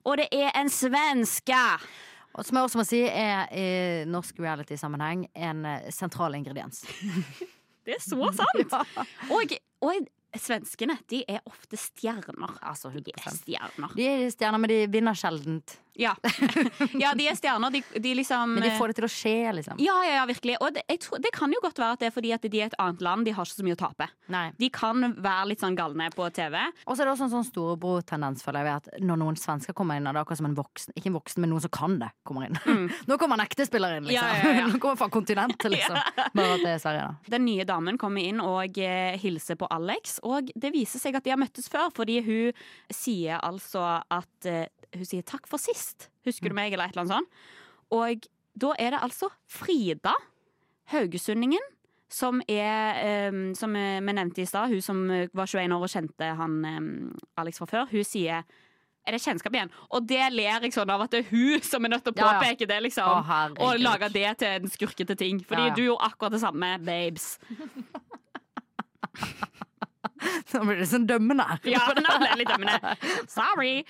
Og 0.06 0.16
det 0.22 0.28
er 0.32 0.54
en 0.56 0.70
svenske! 0.72 1.58
Og 2.38 2.44
som 2.46 2.56
jeg 2.60 2.68
også 2.68 2.78
må 2.78 2.84
si, 2.86 3.00
er 3.08 3.48
i 3.50 3.64
norsk 4.06 4.36
reality-sammenheng 4.40 5.26
en 5.34 5.64
eh, 5.66 5.88
sentral 5.90 6.36
ingrediens. 6.38 6.84
Det 7.88 7.94
er 7.96 8.02
så 8.04 8.20
sant! 8.36 8.74
Ja. 8.98 9.04
Og, 9.32 9.52
og 9.80 10.08
svenskene, 10.36 10.98
de 11.08 11.22
er 11.24 11.38
ofte 11.48 11.78
stjerner. 11.80 12.58
Altså 12.68 12.90
De 12.92 13.14
er 13.16 13.32
stjerner. 13.32 13.94
De 13.96 14.04
er 14.10 14.26
stjerner, 14.34 14.60
men 14.60 14.68
de 14.72 14.76
vinner 14.92 15.16
sjeldent. 15.16 15.78
Ja, 15.98 16.14
ja 17.02 17.12
de 17.18 17.26
er 17.28 17.36
stjerner. 17.38 17.72
De, 17.74 17.82
de 17.98 18.14
liksom 18.14 18.54
Men 18.54 18.64
de 18.64 18.70
får 18.78 18.92
det 18.92 18.98
til 19.00 19.06
å 19.08 19.10
skje, 19.12 19.36
liksom. 19.58 19.80
Ja, 19.82 19.96
ja, 20.06 20.14
ja, 20.20 20.26
virkelig. 20.30 20.56
Og 20.62 20.76
det, 20.76 20.84
tror, 21.02 21.20
det 21.22 21.32
kan 21.34 21.52
jo 21.52 21.60
godt 21.64 21.80
være 21.82 21.96
at 21.96 22.04
det 22.04 22.10
er 22.10 22.14
fordi 22.14 22.32
at 22.36 22.46
de 22.46 22.60
er 22.62 22.70
et 22.70 22.78
annet 22.78 23.02
land. 23.04 23.26
De 23.26 23.34
har 23.34 23.48
ikke 23.48 23.58
så 23.58 23.66
mye 23.66 23.76
å 23.76 23.80
tape. 23.80 24.08
Nei. 24.30 24.44
De 24.60 24.70
kan 24.74 25.08
være 25.18 25.48
litt 25.52 25.64
sånn 25.64 25.78
galne 25.78 26.08
på 26.14 26.28
TV. 26.36 26.56
Og 26.86 26.94
så 26.94 27.02
er 27.02 27.08
det 27.08 27.14
også 27.16 27.26
en 27.28 27.34
sånn 27.34 27.48
storebror-tendens, 27.48 28.44
føler 28.46 28.68
jeg, 28.68 28.82
at 28.84 29.02
når 29.02 29.20
noen 29.24 29.40
svensker 29.40 29.76
kommer 29.76 29.98
inn, 29.98 30.06
og 30.06 30.14
det 30.14 30.22
er 30.22 30.26
akkurat 30.26 30.42
som 30.42 30.50
en 30.50 30.56
voksen, 30.58 30.94
ikke 30.94 31.10
en 31.10 31.18
voksen, 31.18 31.42
men 31.42 31.52
noen 31.54 31.66
som 31.66 31.74
kan 31.74 31.98
det, 32.00 32.12
kommer 32.28 32.48
inn. 32.48 32.58
Nå 33.10 33.18
kommer 33.20 33.40
en 33.40 33.46
ekte 33.46 33.66
spiller 33.68 33.98
inn, 33.98 34.08
liksom. 34.08 34.28
Mm. 34.28 34.38
Ja, 34.38 34.54
ja, 34.54 34.62
ja. 34.62 34.68
Nå 34.72 34.82
kommer 34.82 35.00
fra 35.02 35.10
kontinentet, 35.12 35.70
liksom. 35.74 35.98
Bare 36.38 36.54
at 36.54 36.64
det 36.64 36.74
er 36.76 36.82
Sverige, 36.84 37.10
da. 37.10 37.34
Den 37.36 37.46
nye 37.48 37.66
damen 37.68 37.98
kommer 38.00 38.24
inn 38.24 38.42
og 38.44 38.78
eh, 38.82 39.18
hilser 39.18 39.58
på 39.58 39.68
Alex, 39.74 40.18
og 40.26 40.52
det 40.54 40.72
viser 40.74 41.02
seg 41.02 41.18
at 41.18 41.26
de 41.26 41.34
har 41.34 41.40
møttes 41.40 41.70
før, 41.72 41.90
fordi 41.94 42.20
hun 42.26 42.64
sier 42.94 43.40
altså 43.42 43.84
at 44.08 44.48
eh, 44.48 44.66
Hun 44.88 45.04
sier 45.04 45.20
'takk 45.20 45.44
for 45.44 45.60
sist', 45.60 45.87
husker 46.28 46.48
du 46.52 46.56
meg, 46.58 46.72
eller 46.72 46.84
et 46.88 46.92
eller 46.96 47.04
annet 47.06 47.16
sånt. 47.16 47.30
Og 47.94 48.16
da 48.58 48.68
er 48.78 48.90
det 48.96 49.02
altså 49.06 49.26
Frida, 49.48 50.14
haugesundingen, 50.92 51.64
som 52.08 52.38
er 52.48 53.28
um, 53.28 53.50
Som 53.54 53.74
vi 53.76 54.12
nevnte 54.16 54.40
i 54.40 54.46
stad, 54.48 54.70
hun 54.72 54.80
som 54.80 55.02
var 55.36 55.44
21 55.46 55.74
år 55.76 55.82
og 55.84 55.90
kjente 55.92 56.24
han 56.38 56.54
um, 56.64 57.10
Alex 57.36 57.58
fra 57.60 57.66
før, 57.68 57.84
hun 57.92 58.04
sier 58.04 58.42
er 59.08 59.12
det 59.16 59.22
kjennskap 59.24 59.54
igjen? 59.56 59.70
Og 59.96 60.04
det 60.04 60.20
ler 60.34 60.60
jeg 60.66 60.72
sånn 60.74 60.90
av 60.92 61.00
at 61.06 61.10
det 61.14 61.22
er 61.22 61.28
hun 61.30 61.62
som 61.64 61.80
er 61.86 61.90
nødt 61.94 62.02
til 62.04 62.12
å 62.12 62.16
Ja, 62.18 62.26
ja. 62.26 62.32
påpeke 62.42 62.66
det, 62.68 62.76
liksom. 62.84 63.08
Å, 63.08 63.12
og 63.64 63.78
lage 63.80 64.10
det 64.12 64.26
til 64.42 64.50
en 64.58 64.68
skurkete 64.68 65.14
ting. 65.16 65.38
Fordi 65.40 65.62
Ja, 65.62 65.68
ja. 65.70 65.74
du 65.78 65.82
gjorde 65.86 66.04
akkurat 66.10 66.32
det 66.36 66.40
samme, 66.42 66.68
babes. 66.84 67.38
Nå 70.52 70.62
blir 70.64 70.80
det 70.80 70.88
sånn 70.90 71.06
dømmende. 71.08 71.44
Ja, 71.68 71.82
nå 71.96 72.14
ble 72.20 72.28
det 72.30 72.38
litt 72.40 72.50
dømmende. 72.50 72.94
Sorry. 73.38 73.82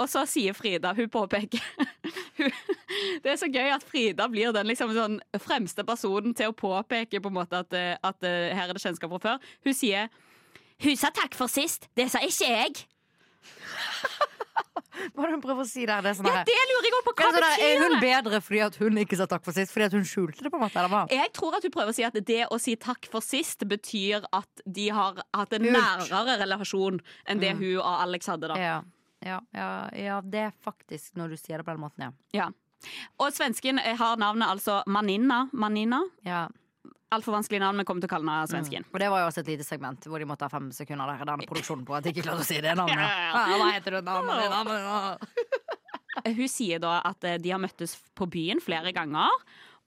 Og 0.00 0.08
så 0.10 0.24
sier 0.28 0.56
Frida, 0.56 0.92
hun 0.96 1.10
påpeker 1.12 1.62
hun, 2.40 2.56
Det 3.22 3.34
er 3.34 3.38
så 3.40 3.50
gøy 3.50 3.72
at 3.74 3.84
Frida 3.86 4.28
blir 4.32 4.54
den 4.56 4.70
liksom 4.70 4.94
sånn 4.96 5.20
fremste 5.42 5.84
personen 5.86 6.34
til 6.36 6.50
å 6.50 6.56
påpeke 6.56 7.22
på 7.22 7.32
en 7.32 7.38
måte 7.40 7.62
at, 7.64 7.76
eh, 7.76 7.94
at 7.96 8.26
eh, 8.26 8.50
her 8.56 8.68
er 8.68 8.76
det 8.76 8.84
kjennskap 8.84 9.12
fra 9.16 9.22
før. 9.26 9.54
Hun 9.66 9.76
sier 9.76 10.10
Hun 10.80 10.96
sa 10.96 11.10
takk 11.12 11.36
for 11.36 11.52
sist, 11.52 11.90
det 11.98 12.08
sa 12.08 12.22
ikke 12.24 12.48
jeg. 12.48 12.86
Hva 15.14 15.24
er 15.24 15.30
det 15.30 15.34
hun 15.36 15.42
prøver 15.44 15.64
å 15.64 15.68
si 15.68 15.84
der? 15.88 16.02
Det 16.04 16.12
sånn 16.18 16.26
Ja, 16.28 16.42
det 16.46 16.56
lurer 16.70 16.86
jeg 16.88 16.94
også 16.96 17.06
på. 17.08 17.14
Hva 17.20 17.28
det 17.30 17.40
sånn 17.40 17.46
der, 17.46 17.64
er 17.66 17.82
hun 17.84 17.96
bedre 18.02 18.40
fordi 18.44 18.60
at 18.66 18.76
hun 18.80 19.00
ikke 19.02 19.18
sa 19.20 19.26
takk 19.30 19.44
for 19.46 19.56
sist? 19.56 19.72
Fordi 19.74 19.86
at 19.88 19.96
hun 19.96 20.06
skjulte 20.08 20.42
det? 20.44 20.50
på 20.52 20.58
en 20.60 20.64
måte 20.66 20.78
eller 20.82 20.92
hva? 20.92 21.02
Jeg 21.14 21.32
tror 21.36 21.56
at 21.58 21.66
hun 21.66 21.74
prøver 21.74 21.94
å 21.94 21.96
si 21.96 22.04
at 22.06 22.18
det 22.30 22.40
å 22.50 22.58
si 22.60 22.76
takk 22.76 23.08
for 23.12 23.24
sist 23.24 23.64
betyr 23.70 24.26
at 24.36 24.64
de 24.66 24.88
har 24.96 25.20
hatt 25.34 25.52
en 25.58 25.66
Skjult. 25.68 26.10
nærere 26.10 26.38
relasjon 26.44 27.00
enn 27.26 27.40
det 27.40 27.54
Mm. 27.54 27.62
hun 27.64 27.76
og 27.80 28.00
Alex 28.06 28.26
hadde. 28.32 28.48
da. 28.48 28.56
Ja, 28.60 28.82
ja, 29.24 29.40
ja, 29.54 29.70
ja, 29.96 30.20
det 30.20 30.40
er 30.48 30.52
faktisk 30.64 31.16
når 31.16 31.30
du 31.30 31.36
sier 31.36 31.58
det 31.58 31.66
på 31.66 31.72
den 31.76 31.80
måten, 31.82 32.08
ja. 32.08 32.12
Ja. 32.32 32.48
Og 33.20 33.32
svensken 33.36 33.78
har 33.78 34.16
navnet 34.16 34.48
altså 34.48 34.82
Manina. 34.86 35.48
Manina. 35.52 36.02
ja. 36.24 36.48
Altfor 37.10 37.34
vanskelig 37.34 37.58
navn, 37.58 37.80
men 37.80 37.86
kommer 37.88 38.04
til 38.04 38.06
å 38.06 38.12
kalle 38.12 38.30
henne 38.30 38.46
svensken. 38.46 38.84
Og 38.94 39.00
det 39.02 39.08
var 39.10 39.24
jo 39.24 39.30
også 39.32 39.42
et 39.42 39.48
lite 39.50 39.64
segment 39.66 40.04
hvor 40.06 40.22
de 40.22 40.28
måtte 40.30 40.46
ha 40.46 40.52
fem 40.52 40.68
sekunder 40.72 41.10
der 41.10 41.24
i 41.24 41.26
denne 41.26 41.46
produksjonen 41.50 41.82
på 41.88 41.96
at 41.96 42.06
de 42.06 42.12
ikke 42.14 42.22
klarte 42.28 42.44
å 42.44 42.46
si 42.46 42.60
det 42.62 42.76
navnet. 42.78 43.02
Ja, 43.02 43.40
ja, 43.50 43.56
hva 43.58 43.70
heter 43.74 43.96
det 43.98 44.02
Navnet, 44.06 44.38
Det 44.44 44.52
navnet? 44.54 45.26
Hun 46.38 46.48
sier 46.50 46.78
da 46.82 47.00
at 47.06 47.26
eh, 47.26 47.38
de 47.42 47.50
har 47.50 47.60
møttes 47.62 47.96
på 48.18 48.26
byen 48.30 48.62
flere 48.62 48.92
ganger, 48.94 49.34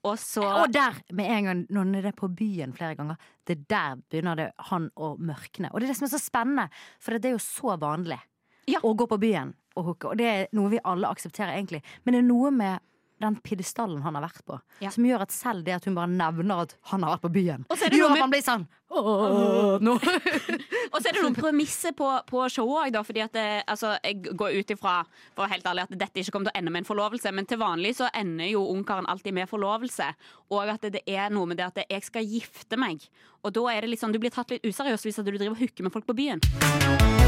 og 0.04 0.18
så 0.20 0.44
Og 0.44 0.72
der, 0.72 0.98
med 1.16 1.30
en 1.32 1.46
gang, 1.48 1.92
det 1.96 2.04
er 2.12 2.16
på 2.16 2.28
byen 2.28 2.74
flere 2.76 2.96
ganger, 2.98 3.16
det 3.48 3.56
er 3.56 3.66
der 3.72 4.00
begynner 4.12 4.36
det 4.36 4.48
han 4.68 4.90
å 5.00 5.14
mørkne. 5.16 5.70
Og 5.72 5.80
det 5.80 5.88
er 5.88 5.94
det 5.94 5.98
som 6.02 6.08
er 6.08 6.12
så 6.12 6.20
spennende, 6.20 6.66
for 7.00 7.16
det 7.16 7.30
er 7.30 7.38
jo 7.38 7.44
så 7.44 7.76
vanlig 7.80 8.20
Ja. 8.68 8.80
å 8.84 8.92
gå 8.96 9.06
på 9.08 9.16
byen 9.20 9.54
og 9.76 9.84
hooke. 9.88 10.10
Og 10.12 10.20
det 10.20 10.26
er 10.28 10.44
noe 10.52 10.68
vi 10.72 10.82
alle 10.84 11.08
aksepterer, 11.08 11.56
egentlig. 11.56 11.80
Men 12.04 12.14
det 12.16 12.20
er 12.20 12.28
noe 12.28 12.52
med 12.52 12.84
den 13.22 13.36
pidestallen 13.40 14.02
han 14.02 14.16
har 14.18 14.24
vært 14.26 14.44
på, 14.46 14.60
Ja. 14.82 14.90
som 14.90 15.04
gjør 15.06 15.22
at 15.22 15.32
selv 15.32 15.64
det 15.64 15.74
at 15.76 15.84
hun 15.84 15.94
bare 15.94 16.10
nevner 16.10 16.64
at 16.64 16.76
han 16.90 17.02
har 17.02 17.14
vært 17.16 17.26
på 17.28 17.32
byen, 17.32 17.66
gjør 17.68 18.10
at 18.12 18.18
man 18.24 18.30
blir 18.34 18.42
sånn 18.44 18.66
Åh. 18.94 19.80
Og 20.94 21.00
så 21.02 21.08
er 21.08 21.16
det 21.16 21.22
noen 21.24 21.34
premisser 21.34 21.94
på, 21.96 22.06
på 22.28 22.44
showet 22.52 22.94
òg. 22.94 23.00
Fordi 23.08 23.24
at 23.24 23.32
det, 23.34 23.46
altså, 23.66 23.96
jeg 24.04 24.36
går 24.38 24.60
ut 24.60 24.70
ifra 24.70 24.92
for 25.34 25.50
helt 25.50 25.66
ærlig, 25.66 25.88
at 25.88 25.98
dette 25.98 26.22
ikke 26.22 26.36
kommer 26.36 26.50
til 26.50 26.54
å 26.54 26.60
ende 26.60 26.70
med 26.74 26.84
en 26.84 26.88
forlovelse. 26.92 27.32
Men 27.34 27.48
til 27.50 27.58
vanlig 27.58 27.96
så 27.98 28.06
ender 28.14 28.52
jo 28.52 28.62
ungkaren 28.70 29.08
alltid 29.10 29.34
med 29.34 29.50
forlovelse. 29.50 30.12
Og 30.54 30.70
at 30.76 30.86
det, 30.86 30.94
det 31.00 31.04
er 31.10 31.34
noe 31.34 31.50
med 31.50 31.58
det 31.58 31.66
at 31.72 31.82
jeg 31.88 32.06
skal 32.06 32.28
gifte 32.36 32.78
meg. 32.78 33.02
Og 33.42 33.56
da 33.56 33.66
er 33.74 33.82
det 33.82 33.94
litt 33.94 34.04
sånn, 34.04 34.14
du 34.14 34.22
blir 34.22 34.34
tatt 34.34 34.54
litt 34.54 34.64
useriøst 34.64 35.10
hvis 35.10 35.18
du 35.24 35.26
driver 35.32 35.56
og 35.56 35.62
hooker 35.64 35.88
med 35.88 35.96
folk 35.96 36.06
på 36.06 36.18
byen. 36.22 37.23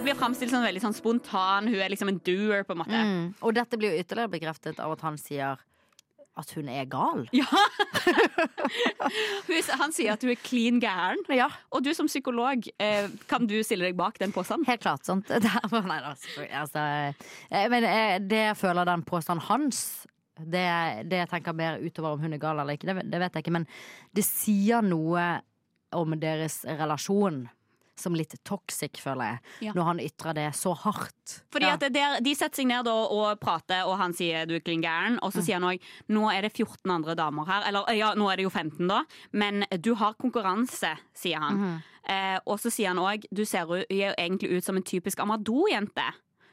Det 0.00 0.06
blir 0.06 0.16
framstilt 0.16 0.48
som 0.48 0.62
veldig 0.64 0.80
sånn 0.80 0.94
spontan. 0.96 1.66
Hun 1.68 1.76
er 1.76 1.90
liksom 1.92 2.08
en 2.08 2.18
doer, 2.24 2.62
på 2.64 2.72
en 2.72 2.78
måte. 2.80 3.00
Mm. 3.04 3.24
Og 3.44 3.52
dette 3.52 3.76
blir 3.76 3.92
jo 3.92 3.98
ytterligere 4.00 4.32
bekreftet 4.32 4.78
av 4.80 4.94
at 4.94 5.02
han 5.04 5.18
sier 5.20 5.60
at 6.40 6.54
hun 6.56 6.70
er 6.72 6.86
gal. 6.88 7.26
Ja. 7.36 7.44
Han 9.82 9.92
sier 9.92 10.14
at 10.14 10.24
hun 10.24 10.32
er 10.32 10.40
clean 10.40 10.80
gæren. 10.80 11.20
Ja, 11.36 11.50
Og 11.68 11.84
du 11.84 11.92
som 11.92 12.08
psykolog, 12.08 12.64
eh, 12.80 13.12
kan 13.28 13.44
du 13.44 13.58
stille 13.60 13.90
deg 13.90 14.00
bak 14.00 14.16
den 14.24 14.32
påstanden? 14.32 14.64
helt 14.70 14.80
klart. 14.80 15.04
sånt. 15.04 15.28
Nei, 15.92 16.00
da, 16.00 16.16
altså, 16.62 16.86
eh, 17.52 17.68
men 17.68 17.84
eh, 17.84 18.16
det 18.24 18.42
jeg 18.46 18.56
føler 18.56 18.88
den 18.88 19.04
påstanden 19.04 19.44
hans 19.50 19.84
det, 20.40 20.64
det 21.12 21.26
jeg 21.26 21.32
tenker 21.34 21.52
mer 21.52 21.76
utover 21.76 22.16
om 22.16 22.24
hun 22.24 22.32
er 22.32 22.40
gal 22.40 22.56
eller 22.56 22.72
ikke, 22.72 22.88
det, 22.88 23.04
det 23.12 23.20
vet 23.20 23.36
jeg 23.36 23.44
ikke. 23.44 23.58
Men 23.60 23.68
det 24.16 24.24
sier 24.24 24.80
noe 24.80 25.28
om 25.92 26.16
deres 26.16 26.62
relasjon 26.64 27.50
som 28.00 28.14
litt 28.16 28.34
toxic, 28.44 28.98
føler 29.02 29.34
jeg. 29.34 29.38
Ja. 29.68 29.72
Når 29.76 29.84
han 29.90 30.00
ytrer 30.02 30.34
det 30.38 30.46
så 30.58 30.72
hardt. 30.76 31.36
Fordi 31.52 31.66
Ja. 31.68 31.74
at 31.74 31.80
det 31.84 31.92
der, 31.94 32.20
De 32.20 32.34
setter 32.34 32.56
seg 32.62 32.66
ned 32.66 32.84
da 32.88 32.94
og 32.94 33.38
prater, 33.40 33.84
og 33.86 33.98
han 34.00 34.12
sier 34.16 34.46
du 34.48 34.54
er 34.56 34.60
klin 34.64 34.82
gæren. 34.82 35.18
Og 35.22 35.32
så 35.32 35.42
sier 35.44 35.60
han 35.60 35.68
òg 35.68 35.80
nå 36.08 36.24
er 36.32 36.42
det 36.48 36.52
14 36.56 36.90
andre 36.90 37.14
damer 37.14 37.46
her. 37.46 37.62
Eller 37.68 37.84
ja, 37.96 38.14
nå 38.14 38.30
er 38.32 38.36
det 38.36 38.44
jo 38.48 38.50
15, 38.50 38.88
da. 38.88 39.02
Men 39.32 39.64
du 39.80 39.94
har 39.94 40.14
konkurranse, 40.14 40.96
sier 41.14 41.38
han. 41.38 41.82
eh, 42.08 42.38
og 42.46 42.58
så 42.58 42.70
sier 42.72 42.88
han 42.88 42.98
òg 42.98 43.24
du 43.32 43.44
ser 43.44 43.66
jo 43.68 43.84
jo 43.90 44.14
egentlig 44.18 44.50
ut 44.56 44.64
som 44.64 44.76
en 44.76 44.82
typisk 44.82 45.18
Amado-jente 45.20 46.02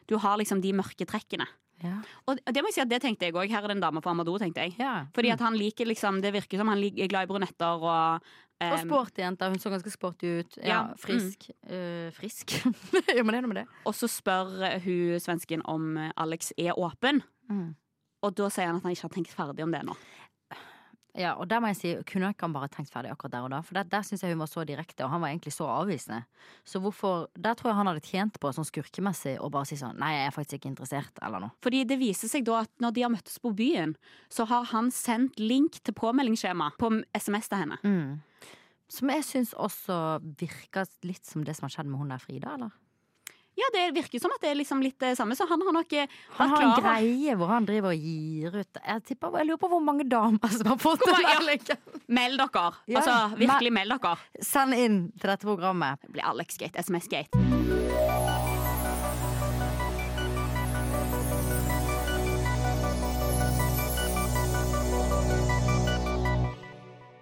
Du 0.08 0.18
har 0.18 0.38
liksom 0.38 0.62
de 0.62 0.72
mørke 0.74 1.06
trekkene. 1.06 1.48
Ja. 1.84 2.00
Og 2.26 2.40
det 2.42 2.64
må 2.64 2.72
jeg 2.72 2.80
si 2.80 2.84
at 2.84 2.90
det 2.90 3.02
tenkte 3.04 3.28
jeg 3.28 3.36
òg. 3.38 3.52
Her 3.52 3.64
er 3.66 3.72
det 3.72 3.78
en 3.78 3.84
dame 3.84 4.02
fra 4.02 4.14
Amadou, 4.16 4.38
tenkte 4.42 4.66
jeg. 4.66 4.76
Ja. 4.82 5.06
Fordi 5.14 5.32
at 5.34 5.44
han 5.46 5.58
liker 5.60 5.86
liksom 5.86 6.22
Det 6.24 6.34
virker 6.34 6.58
som 6.62 6.72
han 6.72 6.82
er 6.82 7.08
glad 7.12 7.28
i 7.28 7.30
brunetter 7.30 7.84
og 7.86 8.28
Og 8.58 8.74
eh, 8.74 8.80
sporty 8.82 9.22
jente. 9.22 9.46
Hun 9.46 9.62
så 9.62 9.70
ganske 9.70 9.92
sporty 9.94 10.32
ut. 10.40 10.58
Ja, 10.58 10.68
Ja, 10.68 10.80
frisk. 10.98 11.50
Eh, 11.70 12.10
frisk? 12.16 12.56
ja, 13.18 13.22
men 13.22 13.34
det 13.34 13.38
er 13.38 13.46
noe 13.46 13.54
med 13.54 13.62
det. 13.62 13.68
Og 13.86 13.94
så 13.94 14.10
spør 14.10 14.56
eh, 14.66 14.80
hun 14.82 15.20
svensken 15.22 15.62
om 15.70 15.92
Alex 16.18 16.52
er 16.58 16.74
åpen. 16.74 17.22
Mm. 17.52 17.76
Og 18.26 18.34
da 18.34 18.50
sier 18.50 18.72
han 18.72 18.80
at 18.80 18.88
han 18.88 18.96
ikke 18.96 19.06
har 19.06 19.14
tenkt 19.14 19.36
ferdig 19.36 19.64
om 19.64 19.74
det 19.74 19.84
ennå. 19.84 19.94
Ja, 21.18 21.32
og 21.42 21.48
der 21.50 21.62
må 21.64 21.72
jeg 21.72 21.78
si, 21.80 21.92
kunne 22.06 22.30
ikke 22.30 22.46
han 22.46 22.54
bare 22.54 22.70
tenkt 22.70 22.92
ferdig 22.94 23.10
akkurat 23.10 23.34
der 23.34 23.46
og 23.48 23.50
da? 23.50 23.60
For 23.66 23.78
der, 23.80 23.88
der 23.90 24.06
syns 24.06 24.22
jeg 24.22 24.36
hun 24.36 24.44
var 24.44 24.50
så 24.52 24.64
direkte, 24.70 25.02
og 25.06 25.10
han 25.16 25.24
var 25.24 25.32
egentlig 25.32 25.54
så 25.56 25.66
avvisende. 25.74 26.22
Så 26.68 26.82
hvorfor 26.84 27.28
Der 27.34 27.58
tror 27.58 27.72
jeg 27.72 27.78
han 27.80 27.90
hadde 27.90 28.06
tjent 28.06 28.38
på, 28.40 28.52
sånn 28.54 28.68
skurkemessig, 28.68 29.38
å 29.42 29.50
bare 29.54 29.66
si 29.70 29.80
sånn 29.80 29.98
Nei, 29.98 30.14
jeg 30.14 30.30
er 30.30 30.36
faktisk 30.36 30.60
ikke 30.60 30.72
interessert, 30.76 31.22
eller 31.26 31.48
noe. 31.48 31.56
Fordi 31.66 31.84
det 31.90 31.98
viser 31.98 32.30
seg 32.30 32.46
da 32.46 32.62
at 32.68 32.72
når 32.84 32.94
de 32.94 33.06
har 33.08 33.14
møttes 33.14 33.42
på 33.42 33.54
byen, 33.58 33.96
så 34.30 34.46
har 34.50 34.70
han 34.74 34.92
sendt 34.94 35.42
link 35.42 35.82
til 35.82 35.98
påmeldingsskjema 35.98 36.72
på 36.78 36.92
SMS 37.18 37.50
til 37.50 37.64
henne. 37.66 37.80
Som 38.94 39.10
jeg 39.12 39.26
syns 39.28 39.56
også 39.58 39.96
virker 40.40 40.86
litt 41.04 41.26
som 41.28 41.44
det 41.44 41.58
som 41.58 41.66
har 41.68 41.74
skjedd 41.74 41.90
med 41.90 42.00
hun 42.00 42.14
der 42.14 42.22
Frida, 42.24 42.54
eller? 42.56 42.76
Ja, 43.58 43.68
det 43.74 43.84
virker 43.96 44.22
som 44.22 44.34
at 44.36 44.44
det 44.44 44.52
er 44.52 44.60
liksom 44.60 44.82
litt 44.86 45.00
det 45.02 45.16
samme, 45.18 45.34
så 45.38 45.48
han 45.50 45.62
har 45.66 45.74
nok 45.74 45.94
eh, 45.98 46.12
Han 46.38 46.52
har 46.52 46.66
en 46.68 46.76
greie 46.84 47.38
hvor 47.40 47.50
han 47.50 47.66
driver 47.66 47.96
og 47.96 48.04
gir 48.10 48.54
ut 48.62 48.78
Jeg, 48.84 49.04
tipper, 49.10 49.40
jeg 49.42 49.50
lurer 49.50 49.62
på 49.64 49.72
hvor 49.72 49.82
mange 49.82 50.06
damer 50.06 50.54
som 50.54 50.70
har 50.74 50.82
fått 50.82 51.02
Hvor 51.08 51.26
Ja. 51.26 51.80
Meld 52.08 52.38
dere! 52.44 52.68
Ja, 52.88 53.02
Altså, 53.02 53.16
virkelig 53.40 53.74
meld 53.74 53.98
dere. 53.98 54.16
Send 54.46 54.78
inn 54.78 55.00
til 55.18 55.34
dette 55.34 55.48
programmet. 55.50 56.00
Det 56.06 56.14
blir 56.16 56.30
Alex-gate, 56.30 56.86
SMS-gate. 56.86 58.17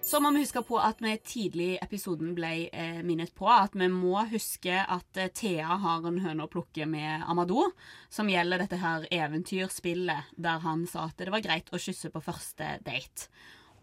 Så 0.06 0.20
må 0.22 0.30
vi 0.32 0.44
huske 0.44 0.62
på 0.62 0.78
at 0.78 1.00
vi 1.02 1.16
tidlig 1.26 1.68
i 1.74 1.78
episoden 1.82 2.36
ble 2.38 2.68
eh, 2.70 3.00
minnet 3.02 3.32
på 3.34 3.48
at 3.50 3.74
vi 3.74 3.88
må 3.90 4.20
huske 4.30 4.76
at 4.78 5.18
eh, 5.18 5.32
Thea 5.34 5.80
har 5.82 6.06
en 6.06 6.20
høne 6.22 6.46
å 6.46 6.52
plukke 6.52 6.86
med 6.86 7.24
Amadou, 7.26 7.72
som 8.14 8.30
gjelder 8.30 8.62
dette 8.62 8.78
her 8.84 9.08
eventyrspillet 9.10 10.30
der 10.38 10.62
han 10.62 10.86
sa 10.86 11.08
at 11.10 11.18
det 11.18 11.34
var 11.34 11.42
greit 11.42 11.74
å 11.74 11.82
kysse 11.82 12.14
på 12.14 12.22
første 12.22 12.76
date. 12.86 13.32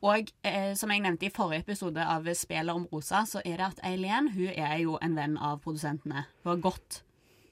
Og 0.07 0.31
eh, 0.47 0.79
som 0.79 0.95
jeg 0.95 1.03
nevnte 1.03 1.27
i 1.27 1.35
forrige 1.35 1.67
episode 1.67 2.07
av 2.07 2.31
Spelet 2.39 2.71
om 2.71 2.87
rosa, 2.95 3.27
så 3.27 3.43
er 3.43 3.59
det 3.59 3.73
at 3.73 3.85
Eileen 3.91 4.31
hun 4.37 4.55
er 4.55 4.79
jo 4.85 5.01
en 5.03 5.19
venn 5.19 5.35
av 5.43 5.59
produsentene. 5.67 6.29
Hun 6.47 6.55
har 6.55 6.67
godt 6.71 7.03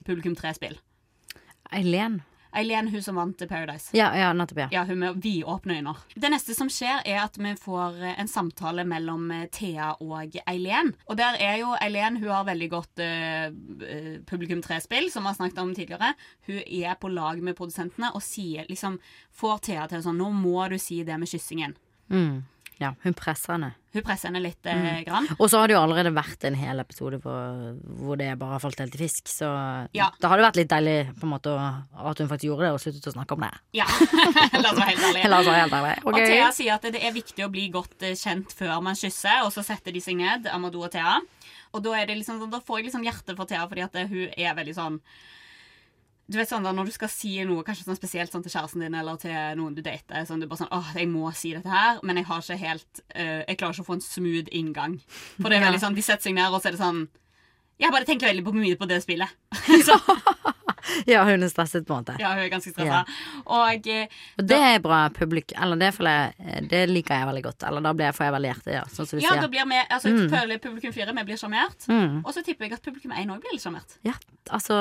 Publikum 0.07 0.39
3-spill. 0.39 0.79
Eileen. 1.75 2.21
Eileen, 2.53 2.87
hun 2.87 3.03
som 3.03 3.15
vant 3.15 3.43
Paradise. 3.49 3.89
Ja, 3.97 4.09
ja, 4.17 4.33
nettopp, 4.33 4.57
ja. 4.57 4.67
Ja, 4.71 4.83
hun 4.83 4.99
med 4.99 5.21
vidåpne 5.23 5.77
øyne. 5.79 5.93
Det 6.15 6.31
neste 6.33 6.55
som 6.55 6.69
skjer, 6.71 7.01
er 7.07 7.21
at 7.23 7.37
vi 7.39 7.53
får 7.59 8.01
eh, 8.01 8.19
en 8.19 8.27
samtale 8.27 8.85
mellom 8.87 9.29
eh, 9.31 9.47
Thea 9.53 9.93
og 10.03 10.35
Eileen. 10.45 10.93
Og 11.07 11.19
der 11.19 11.39
er 11.39 11.57
jo 11.61 11.73
Eileen 11.81 12.19
Hun 12.21 12.29
har 12.29 12.47
veldig 12.47 12.69
godt 12.71 13.03
eh, 13.03 13.51
Publikum 14.27 14.61
3-spill, 14.63 15.11
som 15.11 15.23
vi 15.23 15.31
har 15.31 15.39
snakket 15.39 15.63
om 15.63 15.75
tidligere. 15.75 16.13
Hun 16.47 16.61
er 16.65 16.95
på 16.99 17.11
lag 17.11 17.41
med 17.43 17.55
produsentene 17.57 18.11
og 18.15 18.23
sier 18.25 18.67
liksom 18.69 18.99
Får 19.31 19.63
Thea 19.67 19.87
til 19.87 20.03
sånn 20.03 20.19
Nå 20.19 20.31
må 20.35 20.67
du 20.71 20.77
si 20.81 21.01
det 21.07 21.17
med 21.17 21.31
kyssingen. 21.31 21.77
Mm. 22.11 22.43
Ja, 22.81 22.95
hun 23.03 23.13
presser 23.13 23.53
henne. 23.53 23.67
Hun 23.93 24.01
presser 24.07 24.29
henne 24.31 24.39
litt 24.41 24.65
eh, 24.65 25.01
grann. 25.05 25.27
Og 25.37 25.49
så 25.51 25.59
har 25.61 25.69
det 25.69 25.75
jo 25.75 25.81
allerede 25.83 26.09
vært 26.15 26.45
en 26.47 26.55
hel 26.57 26.79
episode 26.81 27.19
på, 27.21 27.33
hvor 28.01 28.17
det 28.17 28.29
bare 28.39 28.55
har 28.55 28.61
falt 28.63 28.79
helt 28.81 28.95
i 28.97 29.01
fisk. 29.03 29.27
Så 29.29 29.45
Ja. 29.93 30.07
det 30.17 30.31
hadde 30.31 30.45
vært 30.47 30.57
litt 30.57 30.71
deilig 30.71 30.95
på 31.19 31.27
en 31.27 31.33
måte 31.35 31.53
at 31.53 32.23
hun 32.23 32.31
faktisk 32.31 32.47
gjorde 32.49 32.65
det, 32.65 32.71
og 32.73 32.81
sluttet 32.81 33.09
å 33.11 33.13
snakke 33.13 33.37
om 33.37 33.45
det. 33.45 33.51
Ja. 33.77 33.85
La 34.63 34.71
oss 34.71 34.79
være 34.79 34.87
helt 34.95 35.05
ærlige. 35.11 35.29
La 35.29 35.41
oss 35.43 35.51
være 35.51 35.59
helt 35.61 35.77
ærlig. 35.77 35.93
Og 36.07 36.17
Thea 36.17 36.47
sier 36.57 36.73
at 36.79 36.87
det 36.95 37.03
er 37.03 37.13
viktig 37.13 37.45
å 37.45 37.51
bli 37.53 37.67
godt 37.75 38.07
eh, 38.07 38.15
kjent 38.17 38.55
før 38.57 38.79
man 38.81 38.97
kysser, 38.97 39.43
og 39.45 39.51
så 39.53 39.61
setter 39.67 39.93
de 39.93 40.01
seg 40.01 40.17
ned, 40.17 40.49
Amadou 40.49 40.87
og 40.87 40.91
Thea. 40.95 41.19
Og 41.75 41.83
da, 41.85 41.99
det 42.07 42.17
liksom, 42.17 42.41
da 42.51 42.63
får 42.65 42.81
jeg 42.81 42.89
liksom 42.89 43.05
hjerte 43.05 43.35
for 43.37 43.45
Thea, 43.51 43.67
fordi 43.69 43.85
at 43.85 44.01
eh, 44.01 44.09
hun 44.09 44.33
er 44.33 44.57
veldig 44.57 44.73
sånn 44.79 44.97
Du 46.31 46.37
vet 46.39 46.49
sånn 46.49 46.63
da, 46.63 46.71
Når 46.75 46.87
du 46.87 46.93
skal 46.95 47.11
si 47.11 47.33
noe 47.47 47.65
kanskje 47.67 47.87
sånn 47.87 47.99
spesielt 47.99 48.33
sånn 48.33 48.43
til 48.45 48.53
kjæresten 48.53 48.83
din 48.85 48.95
eller 48.97 49.19
til 49.21 49.57
noen 49.59 49.75
du 49.75 49.81
dater 49.83 50.27
sånn, 50.27 50.41
Du 50.43 50.47
bare 50.47 50.63
sånn 50.63 50.71
åh, 50.75 50.91
jeg 50.95 51.09
må 51.11 51.31
si 51.35 51.53
dette 51.55 51.71
her, 51.71 51.99
men 52.07 52.21
jeg 52.21 52.29
har 52.29 52.45
ikke 52.45 52.59
helt 52.61 53.01
uh, 53.15 53.41
Jeg 53.43 53.57
klarer 53.59 53.75
ikke 53.75 53.85
å 53.85 53.89
få 53.89 53.97
en 53.97 54.05
smooth 54.05 54.51
inngang. 54.55 54.99
For 55.39 55.49
det 55.51 55.59
er 55.59 55.67
veldig 55.67 55.81
sånn, 55.83 55.97
De 55.97 56.05
setter 56.05 56.29
seg 56.29 56.37
ned, 56.37 56.51
og 56.53 56.61
så 56.61 56.71
er 56.71 56.77
det 56.77 56.83
sånn 56.83 57.01
Jeg 57.81 57.93
bare 57.93 58.07
tenker 58.07 58.31
veldig 58.31 58.45
på 58.47 58.55
mye 58.55 58.79
på 58.79 58.87
det 58.89 59.01
spillet. 59.03 59.35
så, 59.87 59.97
Ja, 61.11 61.23
hun 61.27 61.43
er 61.43 61.51
stresset, 61.51 61.85
på 61.87 61.95
en 61.95 62.03
måte. 62.03 62.15
ja, 62.21 62.33
hun 62.35 62.43
er 62.45 62.51
ganske 62.51 62.73
stressa. 62.73 63.03
Og 63.45 63.87
eh, 63.89 64.19
Og 64.39 64.47
det 64.47 64.59
er 64.71 64.79
bra 64.83 65.01
publikum 65.13 65.57
Eller 65.61 65.79
det, 65.81 65.91
jeg, 65.97 66.67
det 66.71 66.81
liker 66.89 67.21
jeg 67.21 67.29
veldig 67.31 67.43
godt. 67.45 67.65
Eller 67.67 67.85
da 67.85 67.93
blir 67.97 68.09
jeg, 68.09 68.17
får 68.17 68.27
jeg 68.27 68.35
veldig 68.37 68.51
hjerte, 68.51 68.75
ja, 68.75 68.83
sånn 68.91 69.09
som 69.09 69.19
du 69.19 69.25
ja, 69.25 69.35
da 69.41 69.49
blir 69.51 69.67
vi 69.69 69.79
altså, 69.81 70.13
mm. 70.13 70.27
føler 70.31 70.61
publikum 70.63 70.95
fire 70.95 71.15
vi 71.17 71.25
blir 71.27 71.39
sjarmert. 71.41 71.87
Mm. 71.91 72.21
Og 72.23 72.31
så 72.35 72.43
tipper 72.45 72.67
jeg 72.67 72.77
at 72.77 72.85
publikum 72.85 73.13
én 73.15 73.33
òg 73.33 73.41
blir 73.43 73.55
litt 73.55 73.63
sjarmert. 73.63 73.97
Ja, 74.07 74.15
altså 74.49 74.77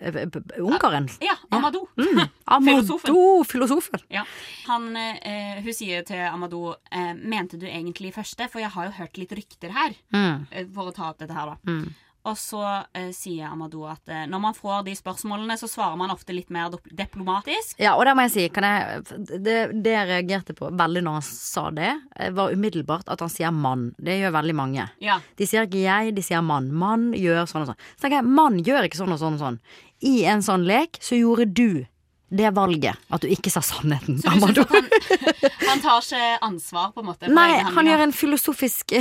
øh, 0.00 0.20
Ungkaren. 0.64 1.08
Ja, 1.24 1.36
Amadou. 1.54 1.86
Mm. 1.98 2.24
Amadou, 2.56 3.44
filosofen. 3.48 4.04
Ja. 4.12 4.24
Han, 4.68 4.90
eh, 4.96 5.60
hun 5.64 5.74
sier 5.76 6.04
til 6.06 6.22
Amadou 6.28 6.74
eh, 6.90 7.12
Mente 7.14 7.58
du 7.60 7.66
egentlig 7.68 8.14
første? 8.14 8.48
For 8.52 8.62
jeg 8.62 8.72
har 8.74 8.88
jo 8.88 8.96
hørt 9.00 9.20
litt 9.20 9.34
rykter 9.36 9.74
her. 9.74 9.96
Mm. 10.14 10.46
eh, 10.50 10.66
For 10.74 10.90
å 10.90 10.94
ta 10.96 11.10
opp 11.10 11.22
dette 11.22 11.36
her, 11.36 11.54
da. 11.54 11.58
Mm. 11.70 11.92
Og 12.24 12.38
så 12.40 12.62
eh, 12.96 13.10
sier 13.12 13.50
Amadou 13.50 13.84
at 13.90 14.08
eh, 14.08 14.24
når 14.30 14.40
man 14.40 14.54
får 14.56 14.86
de 14.86 14.94
spørsmålene, 14.96 15.23
så 15.58 15.68
svarer 15.68 15.96
man 15.96 16.12
ofte 16.14 16.34
litt 16.36 16.50
mer 16.54 16.72
diplomatisk. 16.84 17.78
Ja, 17.80 17.94
og 17.96 18.04
det 18.06 18.14
må 18.16 18.26
jeg 18.26 18.34
si. 18.34 18.48
Kan 18.54 18.66
jeg, 18.68 19.04
det, 19.44 19.56
det 19.84 19.94
jeg 19.94 20.10
reagerte 20.10 20.56
på 20.56 20.70
veldig 20.74 21.04
når 21.04 21.18
han 21.18 21.26
sa 21.26 21.68
det, 21.74 21.92
eh, 22.16 22.30
var 22.34 22.52
umiddelbart 22.52 23.08
at 23.12 23.24
han 23.24 23.32
sier 23.32 23.54
mann. 23.54 23.90
Det 23.98 24.18
gjør 24.20 24.36
veldig 24.38 24.58
mange. 24.58 24.88
Ja. 25.04 25.20
De 25.38 25.48
sier 25.48 25.68
ikke 25.68 25.82
jeg, 25.84 26.14
de 26.16 26.24
sier 26.24 26.44
mann. 26.44 26.70
Mann 26.74 27.12
gjør 27.16 27.48
sånn 27.50 27.64
og 27.64 27.72
sånn. 27.72 27.82
Så 27.96 28.06
tenker 28.06 28.20
jeg, 28.20 28.36
mann 28.40 28.60
gjør 28.64 28.88
ikke 28.88 29.00
sånn 29.00 29.16
og 29.16 29.22
sånn 29.22 29.38
og 29.38 29.44
sånn. 29.46 29.58
I 30.04 30.16
en 30.28 30.44
sånn 30.44 30.66
lek 30.68 31.00
så 31.02 31.18
gjorde 31.18 31.48
du 31.50 31.84
det 32.34 32.50
valget 32.54 32.98
at 33.12 33.22
du 33.22 33.30
ikke 33.30 33.52
sa 33.52 33.62
sannheten. 33.64 34.18
Så 34.22 34.32
du 34.32 34.40
synes 34.40 34.70
han, 34.72 34.88
han 35.68 35.82
tar 35.84 36.00
ikke 36.02 36.22
ansvar, 36.46 36.92
på 36.94 37.02
en 37.02 37.08
måte? 37.10 37.30
Nei, 37.30 37.50
han 37.76 37.90
gjør 37.90 38.06
en 38.06 38.14
filosofisk 38.16 38.94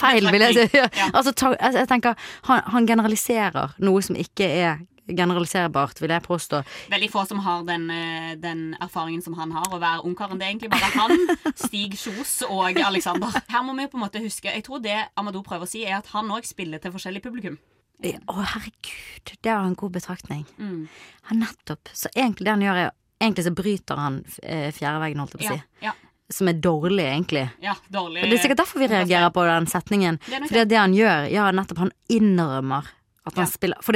feil, 0.00 0.30
vil 0.32 0.46
jeg 0.48 0.58
si. 0.58 0.66
Ja. 0.78 0.88
Altså, 1.12 1.34
altså, 1.52 1.82
jeg 1.82 1.90
tenker, 1.90 2.28
han, 2.48 2.62
han 2.72 2.88
generaliserer 2.88 3.76
noe 3.82 4.04
som 4.04 4.18
ikke 4.18 4.48
er 4.48 4.84
generaliserbart, 5.08 6.00
vil 6.00 6.10
jeg 6.10 6.22
påstå. 6.22 6.62
Veldig 6.90 7.10
få 7.12 7.24
som 7.28 7.38
har 7.44 7.62
den, 7.64 7.90
eh, 7.90 8.34
den 8.42 8.76
erfaringen 8.80 9.22
som 9.22 9.34
han 9.38 9.52
har, 9.52 9.68
å 9.70 9.78
være 9.80 10.04
ungkaren. 10.04 10.38
Det 10.38 10.46
er 10.46 10.54
egentlig 10.54 10.70
bare 10.70 10.90
han, 10.96 11.52
Stig 11.54 11.94
Kjos 11.98 12.42
og 12.48 12.80
Alexander. 12.80 13.30
Her 13.48 13.62
må 13.62 13.76
vi 13.78 13.86
på 13.86 13.98
en 13.98 14.04
måte 14.06 14.22
huske 14.22 14.50
Jeg 14.52 14.64
tror 14.64 14.82
det 14.82 14.98
Amadou 15.16 15.42
prøver 15.42 15.66
å 15.66 15.70
si, 15.70 15.84
er 15.84 15.98
at 15.98 16.06
han 16.14 16.28
òg 16.30 16.44
spiller 16.44 16.78
til 16.82 16.92
forskjellig 16.92 17.22
publikum. 17.22 17.58
Å, 18.04 18.34
herregud, 18.52 19.30
det 19.40 19.52
var 19.52 19.64
en 19.64 19.74
god 19.74 19.92
betraktning. 19.94 20.44
Mm. 20.58 20.88
Han 21.30 21.38
nettopp. 21.40 21.88
Så 21.96 22.10
egentlig 22.14 22.44
det 22.44 22.56
han 22.56 22.64
gjør, 22.66 22.86
er 22.86 22.90
Egentlig 23.16 23.46
så 23.46 23.50
bryter 23.56 23.96
han 23.96 24.18
fjerdeveggen, 24.28 24.72
fjerde 24.76 24.98
veggen, 25.00 25.20
holdt 25.22 25.32
jeg 25.32 25.40
på 25.40 25.46
å 25.46 25.56
si. 25.56 25.62
ja, 25.86 25.92
Som 26.28 26.50
er 26.50 26.58
dårlig, 26.60 27.06
egentlig. 27.06 27.46
ja, 27.64 27.72
dårlig 27.88 28.20
Og 28.22 28.28
det 28.28 28.36
er 28.36 28.42
sikkert 28.42 28.60
derfor 28.60 28.82
vi 28.82 28.88
reagerer 28.92 29.30
på 29.32 29.44
den 29.48 29.66
setningen. 29.72 30.18
Det 30.28 30.60
er 30.60 30.68
det 30.68 30.76
han 30.76 30.92
gjør, 30.92 31.30
ja, 31.32 31.46
nettopp, 31.56 31.78
han 31.78 31.92
innrømmer 32.12 32.90
at 33.26 33.36
man 33.36 33.44
Ja. 33.46 33.50
spiller 33.50 33.76
For 33.82 33.92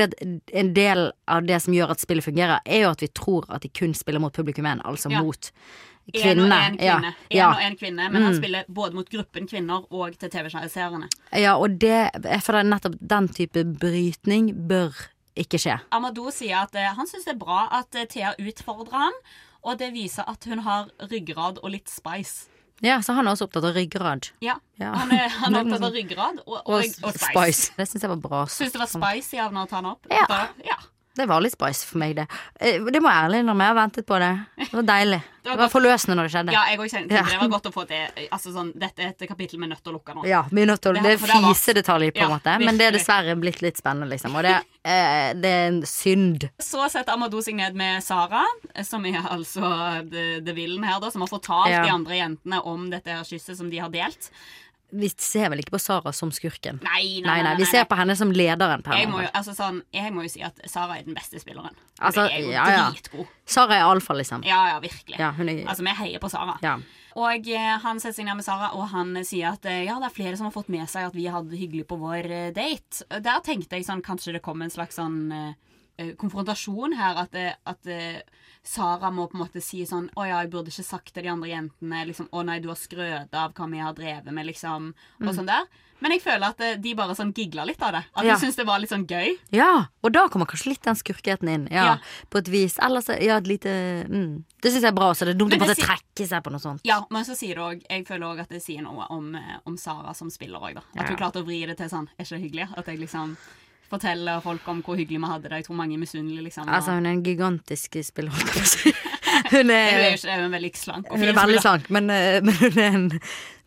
en 0.53 0.74
del 0.74 1.12
av 1.28 1.47
det 1.47 1.62
som 1.62 1.72
gjør 1.74 1.91
at 1.91 2.01
spillet 2.01 2.24
fungerer, 2.24 2.61
er 2.66 2.81
jo 2.83 2.91
at 2.91 3.01
vi 3.01 3.09
tror 3.09 3.45
at 3.51 3.62
de 3.62 3.68
kun 3.68 3.95
spiller 3.95 4.20
mot 4.20 4.33
publikum 4.33 4.64
én, 4.66 4.81
altså 4.85 5.11
Ja. 5.11 5.22
mot 5.22 5.51
En 6.12 6.41
og 6.41 6.49
én 6.51 6.76
kvinne. 6.76 7.14
Ja, 7.31 7.51
En 7.51 7.55
og 7.57 7.62
en 7.62 7.76
kvinne 7.76 8.11
men 8.11 8.22
han 8.22 8.33
Mm. 8.33 8.39
spiller 8.43 8.64
både 8.68 8.95
mot 8.95 9.09
gruppen 9.11 9.47
kvinner 9.47 9.85
og 9.93 10.18
til 10.18 10.28
TV-seerne. 10.31 11.09
ja, 11.33 11.55
og 11.57 11.78
det 11.78 12.11
Jeg 12.24 12.43
føler 12.43 12.62
nettopp 12.64 12.97
den 13.07 13.28
type 13.28 13.64
brytning 13.78 14.66
bør 14.68 14.91
ikke 15.37 15.59
skje. 15.59 15.81
Amadou 15.93 16.31
sier 16.33 16.62
at 16.62 16.74
uh, 16.74 16.95
han 16.97 17.07
syns 17.07 17.24
det 17.24 17.35
er 17.35 17.39
bra 17.39 17.68
at 17.70 17.95
uh, 17.95 18.05
Thea 18.07 18.33
utfordrer 18.41 18.93
han, 18.99 19.12
og 19.62 19.78
det 19.78 19.93
viser 19.93 20.24
at 20.28 20.45
hun 20.45 20.59
har 20.61 20.89
ryggrad 21.01 21.59
og 21.62 21.70
litt 21.70 21.89
spice. 21.89 22.49
Ja, 22.83 23.01
så 23.05 23.12
han 23.12 23.26
er 23.28 23.35
også 23.35 23.45
opptatt 23.49 23.66
av 23.68 23.74
ryggrad. 23.76 24.31
Ja, 24.41 24.57
Ja. 24.81 24.95
Han 24.97 25.11
er, 25.12 25.28
han 25.28 25.55
er 25.55 25.66
opptatt 25.66 25.83
av 25.91 25.93
ryggrad 25.93 26.39
og, 26.47 26.55
og, 26.64 26.87
og 27.05 27.18
spice. 27.20 27.74
Det 27.76 27.85
syns 27.91 28.07
jeg 28.07 28.12
var 28.14 28.22
bra. 28.22 28.45
Syns 28.49 28.72
det 28.72 28.81
var 28.81 28.89
spicy 28.89 29.37
av 29.37 29.51
han 29.53 29.61
å 29.61 29.66
ta 29.68 29.83
den 29.83 29.91
opp? 29.91 30.09
Ja. 30.09 30.24
Da, 30.31 30.39
ja. 30.64 30.78
Det 31.21 31.29
var 31.29 31.43
litt 31.45 31.53
spice 31.57 31.85
for 31.87 32.01
meg, 32.03 32.16
det. 32.16 32.27
Eh, 32.61 32.79
Det 32.81 33.01
må 33.05 33.11
jeg 33.12 33.27
ærlig 33.27 33.43
innrømme. 33.45 33.66
Jeg 33.66 33.75
har 33.75 33.81
ventet 33.83 34.07
på 34.09 34.18
det. 34.23 34.33
Det 34.64 34.73
var 34.81 34.89
deilig. 34.95 35.21
Det 35.41 35.49
var 35.49 35.57
Det 35.57 35.62
var 35.64 35.71
forløsende 35.73 36.14
når 36.18 36.27
det 36.29 36.33
skjedde. 36.35 36.53
ja, 36.53 36.62
jeg 36.68 36.79
òg 36.79 36.93
Ja. 37.11 37.23
det 37.25 37.39
var 37.41 37.49
godt 37.49 37.66
å 37.71 37.73
få 37.73 37.87
til. 37.89 38.27
Altså, 38.31 38.51
sånn, 38.53 38.73
dette 38.77 39.01
er 39.01 39.09
et 39.14 39.23
kapittel 39.29 39.57
vi 39.59 39.64
er 39.64 39.71
nødt 39.73 39.81
til 39.83 39.93
å 39.95 39.97
lukke 39.97 40.12
nå. 40.14 40.25
Ja, 40.29 40.43
vi 40.53 40.61
er 40.62 40.66
nødt 40.68 40.83
til 40.85 40.91
å 40.93 40.95
Det- 40.95 41.03
Det 41.03 41.12
er 41.16 41.16
det 41.33 41.45
fisedetaljer, 41.49 42.12
på 42.12 42.21
en 42.21 42.29
Ja, 42.29 42.37
måte. 42.37 42.59
Men 42.64 42.77
det 42.77 42.87
er 42.89 42.93
dessverre 42.99 43.35
blitt 43.41 43.62
litt 43.62 43.79
spennende, 43.81 44.11
liksom. 44.11 44.37
Og 44.37 44.43
det, 44.43 44.53
eh, 44.85 45.33
det 45.33 45.45
er 45.49 45.66
en 45.68 45.81
synd. 45.83 46.51
Så 46.61 46.85
setter 46.91 47.12
Amadou 47.14 47.41
seg 47.41 47.55
ned 47.55 47.75
med 47.75 48.03
Sara, 48.03 48.45
som 48.85 49.05
er 49.07 49.23
altså 49.23 50.11
the, 50.11 50.41
the 50.45 50.53
villain 50.53 50.85
her, 50.85 51.01
da, 51.01 51.09
som 51.11 51.23
har 51.23 51.29
fortalt 51.29 51.71
Ja. 51.71 51.85
de 51.85 51.91
andre 51.91 52.14
jentene 52.21 52.61
om 52.66 52.91
dette 52.91 53.07
her 53.09 53.25
kysset 53.25 53.57
som 53.57 53.71
de 53.71 53.79
har 53.79 53.89
delt. 53.89 54.29
Vi 54.93 55.11
ser 55.16 55.51
vel 55.53 55.62
ikke 55.62 55.74
på 55.76 55.80
Sara 55.82 56.12
som 56.16 56.32
skurken? 56.34 56.80
Nei, 56.84 57.20
nei, 57.20 57.26
Nei, 57.26 57.38
nei, 57.47 57.57
vi 57.61 57.66
ser 57.68 57.84
på 57.91 57.99
henne 57.99 58.16
som 58.18 58.32
lederen. 58.34 58.84
Jeg 58.86 59.11
må, 59.11 59.20
jo, 59.24 59.28
altså, 59.36 59.55
sånn, 59.57 59.82
jeg 59.95 60.14
må 60.14 60.24
jo 60.26 60.32
si 60.32 60.43
at 60.47 60.59
Sara 60.70 60.99
er 60.99 61.07
den 61.07 61.16
beste 61.18 61.41
spilleren. 61.43 61.76
Altså, 62.01 62.26
er 62.26 62.43
jo 62.43 62.55
ja, 62.55 62.64
ja. 62.70 62.86
dritgod. 62.91 63.28
Sara 63.49 63.78
er 63.78 63.91
alfa, 63.91 64.16
liksom. 64.18 64.47
Ja, 64.49 64.62
ja, 64.74 64.80
virkelig. 64.82 65.18
Ja, 65.18 65.30
er 65.34 65.53
Altså, 65.66 65.86
vi 65.86 65.97
heier 66.03 66.22
på 66.22 66.32
Sara. 66.32 66.59
ja. 66.64 66.78
Og 67.18 67.49
eh, 67.51 67.72
han 67.82 67.99
setter 67.99 68.20
seg 68.20 68.28
ned 68.28 68.38
med 68.38 68.47
Sara, 68.47 68.68
og 68.78 68.84
han 68.93 69.16
eh, 69.18 69.26
sier 69.26 69.51
at 69.57 69.64
eh, 69.66 69.82
ja, 69.88 69.97
det 69.99 70.07
er 70.11 70.14
flere 70.14 70.36
som 70.38 70.47
har 70.47 70.55
fått 70.55 70.70
med 70.70 70.86
seg 70.91 71.09
at 71.09 71.16
vi 71.16 71.26
hadde 71.26 71.51
det 71.51 71.59
hyggelig 71.59 71.88
på 71.91 71.99
vår 71.99 72.30
eh, 72.30 72.53
date. 72.55 73.03
Der 73.11 73.43
tenkte 73.43 73.80
jeg 73.80 73.88
sånn, 73.88 74.05
kanskje 74.07 74.36
det 74.36 74.45
kom 74.45 74.62
en 74.62 74.70
slags 74.70 75.01
sånn 75.01 75.24
eh, 75.34 75.57
konfrontasjon 76.20 76.94
her, 76.98 77.16
at, 77.24 77.34
eh, 77.34 77.55
at 77.66 77.86
eh, 77.86 78.22
Sara 78.62 79.11
må 79.11 79.24
på 79.30 79.38
en 79.38 79.44
måte 79.46 79.62
si 79.64 79.86
sånn 79.88 80.11
Å 80.20 80.24
ja, 80.28 80.40
jeg 80.44 80.51
burde 80.53 80.68
ikke 80.68 80.84
sagt 80.84 81.14
til 81.16 81.24
de 81.24 81.30
andre 81.32 81.48
jentene 81.48 82.03
liksom, 82.11 82.26
Å 82.36 82.42
nei, 82.44 82.59
du 82.61 82.68
har 82.68 82.76
skrøt 82.76 83.32
av 83.32 83.55
hva 83.57 83.68
vi 83.72 83.78
har 83.80 83.94
drevet 83.96 84.28
med, 84.36 84.46
liksom, 84.51 84.90
og 85.24 85.30
sånn 85.34 85.48
der. 85.48 85.64
Men 86.01 86.12
jeg 86.14 86.22
føler 86.24 86.46
at 86.48 86.61
eh, 86.64 86.76
de 86.80 86.92
bare 86.96 87.12
sånn 87.16 87.32
gigla 87.36 87.64
litt 87.68 87.80
av 87.84 87.92
det. 87.92 88.03
At 88.16 88.24
Ja. 88.24 88.34
de 88.36 88.40
syntes 88.40 88.57
det 88.57 88.64
var 88.68 88.78
litt 88.80 88.88
sånn 88.92 89.07
gøy. 89.09 89.34
ja, 89.53 89.86
og 90.03 90.12
da 90.12 90.26
kommer 90.32 90.46
kanskje 90.48 90.70
litt 90.74 90.82
den 90.84 90.96
skurkheten 90.96 91.48
inn. 91.53 91.66
Ja, 91.70 91.84
Ja. 91.84 91.96
På 92.32 92.38
et 92.40 92.48
vis. 92.48 92.78
Ellers 92.80 93.09
ja, 93.09 93.36
et 93.36 93.46
lite 93.48 93.72
mm. 94.09 94.44
Det 94.62 94.72
syns 94.72 94.82
jeg 94.84 94.92
er 94.92 94.96
bra, 94.96 95.11
så 95.16 95.24
det 95.28 95.34
er 95.34 95.38
dumt 95.40 95.53
å 95.57 95.59
bare 95.61 95.74
si- 95.76 95.82
trekke 95.84 96.26
seg 96.28 96.42
på 96.44 96.53
noe 96.53 96.61
sånt. 96.61 96.80
Ja, 96.84 97.03
men 97.11 97.24
så 97.24 97.36
sier 97.36 97.55
det 97.57 97.64
også, 97.64 97.86
jeg 97.90 98.07
føler 98.09 98.26
òg 98.32 98.40
at 98.44 98.48
det 98.53 98.62
sier 98.62 98.82
noe 98.84 99.07
om, 99.11 99.34
eh, 99.34 99.57
om 99.66 99.76
Sara 99.76 100.12
som 100.14 100.28
spiller 100.32 100.61
òg, 100.61 100.74
da. 100.74 100.82
At 100.96 101.09
hun 101.09 101.16
klarte 101.16 101.40
å 101.40 101.46
vri 101.48 101.64
det 101.66 101.76
til 101.80 101.88
sånn 101.88 102.09
Er 102.18 102.24
ikke 102.24 102.36
det 102.36 102.44
hyggelig? 102.51 102.68
At 102.76 102.86
jeg 102.86 102.98
liksom 103.01 103.36
forteller 103.91 104.41
folk 104.45 104.66
om 104.68 104.82
hvor 104.86 104.97
hyggelig 104.97 105.20
vi 105.20 105.26
hadde 105.32 105.49
det. 105.49 105.53
Jeg 105.61 105.64
tror 105.68 105.76
mange 105.76 105.95
er 105.95 105.99
misunnelige, 106.03 106.43
liksom. 106.49 106.68
og- 106.68 106.74
Altså, 106.74 106.91
hun 106.97 107.07
er 107.07 107.11
en 107.11 107.22
gigantisk 107.24 107.97
spiller. 108.05 108.32
Hun 109.51 109.70
er 109.70 109.91
hun 109.91 110.01
er, 110.01 110.12
ikke 110.14 110.34
hun 110.36 110.45
er 110.45 110.49
veldig 110.59 110.70
slank 110.76 111.07
hun 111.11 111.22
er 111.22 111.32
veldig 111.34 111.61
slank, 111.62 111.88
men, 111.91 112.11
eh, 112.11 112.41
men 112.45 112.55
hun 112.55 112.78
er 112.78 112.88
en 112.97 113.07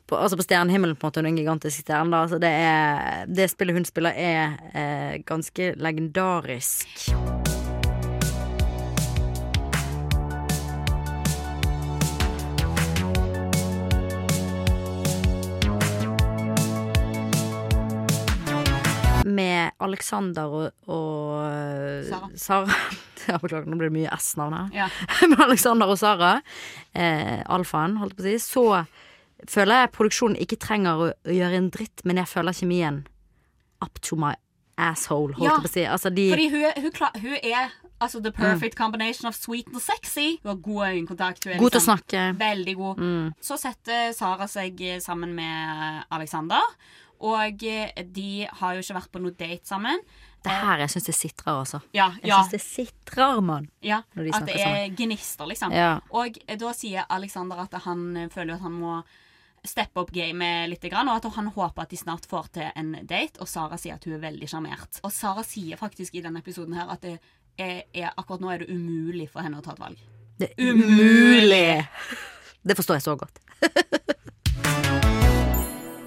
på, 0.08 0.16
altså 0.16 0.38
på 0.38 0.44
stjernehimmelen 0.44 0.96
på 0.96 1.08
en 1.08 1.10
måte 1.12 1.20
hun 1.22 1.26
er 1.26 1.30
en 1.34 1.38
gigantisk 1.40 1.82
stjerne. 1.86 2.12
Da. 2.12 2.22
Altså 2.24 2.40
det, 2.40 2.52
er, 2.52 3.26
det 3.26 3.50
spillet 3.52 3.76
hun 3.76 3.86
spiller, 3.88 4.12
er 4.12 4.54
eh, 4.76 5.18
ganske 5.26 5.74
legendarisk. 5.80 7.10
Med 19.34 19.74
Alexander 19.84 20.54
og, 20.60 20.92
og 20.92 22.06
Sara. 22.10 22.30
Sara. 22.36 22.78
Ja, 23.24 23.38
Beklager, 23.40 23.70
nå 23.72 23.78
blir 23.80 23.88
det 23.88 23.96
mye 23.96 24.16
S-navn 24.18 24.52
her. 24.58 24.72
Ja. 24.76 24.86
med 25.32 25.40
Alexander 25.46 25.88
og 25.88 25.96
Sara, 25.96 26.34
eh, 26.92 27.40
alfaen, 27.48 27.96
holdt 28.02 28.18
jeg 28.18 28.20
på 28.20 28.26
å 28.26 28.28
si, 28.28 28.34
så 28.44 29.46
føler 29.48 29.84
jeg 29.84 29.92
produksjonen 29.96 30.42
ikke 30.44 30.58
trenger 30.60 31.06
å, 31.06 31.08
gjøre 31.32 31.62
en 31.62 31.70
dritt, 31.72 32.04
men 32.04 32.20
jeg 32.20 32.28
føler 32.34 32.58
kjemien 32.58 32.98
up 33.84 34.02
to 34.04 34.20
my 34.20 34.34
asshole, 34.76 35.38
holdt 35.38 35.48
Ja, 35.48 35.56
jeg 35.56 35.64
på 35.64 35.72
å 35.72 35.74
si. 35.78 35.86
Altså, 35.96 36.12
de 36.12 36.28
Fordi 36.34 36.50
hun, 36.52 36.68
hun, 36.84 37.24
hun 37.24 37.38
er 37.40 37.72
altså 38.04 38.20
the 38.24 38.32
perfect 38.32 38.76
combination 38.76 39.28
of 39.28 39.36
sweet 39.36 39.68
and 39.72 39.82
sexy. 39.82 40.40
Hun 40.44 40.50
har 40.50 40.56
god 40.56 40.88
øyekontakt. 40.88 41.46
Hun 41.46 41.54
er 41.54 41.62
God 41.62 41.72
til 41.72 41.80
å 41.80 41.82
liksom 41.82 41.90
snakke. 41.90 42.26
Veldig 42.40 42.76
god. 42.80 43.00
Mm. 43.00 43.30
Så 43.42 43.58
setter 43.62 44.12
Sara 44.18 44.48
seg 44.52 44.82
eh, 44.84 45.00
sammen 45.04 45.36
med 45.38 46.04
Alexander. 46.12 46.76
Og 47.24 47.64
eh, 47.64 48.04
de 48.04 48.48
har 48.60 48.76
jo 48.76 48.84
ikke 48.84 48.98
vært 49.00 49.12
på 49.14 49.22
noe 49.24 49.36
date 49.40 49.70
sammen. 49.70 50.02
Det 50.44 50.52
her 50.52 50.82
jeg 50.84 50.92
syns 50.92 51.06
det 51.08 51.16
sitrer, 51.16 51.54
altså. 51.56 51.80
Ja, 51.96 52.10
Jeg 52.20 52.34
ja, 52.34 52.40
syns 52.42 52.52
det 52.52 52.62
sitrer, 52.66 53.40
mann. 53.40 53.70
ja 53.82 54.02
de 54.16 54.32
At 54.36 54.48
det 54.50 54.58
er 54.60 54.80
er 54.84 54.96
gnister, 54.98 55.48
liksom. 55.48 55.72
Ja. 55.72 56.00
Og 56.12 56.40
eh, 56.48 56.58
da 56.60 56.74
sier 56.76 57.08
Alexander 57.10 57.64
at 57.64 57.78
han 57.86 58.10
eh, 58.18 58.32
føler 58.34 58.58
at 58.58 58.66
han 58.66 58.76
må 58.76 58.98
steppe 59.64 60.02
opp 60.02 60.12
gamet 60.12 60.68
litt, 60.68 60.84
og 60.92 61.12
at 61.14 61.30
han 61.38 61.48
håper 61.56 61.86
at 61.86 61.94
de 61.94 61.98
snart 61.98 62.28
får 62.28 62.50
til 62.58 62.68
en 62.76 62.92
date. 63.08 63.40
Og 63.40 63.48
Sara 63.48 63.80
sier 63.80 63.96
at 63.96 64.04
hun 64.04 64.18
er 64.18 64.26
veldig 64.26 64.50
sjarmert. 64.52 65.00
Og 65.08 65.14
Sara 65.16 65.46
sier 65.48 65.80
faktisk 65.80 66.16
i 66.20 66.24
denne 66.26 66.44
episoden 66.44 66.76
her 66.76 66.92
at 66.92 67.06
det 67.06 67.16
er, 67.56 67.84
er, 67.94 68.12
akkurat 68.18 68.44
nå 68.44 68.52
er 68.52 68.66
det 68.66 68.74
umulig 68.74 69.30
for 69.32 69.46
henne 69.46 69.62
å 69.62 69.64
ta 69.64 69.78
et 69.78 69.80
valg. 69.80 70.04
Det 70.42 70.52
er 70.52 70.74
umulig! 70.74 71.88
Det 72.64 72.76
forstår 72.76 73.00
jeg 73.00 73.06
så 73.08 73.16
godt. 73.20 73.40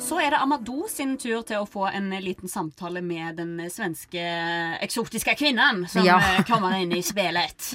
Så 0.07 0.21
er 0.23 0.31
det 0.31 0.39
Amadou 0.39 0.85
sin 0.89 1.17
tur 1.19 1.41
til 1.47 1.59
å 1.59 1.67
få 1.67 1.89
en 1.91 2.11
liten 2.23 2.49
samtale 2.51 3.01
med 3.03 3.41
den 3.41 3.57
svenske 3.73 4.23
eksotiske 4.85 5.35
kvinnen 5.39 5.83
som 5.91 6.05
Ja. 6.07 6.19
eh, 6.21 6.45
kommer 6.47 6.77
inn 6.79 6.93
i 6.95 7.03
spillet. 7.03 7.75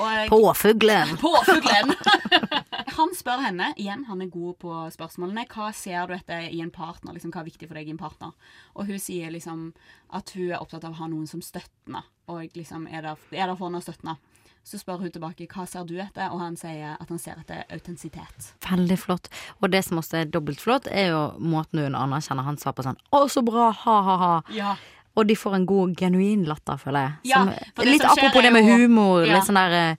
Og 0.00 0.28
Påfuglen! 0.30 1.16
Påfuglen! 1.20 1.92
han 2.98 3.12
spør 3.14 3.42
henne, 3.44 3.74
igjen, 3.76 4.06
han 4.08 4.22
er 4.22 4.30
god 4.32 4.56
på 4.62 4.72
spørsmålene, 4.94 5.44
hva 5.52 5.68
ser 5.76 6.06
du 6.08 6.14
etter 6.16 6.48
i 6.48 6.62
en 6.64 6.70
partner? 6.72 7.12
Liksom, 7.12 7.32
hva 7.34 7.42
er 7.42 7.50
viktig 7.50 7.68
for 7.68 7.76
deg 7.76 7.88
i 7.90 7.94
en 7.96 8.00
partner? 8.00 8.32
Og 8.78 8.86
hun 8.88 8.98
sier 9.02 9.30
liksom 9.34 9.72
at 10.16 10.30
hun 10.36 10.52
er 10.54 10.60
opptatt 10.62 10.84
av 10.88 10.94
å 10.96 11.00
ha 11.02 11.08
noen 11.12 11.26
som 11.28 11.42
støtter 11.44 11.68
henne, 11.90 12.04
og 12.30 12.56
liksom 12.56 12.86
er 12.88 13.02
der, 13.02 13.16
er 13.36 13.46
der 13.50 13.56
for 13.58 13.68
henne 13.68 13.82
og 13.82 13.84
støtter 13.84 14.06
henne. 14.14 14.18
Så 14.64 14.78
spør 14.78 15.00
hun 15.00 15.10
tilbake 15.10 15.46
hva 15.50 15.64
ser 15.66 15.86
du 15.88 15.96
etter, 15.98 16.30
og 16.30 16.40
han 16.42 16.56
sier 16.56 16.96
at 17.00 17.08
han 17.08 17.18
ser 17.18 17.40
etter 17.40 17.64
autentisitet. 17.72 18.52
Veldig 18.68 18.98
flott. 19.00 19.30
Og 19.60 19.70
det 19.72 19.82
som 19.86 19.98
også 19.98 20.20
er 20.20 20.30
dobbelt 20.30 20.60
flott, 20.60 20.86
er 20.86 21.10
jo 21.14 21.22
måten 21.40 21.80
hun 21.82 21.96
anerkjenner 21.98 22.46
han 22.46 22.58
sa 22.60 22.72
på 22.72 22.84
sånn 22.86 22.98
'Å, 23.12 23.26
så 23.28 23.42
bra! 23.42 23.70
Ha-ha-ha'. 23.72 24.42
Ja. 24.54 24.76
Og 25.20 25.26
de 25.28 25.36
får 25.36 25.54
en 25.60 25.66
god, 25.68 25.94
genuin 26.00 26.44
latter, 26.48 26.78
føler 26.80 27.06
jeg. 27.06 27.12
Ja, 27.34 27.40
Som, 27.44 27.54
for 27.76 27.84
det 27.84 27.92
litt 27.92 28.04
apropos 28.08 28.42
det 28.46 28.52
med 28.56 28.64
jo- 28.64 28.76
humor. 28.86 29.24
Ja. 29.26 29.34
Litt 29.36 29.48
sånn 29.50 29.58
der 29.60 29.74
eh, 29.76 29.96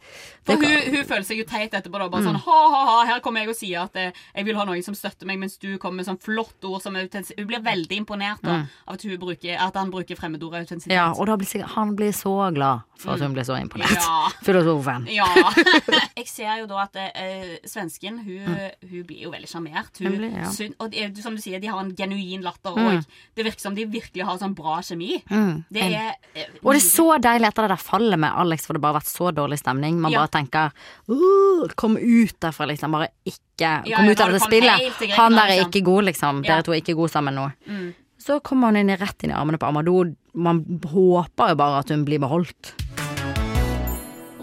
For 0.47 0.57
det- 0.57 0.69
hun, 0.71 0.95
hun 0.95 1.05
føler 1.05 1.25
seg 1.27 1.37
jo 1.37 1.43
teit 1.45 1.75
etterpå. 1.77 1.99
da 2.01 2.07
Bare 2.09 2.23
sånn 2.25 2.39
ha-ha-ha, 2.41 3.05
her 3.11 3.19
kommer 3.21 3.43
jeg 3.43 3.49
og 3.53 3.57
sier 3.59 3.83
at 3.83 3.95
eh, 4.01 4.11
jeg 4.35 4.45
vil 4.47 4.57
ha 4.57 4.65
noen 4.65 4.81
som 4.83 4.95
støtter 4.97 5.29
meg, 5.29 5.37
mens 5.43 5.57
du 5.61 5.77
kommer 5.77 6.01
med 6.01 6.07
sånn 6.09 6.17
flott 6.19 6.65
ord 6.65 6.81
som 6.81 6.95
autentisitet. 6.97 7.37
Hun 7.43 7.47
blir 7.51 7.61
veldig 7.61 7.99
imponert 8.01 8.41
da, 8.41 8.55
av 8.87 8.95
at, 8.97 9.05
bruker, 9.21 9.53
at 9.61 9.77
han 9.77 9.91
bruker 9.93 10.17
fremmedordet 10.17 10.63
autentisitet. 10.65 10.95
Ja, 10.97 11.11
og 11.13 11.27
da 11.29 11.37
blir 11.37 11.45
sikkert, 11.51 11.75
han 11.75 11.93
blir 11.99 12.11
så 12.17 12.33
glad 12.55 12.81
for 12.97 13.13
at 13.13 13.21
hun 13.21 13.33
blir 13.37 13.45
så 13.45 13.59
imponert. 13.61 13.93
Ja. 14.01 14.31
Filosofen. 14.47 15.05
Ja. 15.13 15.29
jeg 16.17 16.27
ser 16.31 16.57
jo 16.63 16.65
da 16.71 16.81
at 16.87 16.97
eh, 17.13 17.59
svensken 17.69 18.17
hun, 18.25 18.57
hun 18.81 19.05
blir 19.05 19.27
jo 19.27 19.35
veldig 19.35 19.49
sjarmert. 19.51 19.93
Hun, 20.01 20.09
Hun 20.09 20.17
blir, 20.17 20.33
ja. 20.41 20.49
Og 20.81 21.21
som 21.21 21.37
du 21.37 21.41
sier, 21.43 21.61
de 21.61 21.69
har 21.69 21.79
en 21.85 21.93
genuin 21.95 22.41
latter, 22.41 22.71
Mm. 22.81 23.03
det 23.35 23.43
virker 23.45 23.59
som 23.61 23.75
de 23.75 23.83
virkelig 23.85 24.23
har 24.25 24.37
sånn 24.39 24.53
bra 24.55 24.77
kjemi. 24.81 25.10
Mm. 25.29 25.63
Det 25.71 25.81
er 25.83 26.15
eh, 26.35 26.45
Og 26.63 26.73
det 26.73 26.79
er 26.81 26.85
så 26.85 27.05
deilig 27.21 27.47
etter 27.49 27.67
det 27.67 27.71
der 27.75 27.83
fallet 27.83 28.19
med 28.19 28.31
Alex, 28.43 28.65
for 28.67 28.73
det 28.77 28.81
bare 28.83 28.93
har 28.95 29.01
vært 29.01 29.11
så 29.11 29.31
dårlig 29.35 29.59
stemning. 29.61 29.99
Man 30.01 30.11
Ja. 30.13 30.23
bare 30.25 30.33
tenker 30.39 30.71
uh, 31.09 31.67
Kom 31.75 31.97
ut 31.97 32.35
derfra, 32.39 32.67
liksom. 32.71 32.91
Bare 32.91 33.09
ikke 33.25 33.71
Ja, 33.85 33.97
Kom 33.97 34.09
ut 34.09 34.19
av 34.21 34.31
det 34.31 34.41
spillet. 34.41 34.85
Greit, 34.99 35.11
Han 35.17 35.33
der 35.37 35.41
er 35.43 35.55
liksom. 35.57 35.69
ikke 35.71 35.83
god, 35.85 36.03
liksom. 36.11 36.41
Dere 36.43 36.63
to 36.63 36.71
er 36.73 36.81
ikke 36.81 36.95
gode 36.97 37.11
sammen 37.13 37.35
nå. 37.37 37.49
Mm. 37.67 37.93
Så 38.21 38.39
kommer 38.45 38.69
han 38.69 38.77
inn 38.77 38.89
i 38.93 38.95
rett 39.01 39.23
inn 39.25 39.31
i 39.31 39.33
armene 39.37 39.57
på 39.57 39.65
Amadou. 39.67 40.15
Man 40.33 40.63
håper 40.85 41.49
jo 41.49 41.55
bare 41.55 41.79
at 41.81 41.89
hun 41.89 42.05
blir 42.05 42.19
beholdt. 42.21 42.73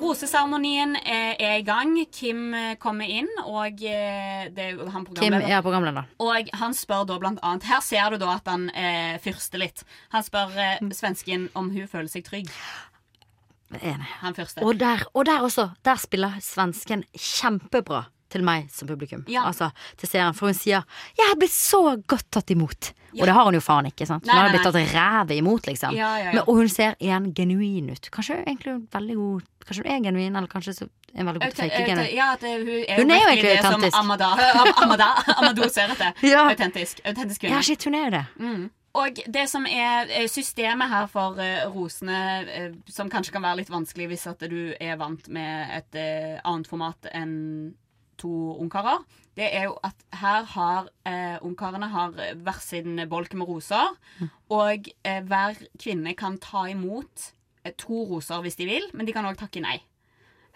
Roseseremonien 0.00 0.96
er, 1.02 1.34
er 1.38 1.54
i 1.58 1.64
gang. 1.66 1.94
Kim 2.14 2.52
eh, 2.56 2.74
kommer 2.80 3.08
inn, 3.10 3.28
og 3.44 3.82
eh, 3.84 4.48
det 4.54 4.66
er 4.72 4.82
han 4.94 5.04
programleder. 5.06 5.44
Kim 5.46 5.56
er 5.58 5.62
programleder. 5.64 6.08
Og 6.22 6.50
han 6.60 6.76
spør 6.76 7.06
da 7.10 7.18
blant 7.22 7.40
annet 7.46 7.66
Her 7.68 7.80
ser 7.84 8.14
du 8.14 8.18
da 8.22 8.34
at 8.38 8.48
han 8.50 8.68
eh, 8.74 9.16
fyrster 9.24 9.62
litt. 9.62 9.84
Han 10.14 10.26
spør 10.26 10.54
eh, 10.56 10.76
Mm. 10.78 10.92
svensken 10.94 11.48
om 11.58 11.70
hun 11.74 11.88
føler 11.90 12.08
seg 12.12 12.24
trygg. 12.28 12.50
Enig. 13.80 14.06
Han 14.22 14.34
fyrster. 14.36 14.64
Og 14.64 14.78
der, 14.80 15.02
og 15.14 15.26
der 15.28 15.42
også. 15.44 15.70
Der 15.84 15.98
spiller 16.00 16.38
svensken 16.44 17.02
kjempebra 17.12 18.04
til 18.28 18.42
meg 18.44 18.70
som 18.70 18.88
publikum. 18.88 19.24
Ja. 19.28 19.42
Altså 19.48 19.70
til 19.96 20.08
seeren. 20.08 20.34
For 20.34 20.46
hun 20.46 20.54
sier 20.54 20.84
'Jeg 21.16 21.26
har 21.28 21.36
blitt 21.36 21.50
så 21.54 21.96
godt 22.06 22.30
tatt 22.30 22.50
imot'. 22.50 22.92
Ja. 23.14 23.22
Og 23.22 23.26
det 23.26 23.34
har 23.34 23.44
hun 23.44 23.54
jo 23.54 23.60
faen 23.60 23.86
ikke. 23.86 24.06
sant? 24.06 24.26
Nei, 24.26 24.34
Hun 24.34 24.42
har 24.42 24.50
blitt 24.50 24.62
tatt 24.62 24.94
rævet 24.94 25.36
imot, 25.38 25.62
liksom. 25.66 25.94
Ja, 25.96 26.16
ja, 26.18 26.24
ja. 26.24 26.32
Men, 26.32 26.42
og 26.46 26.56
hun 26.56 26.68
ser 26.68 26.94
igjen 27.00 27.32
genuin 27.34 27.90
ut. 27.90 28.10
Kanskje 28.12 28.44
egentlig 28.44 28.88
veldig 28.92 29.16
god 29.16 29.42
Kanskje 29.68 29.82
hun 29.84 29.92
er 29.92 30.00
genuin, 30.10 30.36
eller 30.36 30.48
kanskje 30.48 30.72
så 30.74 30.88
hun 31.16 31.26
veldig 31.26 31.40
god 31.40 31.52
til 31.52 31.64
å 31.64 31.64
Aute- 31.64 31.70
fake 31.70 31.82
aute- 31.82 31.86
genuin. 31.88 32.14
Ja, 32.16 32.36
det, 32.40 32.52
hun 32.58 32.84
er 32.88 32.96
Hun 33.02 33.10
er 33.10 33.18
jo 33.20 33.28
egentlig 33.28 33.58
autentisk. 33.64 33.92
som. 33.96 34.04
Amada, 34.10 34.24
Am- 34.54 34.74
Amada, 34.82 35.08
Amado 35.36 35.68
ser 35.68 35.88
etter. 35.88 36.12
Ja. 36.22 36.48
Autentisk. 36.48 37.00
Autentisk 37.04 37.42
Ja, 37.42 37.48
kvinne. 37.48 37.62
shit, 37.64 37.84
hun 37.84 37.94
er 37.94 38.10
det. 38.10 38.26
Mm. 38.38 38.70
Og 38.94 39.14
det 39.32 39.48
som 39.48 39.66
er 39.66 40.06
eh, 40.10 40.26
systemet 40.26 40.88
her 40.88 41.06
for 41.06 41.38
eh, 41.38 41.66
rosene, 41.68 42.48
eh, 42.48 42.72
som 42.88 43.10
kanskje 43.10 43.32
kan 43.32 43.42
være 43.42 43.56
litt 43.56 43.68
vanskelig 43.70 44.08
hvis 44.08 44.26
at 44.26 44.38
du 44.48 44.74
er 44.80 44.96
vant 44.96 45.28
med 45.28 45.68
et 45.76 45.94
eh, 45.94 46.40
annet 46.44 46.66
format 46.66 46.96
enn 47.14 47.74
to 48.18 48.30
ungkarer, 48.60 49.04
det 49.38 49.48
er 49.54 49.68
jo 49.68 49.76
at 49.86 49.94
her 50.18 50.46
har 50.54 50.88
eh, 51.06 51.36
ungkarene 51.46 51.88
har 51.92 52.16
hver 52.42 52.60
sin 52.62 52.98
bolk 53.10 53.34
med 53.38 53.48
roser, 53.48 53.94
og 54.50 54.88
eh, 55.04 55.20
hver 55.22 55.60
kvinne 55.78 56.14
kan 56.18 56.38
ta 56.42 56.66
imot 56.72 57.28
eh, 57.64 57.72
to 57.78 58.04
roser 58.10 58.42
hvis 58.42 58.58
de 58.58 58.66
vil, 58.66 58.90
men 58.94 59.06
de 59.06 59.14
kan 59.14 59.28
òg 59.28 59.38
takke 59.38 59.62
nei. 59.62 59.78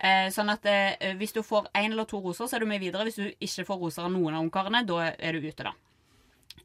Eh, 0.02 0.26
sånn 0.34 0.50
at 0.50 0.64
eh, 0.66 1.12
Hvis 1.14 1.30
du 1.36 1.44
får 1.46 1.68
én 1.78 1.92
eller 1.92 2.08
to 2.10 2.18
roser, 2.18 2.48
så 2.50 2.56
er 2.58 2.64
du 2.64 2.66
med 2.66 2.82
videre. 2.82 3.04
Hvis 3.06 3.20
du 3.20 3.28
ikke 3.38 3.66
får 3.68 3.78
roser 3.84 4.02
av 4.08 4.10
noen 4.10 4.34
av 4.34 4.42
ungkarene, 4.42 4.82
da 4.88 5.12
er 5.14 5.38
du 5.38 5.46
ute, 5.46 5.62
da. 5.62 5.72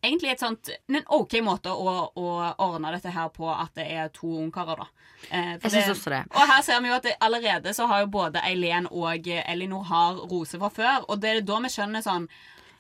Egentlig 0.04 0.32
et 0.32 0.40
sånt, 0.40 0.70
en 0.90 1.04
OK 1.10 1.34
måte 1.42 1.70
å, 1.70 2.12
å 2.16 2.54
ordne 2.58 2.92
dette 2.92 3.10
her 3.12 3.30
på 3.30 3.50
at 3.50 3.74
det 3.76 3.88
er 3.92 4.10
to 4.10 4.28
ungkarer, 4.44 4.78
da. 4.78 4.88
Eh, 5.32 5.58
Jeg 5.64 5.72
syns 5.72 5.90
også 5.96 6.10
det. 6.14 6.24
Og 6.36 6.48
her 6.48 6.62
ser 6.62 6.82
vi 6.82 6.88
jo 6.90 6.94
at 6.96 7.04
det, 7.04 7.16
allerede 7.22 7.74
så 7.74 7.88
har 7.88 8.02
jo 8.02 8.08
både 8.08 8.42
Eileen 8.46 8.88
og 8.92 9.28
Elinor 9.28 9.84
har 9.90 10.14
roser 10.30 10.60
fra 10.60 10.70
før, 10.70 11.06
og 11.10 11.20
det 11.22 11.30
er 11.38 11.42
da 11.42 11.60
vi 11.60 11.70
skjønner 11.74 12.02
sånn 12.06 12.28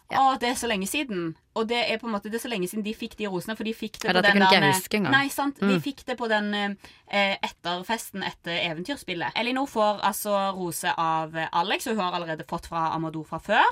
Å, 0.07 0.37
det 0.39 0.47
er 0.47 0.53
så 0.55 0.69
lenge 0.71 0.87
siden. 0.87 1.33
Og 1.59 1.65
det 1.67 1.81
er 1.91 1.97
på 1.99 2.07
en 2.07 2.13
måte 2.13 2.29
det 2.31 2.37
er 2.39 2.43
så 2.45 2.47
lenge 2.47 2.69
siden 2.71 2.81
de 2.85 2.93
fikk 2.95 3.17
de 3.19 3.25
rosene, 3.27 3.57
for 3.57 3.67
de 3.67 3.73
fikk 3.75 3.97
det 3.99 4.07
Ja, 4.07 4.13
på 4.13 4.21
den 4.21 4.37
der- 4.39 4.47
engang. 4.95 5.11
Nei, 5.11 5.27
sant. 5.27 5.59
De 5.59 5.65
Mm. 5.75 5.81
fikk 5.83 6.05
det 6.05 6.15
på 6.17 6.29
den 6.29 6.53
eh, 7.11 7.35
etterfesten 7.43 8.23
etter 8.23 8.55
eventyrspillet. 8.69 9.33
Elinor 9.35 9.67
får 9.67 9.99
altså 10.07 10.55
rose 10.55 10.93
av 10.97 11.35
Alex, 11.51 11.87
og 11.87 11.95
hun 11.97 12.05
har 12.05 12.13
allerede 12.21 12.45
fått 12.47 12.67
fra 12.67 12.93
Amador 12.95 13.25
fra 13.25 13.37
før. 13.39 13.65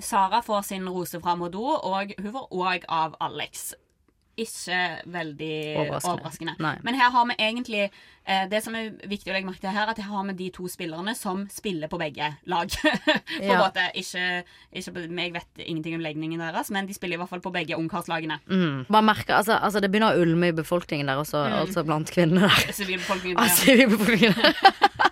Sara 0.00 0.42
får 0.42 0.62
sin 0.64 0.88
rose 0.88 1.20
fra 1.20 1.34
Modo, 1.36 1.62
og 1.64 2.12
hun 2.18 2.32
får 2.32 2.48
òg 2.52 2.84
av 2.88 3.16
Alex. 3.20 3.74
Ikke 4.32 5.02
veldig 5.12 5.76
Overraskende. 5.76 6.54
overraskende. 6.56 6.78
Men 6.86 6.94
her 6.96 7.10
har 7.12 7.26
vi 7.28 7.34
egentlig 7.36 7.82
eh, 8.24 8.46
Det 8.48 8.62
som 8.64 8.74
er 8.74 8.86
viktig 9.06 9.28
å 9.28 9.34
legge 9.34 9.44
merke 9.44 9.60
til 9.60 9.74
her, 9.76 9.90
at 9.92 9.98
her 10.00 10.08
har 10.08 10.24
vi 10.24 10.32
de 10.38 10.46
to 10.56 10.64
spillerne 10.72 11.12
som 11.14 11.42
spiller 11.52 11.86
på 11.92 11.98
begge 12.00 12.30
lag. 12.48 12.66
på 12.72 13.42
Ja. 13.44 13.58
måte. 13.60 13.84
Ikke, 13.94 14.42
ikke 14.72 15.04
Jeg 15.20 15.32
vet 15.34 15.60
ingenting 15.66 15.94
om 15.96 16.00
legningen 16.00 16.40
deres, 16.40 16.70
men 16.72 16.86
de 16.88 16.94
spiller 16.96 17.18
i 17.18 17.20
hvert 17.20 17.28
fall 17.28 17.44
på 17.44 17.52
begge 17.52 17.76
ungkarslagene. 17.76 18.40
Mm. 18.48 18.86
Bare 18.88 19.02
merker, 19.04 19.34
altså, 19.36 19.58
altså 19.60 19.80
Det 19.84 19.90
begynner 19.92 20.16
å 20.16 20.22
ulme 20.24 20.48
i 20.48 20.52
befolkningen 20.56 21.06
der 21.12 21.20
også, 21.20 21.44
Mm. 21.52 21.58
altså 21.66 21.84
blant 21.84 22.08
kvinnene 22.10 22.48
der. 22.48 22.72
Sivilbefolkningen. 22.80 23.36
ja. 23.36 24.52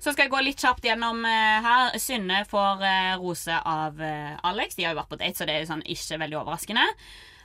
Så 0.00 0.14
skal 0.14 0.26
jeg 0.26 0.32
gå 0.32 0.38
litt 0.44 0.62
kjapt 0.62 0.86
gjennom 0.88 1.24
eh, 1.28 1.58
her. 1.60 1.98
Synne 2.00 2.44
får 2.48 2.86
eh, 2.88 3.16
rose 3.20 3.52
av 3.52 4.00
eh, 4.00 4.38
Alex. 4.48 4.78
De 4.78 4.86
har 4.86 4.94
jo 4.94 5.00
vært 5.02 5.12
på 5.12 5.20
date, 5.20 5.36
så 5.36 5.48
det 5.48 5.58
er 5.58 5.68
sånn 5.68 5.84
ikke 5.84 6.22
veldig 6.22 6.38
overraskende. 6.40 6.86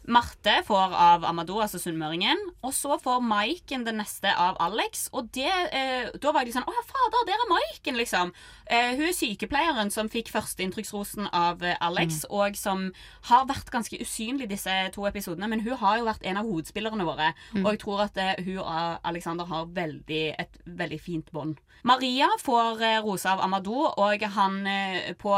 Marte 0.06 0.60
får 0.68 0.94
av 0.94 1.24
Amadou, 1.26 1.58
altså 1.64 1.80
sunnmøringen. 1.82 2.38
Og 2.66 2.74
så 2.78 2.96
får 3.02 3.24
Maiken 3.26 3.86
det 3.88 3.96
neste 3.98 4.30
av 4.38 4.56
Alex. 4.62 5.08
Og 5.18 5.32
det, 5.34 5.50
eh, 5.50 6.12
da 6.22 6.32
var 6.32 6.46
de 6.46 6.54
sånn 6.54 6.68
Å 6.68 6.76
ja, 6.76 6.84
fader, 6.86 7.26
der 7.28 7.42
er 7.42 7.50
Maiken, 7.50 7.98
liksom. 7.98 8.34
Eh, 8.70 8.94
hun 8.96 9.08
er 9.10 9.18
sykepleieren 9.18 9.92
som 9.92 10.10
fikk 10.10 10.30
førsteinntrykksrosen 10.34 11.28
av 11.34 11.60
Alex, 11.60 11.82
Alex, 11.90 12.26
og 12.30 12.56
som 12.56 12.92
har 13.32 13.50
vært 13.50 13.72
ganske 13.74 14.00
usynlig 14.00 14.48
disse 14.54 14.74
to 14.94 15.08
episodene. 15.10 15.50
Men 15.50 15.66
hun 15.66 15.76
har 15.82 15.98
jo 15.98 16.08
vært 16.08 16.24
en 16.24 16.38
av 16.38 16.46
hovedspillerne 16.46 17.04
våre, 17.08 17.34
og 17.64 17.72
jeg 17.74 17.82
tror 17.82 18.06
at 18.06 18.18
eh, 18.22 18.44
hun 18.46 18.62
og 18.62 19.02
Alexander 19.04 19.50
har 19.50 19.66
veldig, 19.74 20.26
et 20.38 20.62
veldig 20.66 21.02
fint 21.02 21.32
bånd. 21.34 21.58
Maria 21.84 22.28
får 22.42 22.78
rosa 22.80 23.02
rose 23.06 23.30
av 23.30 23.42
Amadou, 23.46 23.86
og 23.98 24.24
han 24.36 24.68
eh, 24.68 25.14
på 25.20 25.34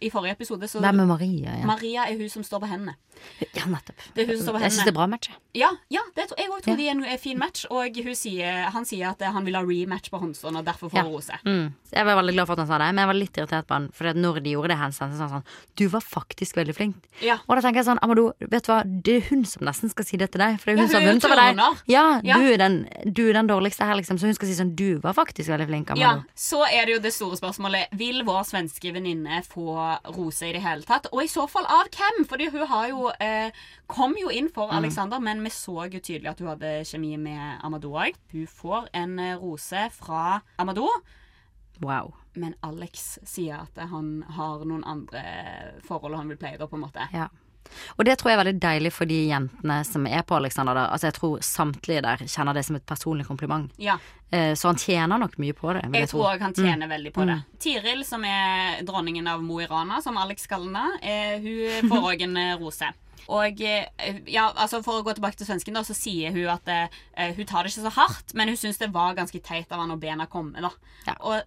I 0.00 0.10
forrige 0.10 0.36
episode 0.38 0.68
så 0.70 0.80
Hvem 0.82 1.00
er 1.02 1.06
Maria? 1.10 1.56
Ja, 1.60 1.66
Maria 1.66 2.06
er 2.08 2.18
hun 2.18 2.28
som 2.30 2.44
står 2.46 2.62
på 2.62 2.70
hendene. 2.70 2.94
ja 3.54 3.66
nettopp. 3.68 3.98
Det 4.14 4.22
er 4.24 4.26
hun 4.30 4.36
som 4.38 4.46
står 4.46 4.56
på 4.56 4.60
hendene. 4.62 4.70
Jeg 4.70 4.76
syns 4.76 4.86
det 4.88 4.92
er 4.92 4.98
bra 4.98 5.06
match. 5.10 5.30
Ja, 5.54 5.70
ja 5.92 6.00
det 6.16 6.28
jeg 6.38 6.48
òg 6.48 6.62
tror 6.64 6.72
Ja. 6.72 6.76
de 6.76 6.86
er 6.88 6.90
en 6.92 7.04
eh, 7.04 7.18
fin 7.18 7.38
match. 7.38 7.66
Og 7.70 7.98
hun 8.04 8.14
sier, 8.18 8.70
han 8.72 8.84
sier 8.88 9.10
at 9.10 9.22
eh, 9.22 9.32
han 9.32 9.44
vil 9.44 9.54
ha 9.58 9.62
rematch 9.62 10.10
på 10.10 10.20
håndstående, 10.22 10.62
og 10.62 10.64
derfor 10.66 10.90
får 10.90 11.02
Ja. 11.02 11.04
rose. 11.04 11.38
Mm. 11.44 11.74
Jeg 11.92 12.06
var 12.06 12.16
veldig 12.16 12.32
glad 12.34 12.46
for 12.46 12.52
at 12.54 12.58
han 12.64 12.68
sa 12.70 12.78
det, 12.78 12.88
men 12.94 13.02
jeg 13.02 13.10
var 13.12 13.18
litt 13.18 13.36
irritert 13.42 13.66
på 13.68 13.74
han. 13.74 13.88
For 13.92 14.12
når 14.14 14.40
de 14.42 14.54
gjorde 14.54 14.68
det 14.72 14.78
så 14.78 14.92
sa 14.92 15.06
han 15.08 15.42
sånn 15.42 15.44
Du 15.76 15.88
var 15.88 16.00
faktisk 16.00 16.56
veldig 16.56 16.74
flink. 16.74 16.96
Ja. 17.20 17.38
Og 17.48 17.56
da 17.56 17.60
tenker 17.62 17.82
jeg 17.82 17.86
sånn, 17.90 18.00
Amadou, 18.02 18.32
vet 18.40 18.64
du 18.64 18.72
hva, 18.72 18.82
det 18.86 19.16
er 19.18 19.28
hun 19.30 19.44
som 19.44 19.66
nesten 19.66 19.90
skal 19.90 20.04
si 20.04 20.16
det 20.16 20.30
til 20.32 20.40
deg. 20.40 20.58
For 20.60 20.72
det 20.72 20.72
er 20.72 20.76
Ja, 20.78 20.82
hun 20.82 20.90
som 20.90 21.00
har 21.02 21.08
vunnet 21.10 21.24
over 21.24 21.36
deg. 21.36 21.82
Ja. 21.92 22.38
Du, 22.38 22.46
er 22.52 22.58
den, 22.58 22.78
du 23.12 23.28
er 23.28 23.32
den 23.34 23.46
dårligste 23.50 23.84
her, 23.84 23.94
liksom. 23.98 24.18
Så 24.18 24.26
hun 24.30 24.34
skal 24.34 24.48
si 24.48 24.54
sånn 24.56 24.74
Du 24.76 24.98
var 25.02 25.12
faktisk 25.12 25.48
veldig 25.52 25.61
flink, 25.68 25.92
Ja, 25.96 26.12
Amadou. 26.14 26.28
Så 26.34 26.60
er 26.66 26.86
det 26.86 26.96
jo 26.96 27.02
det 27.04 27.12
store 27.14 27.38
spørsmålet 27.38 27.92
Vil 27.98 28.22
vår 28.26 28.42
svenske 28.48 28.92
venninne 28.94 29.42
få 29.46 29.76
rose 30.16 30.48
i 30.48 30.52
det 30.56 30.62
hele 30.64 30.86
tatt? 30.88 31.08
Og 31.12 31.24
i 31.24 31.30
så 31.30 31.46
fall 31.50 31.66
av 31.70 31.90
hvem? 31.92 32.24
Fordi 32.28 32.48
hun 32.52 32.66
har 32.70 32.88
jo 32.90 33.10
eh, 33.22 33.64
kom 33.86 34.16
jo 34.20 34.30
inn 34.32 34.48
for 34.52 34.72
Alexander, 34.72 35.20
men 35.20 35.42
vi 35.44 35.52
så 35.52 35.88
jo 35.92 36.00
tydelig 36.00 36.32
at 36.32 36.40
hun 36.40 36.52
hadde 36.54 36.72
kjemi 36.88 37.16
med 37.20 37.60
Amadou 37.66 37.96
òg. 37.98 38.16
Hun 38.32 38.46
får 38.46 38.88
en 38.96 39.18
eh, 39.18 39.36
rose 39.40 39.88
fra 39.96 40.40
Amadou. 40.62 40.88
Wow. 41.82 42.14
Men 42.34 42.54
Alex 42.64 43.18
sier 43.28 43.66
at 43.66 43.78
han 43.90 44.22
har 44.36 44.64
noen 44.64 44.84
andre 44.88 45.22
forhold 45.84 46.16
han 46.16 46.30
vil 46.32 46.40
pleie, 46.40 46.58
da, 46.60 46.68
på 46.70 46.78
en 46.78 46.86
måte. 46.86 47.08
Ja. 47.12 47.28
Og 47.98 48.04
det 48.08 48.18
tror 48.18 48.30
jeg 48.32 48.38
er 48.38 48.44
veldig 48.44 48.60
deilig 48.62 48.92
for 48.92 49.10
de 49.10 49.20
jentene 49.28 49.78
som 49.88 50.06
er 50.06 50.22
på 50.26 50.36
Alexander 50.38 50.74
der. 50.74 50.90
Altså 50.92 51.10
jeg 51.10 51.18
tror 51.18 51.38
samtlige 51.46 52.02
der 52.02 52.24
kjenner 52.26 52.54
det 52.56 52.64
som 52.68 52.76
et 52.76 52.86
personlig 52.86 53.26
kompliment. 53.28 53.72
Ja, 53.78 53.98
Eh, 54.32 54.54
Så 54.54 54.68
han 54.68 54.76
tjener 54.80 55.18
nok 55.18 55.34
mye 55.36 55.52
på 55.52 55.72
det. 55.76 55.82
Jeg, 55.84 55.92
jeg 55.92 56.08
tror 56.08 56.30
òg 56.30 56.40
han 56.40 56.54
tjener 56.56 56.88
veldig 56.88 57.10
på 57.12 57.24
det. 57.28 57.34
Mm. 57.36 57.58
Tiril, 57.60 58.04
som 58.08 58.22
er 58.24 58.78
dronningen 58.88 59.26
av 59.28 59.42
Mo 59.44 59.58
i 59.60 59.66
Rana, 59.68 59.98
som 60.00 60.16
Alex 60.16 60.46
kaller 60.48 60.72
henne, 60.72 61.00
eh, 61.04 61.34
hun 61.44 61.90
får 61.90 62.06
òg 62.14 62.24
en 62.24 62.38
eh, 62.40 62.54
rose. 62.56 62.88
Og 63.28 63.60
ja, 63.60 64.46
altså 64.56 64.80
For 64.82 64.98
å 64.98 65.04
gå 65.06 65.12
tilbake 65.14 65.36
til 65.38 65.46
svensken, 65.46 65.76
da, 65.76 65.84
så 65.86 65.94
sier 65.94 66.32
hun 66.34 66.48
at 66.50 66.72
eh, 66.72 67.34
hun 67.36 67.44
tar 67.46 67.62
det 67.62 67.74
ikke 67.74 67.84
så 67.84 67.92
hardt, 68.00 68.32
men 68.34 68.48
hun 68.48 68.56
syns 68.56 68.80
det 68.80 68.88
var 68.94 69.14
ganske 69.20 69.38
teit 69.44 69.70
av 69.70 69.84
han 69.84 69.92
å 69.94 70.00
be 70.00 70.10
henne 70.10 70.26
komme. 70.32 70.64
da. 70.64 70.72
Ja. 71.06 71.14
Og 71.20 71.42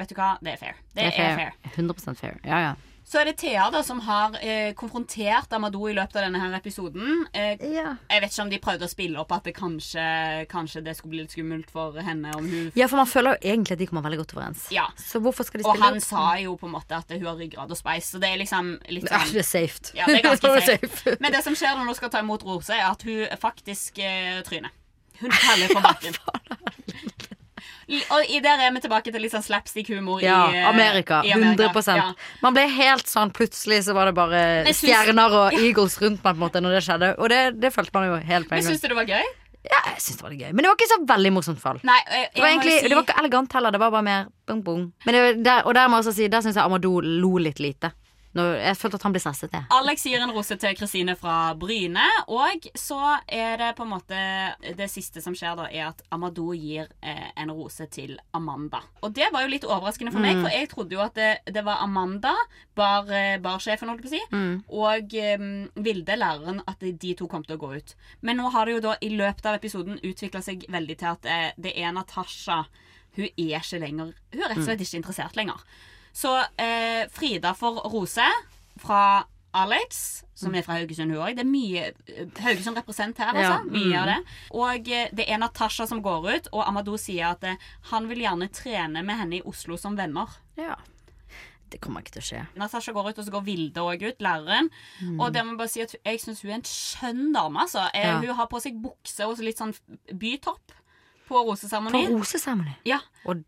vet 0.00 0.10
du 0.10 0.16
hva, 0.18 0.32
det 0.40 0.56
er 0.56 0.64
fair. 0.64 0.80
Det, 0.96 1.10
er 1.12 1.36
fair. 1.38 1.54
100% 1.76 2.18
fair. 2.24 2.40
Ja, 2.42 2.70
ja. 2.70 2.74
Så 3.04 3.18
er 3.20 3.28
det 3.28 3.34
Thea 3.36 3.66
da 3.70 3.82
som 3.84 3.98
har 4.06 4.32
eh, 4.40 4.70
konfrontert 4.74 5.52
Amadou 5.52 5.84
i 5.90 5.92
løpet 5.94 6.16
av 6.16 6.24
denne 6.24 6.40
her 6.40 6.54
episoden. 6.56 7.26
Eh, 7.36 7.60
ja. 7.74 7.90
jeg 8.08 8.22
vet 8.24 8.32
ikke 8.32 8.42
om 8.46 8.52
de 8.54 8.58
prøvde 8.64 8.86
å 8.88 8.90
spille 8.90 9.20
opp 9.20 9.34
at 9.36 9.44
det 9.44 9.52
kanskje, 9.58 10.04
kanskje 10.50 10.80
det 10.86 10.94
skulle 10.96 11.12
bli 11.12 11.20
litt 11.26 11.34
skummelt 11.36 11.68
for 11.70 11.98
henne 12.00 12.32
om 12.38 12.48
hun 12.48 12.70
Ja, 12.74 12.88
for 12.88 12.96
man 13.02 13.10
føler 13.10 13.36
jo 13.36 13.52
egentlig 13.52 13.76
at 13.76 13.82
de 13.84 13.88
kommer 13.90 14.06
veldig 14.08 14.22
godt 14.22 14.32
overens. 14.38 14.64
Ja. 14.72 14.86
Så 14.96 15.20
hvorfor 15.20 15.44
skal 15.44 15.60
de 15.60 15.66
spille 15.66 15.76
opp? 15.76 15.82
Og 15.82 15.84
han 15.84 15.98
han 16.00 16.06
sa 16.06 16.24
jo 16.40 16.56
på 16.56 16.66
en 16.70 16.74
måte 16.78 16.96
at 16.96 17.12
hun 17.12 17.26
har 17.28 17.36
ryggrad 17.44 17.70
og 17.76 17.78
speis, 17.78 18.08
så 18.14 18.22
det 18.24 18.32
er 18.32 18.40
liksom 18.40 18.72
litt 18.88 19.04
Ja, 19.10 19.20
sånn 19.20 19.36
det 19.36 19.44
er 19.44 19.50
safe. 19.52 19.92
Ja, 20.00 20.08
det 20.08 20.18
er 20.22 20.26
ganske 20.30 20.54
safe. 20.72 21.16
Men 21.20 21.36
det 21.36 21.44
som 21.44 21.54
skjer 21.60 21.76
når 21.76 21.92
hun 21.92 22.00
skal 22.00 22.10
ta 22.16 22.24
imot 22.24 22.48
Rose, 22.48 22.72
er 22.72 22.88
at 22.88 23.04
hun 23.04 23.36
faktisk 23.44 24.00
eh, 24.00 24.40
tryner. 24.48 24.72
Hun 25.20 25.30
faller 25.30 25.70
på 25.76 25.84
bakken. 25.84 26.16
L- 26.16 26.83
Og 27.88 28.30
i 28.30 28.40
der 28.44 28.62
er 28.64 28.72
vi 28.74 28.82
tilbake 28.84 29.12
til 29.12 29.22
litt 29.24 29.34
sånn 29.34 29.44
slapstick-humor 29.44 30.22
Ja, 30.24 30.38
i 30.50 30.58
eh, 30.62 30.68
Amerika. 30.68 31.22
i 31.24 31.32
Amerika. 31.36 31.70
100 31.74 31.96
Ja. 31.98 32.06
Man 32.42 32.56
ble 32.56 32.66
helt 32.70 33.10
sånn 33.10 33.32
Plutselig 33.34 33.82
så 33.88 33.94
var 33.96 34.06
det 34.10 34.14
bare 34.16 34.42
synes, 34.68 34.82
stjerner 34.82 35.38
og 35.40 35.56
eagles 35.58 35.98
rundt 36.00 36.22
meg 36.24 36.34
på 36.34 36.36
en 36.38 36.44
måte 36.46 36.62
når 36.64 36.78
det 36.78 36.84
skjedde. 36.88 37.14
Og 37.18 37.28
det, 37.32 37.40
det 37.60 37.72
følte 37.74 37.96
man 37.96 38.08
jo 38.08 38.20
helt 38.20 38.48
på 38.48 38.56
en 38.56 38.62
gang. 38.62 38.70
syns 38.72 38.84
du 38.84 38.88
det 38.88 38.96
var 38.96 39.08
gøy? 39.08 39.24
Ja, 39.64 39.80
jeg 39.94 40.00
synes 40.04 40.18
det 40.20 40.24
var 40.26 40.32
gøy. 40.36 40.50
Men 40.52 40.64
det 40.64 40.70
var 40.70 40.76
ikke 40.76 40.90
så 40.92 41.00
veldig 41.08 41.32
morsomt 41.32 41.60
fall. 41.60 41.78
Nei, 41.88 42.00
jeg, 42.04 42.20
jeg 42.20 42.30
Det 42.34 42.42
var, 42.42 42.48
egentlig, 42.52 42.78
si 42.80 42.88
det 42.88 42.96
var 42.98 43.06
ikke 43.06 43.20
elegant 43.22 43.54
heller, 43.56 43.72
det 43.72 43.80
var 43.80 43.92
bare 43.94 44.04
mer 44.04 44.26
bong 44.46 44.62
bong. 44.64 44.82
Men 45.06 45.16
det, 45.16 45.22
der, 45.44 45.62
og 45.64 45.76
der 45.76 45.88
må 45.88 45.96
jeg 46.00 46.04
også 46.04 46.16
si, 46.18 46.28
der 46.28 46.44
syns 46.44 46.58
jeg 46.60 46.64
Amadou 46.64 47.00
lo 47.00 47.36
litt 47.40 47.62
lite. 47.64 47.92
Når, 48.34 48.54
jeg 48.58 48.78
følte 48.80 48.98
at 48.98 49.06
han 49.06 49.14
ble 49.14 49.22
stresset. 49.22 49.52
Jeg. 49.54 49.66
Alex 49.74 50.04
gir 50.08 50.22
en 50.24 50.32
rose 50.34 50.56
til 50.58 50.76
Kristine 50.78 51.14
fra 51.18 51.36
Bryne, 51.58 52.06
og 52.34 52.66
så 52.78 52.98
er 53.30 53.58
det 53.60 53.70
på 53.78 53.84
en 53.86 53.92
måte 53.92 54.18
Det 54.78 54.88
siste 54.90 55.22
som 55.22 55.36
skjer, 55.38 55.54
da, 55.58 55.68
er 55.70 55.88
at 55.92 56.02
Amadou 56.14 56.54
gir 56.58 56.88
eh, 57.00 57.30
en 57.40 57.52
rose 57.54 57.86
til 57.94 58.16
Amanda. 58.34 58.82
Og 59.06 59.14
det 59.14 59.30
var 59.32 59.44
jo 59.44 59.52
litt 59.52 59.66
overraskende 59.68 60.12
for 60.14 60.24
meg, 60.24 60.40
for 60.42 60.50
jeg 60.54 60.70
trodde 60.72 60.96
jo 60.96 61.02
at 61.04 61.14
det, 61.18 61.30
det 61.54 61.64
var 61.66 61.82
Amanda, 61.84 62.34
bar, 62.74 63.06
eh, 63.14 63.36
barsjefen, 63.42 63.90
holdt 63.92 64.04
jeg 64.04 64.10
på 64.10 64.12
å 64.12 64.16
si, 64.18 64.22
og 64.74 65.14
eh, 65.20 65.48
Vilde, 65.84 66.18
læreren, 66.18 66.62
at 66.70 66.82
de, 66.82 66.92
de 66.92 67.14
to 67.18 67.28
kom 67.30 67.44
til 67.46 67.56
å 67.58 67.62
gå 67.62 67.72
ut. 67.78 67.94
Men 68.26 68.40
nå 68.40 68.50
har 68.54 68.66
det 68.66 68.76
jo 68.78 68.84
da 68.88 68.96
i 69.04 69.12
løpet 69.14 69.46
av 69.46 69.58
episoden 69.60 70.00
utvikla 70.02 70.42
seg 70.44 70.66
veldig 70.72 70.98
til 71.00 71.12
at 71.12 71.30
eh, 71.30 71.50
det 71.60 71.74
er 71.78 71.94
Natasha. 71.94 72.64
Hun 73.14 73.28
er 73.28 73.60
ikke 73.60 73.78
lenger 73.78 74.10
Hun 74.32 74.40
er 74.42 74.48
rett 74.50 74.58
og 74.58 74.66
slett 74.66 74.80
ikke 74.82 74.98
interessert 74.98 75.36
lenger. 75.38 75.60
Så 76.14 76.30
eh, 76.62 77.04
Frida 77.12 77.54
får 77.58 77.80
rose 77.92 78.26
fra 78.80 79.00
Alex, 79.54 80.22
som 80.34 80.54
er 80.58 80.64
fra 80.66 80.80
Haugesund, 80.80 81.12
hun 81.14 81.20
òg. 81.22 81.36
Det 81.38 81.44
er 81.44 81.50
mye 81.50 81.82
eh, 82.10 82.30
Haugesund 82.42 82.78
represent 82.78 83.18
her, 83.22 83.30
altså. 83.30 83.58
Ja, 83.58 83.60
Mye 83.66 83.90
mm. 83.92 83.98
av 84.00 84.08
det. 84.10 84.16
Og 84.62 84.88
eh, 84.94 85.12
det 85.14 85.26
er 85.30 85.38
Natasha 85.42 85.86
som 85.90 86.00
går 86.02 86.26
ut, 86.32 86.48
og 86.54 86.64
Amadou 86.66 86.96
sier 86.98 87.28
at 87.34 87.44
eh, 87.46 87.60
han 87.92 88.08
vil 88.10 88.24
gjerne 88.24 88.48
trene 88.54 89.02
med 89.06 89.20
henne 89.20 89.38
i 89.38 89.44
Oslo 89.46 89.78
som 89.78 89.94
venner. 89.98 90.32
Ja. 90.58 90.74
Det 91.70 91.80
kommer 91.82 92.02
ikke 92.04 92.16
til 92.16 92.22
å 92.22 92.26
skje. 92.28 92.40
Natasha 92.60 92.92
går 92.94 93.08
ut, 93.12 93.18
og 93.18 93.26
så 93.26 93.32
går 93.34 93.46
Vilde 93.46 93.82
òg 93.82 94.02
ut, 94.06 94.20
læreren. 94.22 94.68
Og 95.18 95.30
det 95.34 95.42
må 95.46 95.56
bare 95.58 95.70
si 95.72 95.82
at 95.82 95.94
jeg 95.96 96.20
syns 96.22 96.42
hun 96.44 96.52
er 96.52 96.58
en 96.60 96.66
skjønn 96.70 97.24
dame, 97.34 97.64
altså. 97.64 97.86
Eh, 97.94 98.04
Ja. 98.10 98.18
Hun 98.22 98.36
har 98.38 98.50
på 98.50 98.60
seg 98.62 98.76
bukse 98.82 99.26
og 99.26 99.38
litt 99.42 99.58
sånn 99.62 99.74
bytopp 100.12 100.74
på 101.24 101.32
På 101.32 101.42
roseseremoni. 101.48 102.04
roseseremoni. 102.12 102.76
Ja. 102.86 103.00
Og 103.26 103.42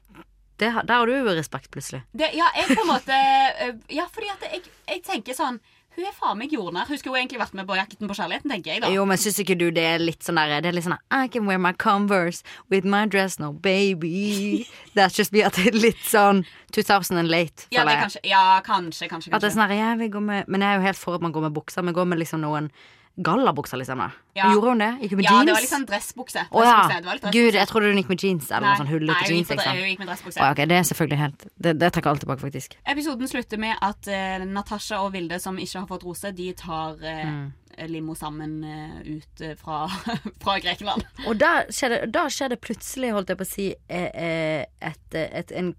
det, 0.59 0.73
der 0.89 0.95
har 0.95 1.07
du 1.07 1.13
jo 1.13 1.37
respekt, 1.37 1.71
plutselig. 1.71 2.03
Det, 2.17 2.31
ja, 2.37 2.49
jeg 2.57 2.71
på 2.77 2.83
en 2.83 2.89
måte 2.91 3.17
eh, 3.17 3.73
Ja, 3.93 4.07
fordi 4.13 4.31
at 4.33 4.47
jeg, 4.49 4.63
jeg 4.89 5.03
tenker 5.05 5.37
sånn 5.37 5.59
Hun 5.97 6.05
er 6.05 6.13
faen 6.13 6.37
meg 6.37 6.53
jordnær. 6.53 6.85
Hun 6.91 6.99
skulle 7.01 7.17
jo 7.17 7.23
egentlig 7.23 7.39
vært 7.41 7.55
med 7.57 7.65
på 7.69 7.77
Jakten 7.79 8.09
på 8.09 8.17
kjærligheten, 8.19 8.51
tenker 8.53 8.75
jeg 8.75 8.83
da. 8.85 8.91
Jo, 8.93 9.07
men 9.09 9.17
syns 9.21 9.39
ikke 9.41 9.57
du 9.57 9.71
det 9.73 9.85
er 9.95 10.03
litt 10.03 10.27
sånn 10.27 10.37
der 10.37 10.59
Det 10.61 10.69
er 10.69 10.77
litt 10.77 10.85
sånn 10.85 10.99
I 11.09 11.29
can 11.33 11.47
wear 11.49 11.61
my 11.63 11.73
Converse 11.73 12.45
with 12.73 12.85
my 12.85 13.07
dress, 13.09 13.39
no 13.41 13.53
baby. 13.53 14.67
That's 14.97 15.17
just 15.17 15.33
be 15.33 15.45
at 15.47 15.57
det 15.57 15.71
er 15.73 15.79
litt 15.79 16.05
sånn 16.05 16.45
2000 16.77 17.17
and 17.23 17.33
late, 17.33 17.69
Ja, 17.73 17.87
kanskje, 17.89 18.21
ja, 18.29 18.45
kanskje, 18.67 19.09
kanskje. 19.09 19.33
At 19.33 19.41
det 19.41 19.49
er 19.49 19.57
sånn 19.57 19.65
her, 19.69 19.77
jeg 19.79 20.03
vil 20.05 20.13
gå 20.19 20.21
med 20.21 20.53
Men 20.53 20.65
jeg 20.65 20.75
er 20.75 20.81
jo 20.83 20.87
helt 20.91 21.01
for 21.01 21.17
at 21.17 21.25
man 21.25 21.33
går 21.33 21.49
med 21.49 21.57
bukser, 21.57 21.85
men 21.87 21.97
går 21.97 22.09
med 22.13 22.21
liksom 22.21 22.45
noen 22.45 22.69
gallabukser, 23.17 23.79
liksom. 23.81 23.99
da. 23.99 24.11
Ja. 24.37 24.51
Gjorde 24.53 24.69
hun 24.75 24.79
det? 24.83 24.89
Gikk 25.01 25.11
hun 25.14 25.21
med 25.23 25.25
Ja, 25.25 25.31
jeans? 25.33 25.47
det 25.47 25.53
var 25.57 25.61
litt 25.64 25.71
sånn 25.73 25.87
dressbukse. 25.89 26.43
Å 26.53 26.64
ja. 26.64 26.75
Dressbukse. 27.01 27.33
Gud, 27.33 27.55
jeg 27.57 27.69
trodde 27.71 27.89
hun 27.93 27.97
gikk 28.03 28.09
med 28.12 28.23
jeans 28.27 28.51
eller 28.51 28.67
noe 28.69 28.77
sånn 28.83 28.91
hullete 28.93 29.21
nei, 29.23 29.31
jeans. 29.33 29.49
med- 29.49 29.59
Liksom. 29.59 29.77
hun 29.81 29.89
gikk 29.91 29.99
med 30.05 30.09
dressbukse. 30.09 30.39
Å, 30.41 30.45
ja, 30.45 30.51
ok, 30.53 30.64
det 30.69 30.77
er 30.77 30.83
selvfølgelig 30.91 31.19
helt 31.23 31.47
Det, 31.59 31.79
det 31.79 31.93
trekker 31.93 32.11
alt 32.11 32.21
tilbake, 32.21 32.41
faktisk. 32.45 32.77
Episoden 32.87 33.29
slutter 33.29 33.59
med 33.59 33.77
at 33.81 34.09
uh, 34.09 34.45
Natasha 34.45 35.01
og 35.01 35.12
Vilde, 35.12 35.41
som 35.41 35.57
ikke 35.57 35.81
har 35.81 35.87
fått 35.87 36.05
rose, 36.05 36.33
de 36.33 36.53
tar 36.53 36.97
uh, 37.01 37.25
Mm. 37.27 37.53
limo 37.93 38.14
sammen 38.14 38.64
uh, 38.64 39.01
ut 39.05 39.43
fra, 39.61 39.87
fra 40.43 40.59
Grekenland. 40.61 41.03
Og 41.27 41.37
da 41.37 41.64
skjedde, 41.69 42.07
da 42.11 42.23
skjer 42.33 42.57
plutselig, 42.57 43.11
holdt 43.12 43.29
jeg 43.29 43.37
på 43.37 43.45
å 43.45 43.51
si, 43.51 43.67
et, 43.89 45.14
et, 45.14 45.53
en, 45.53 45.73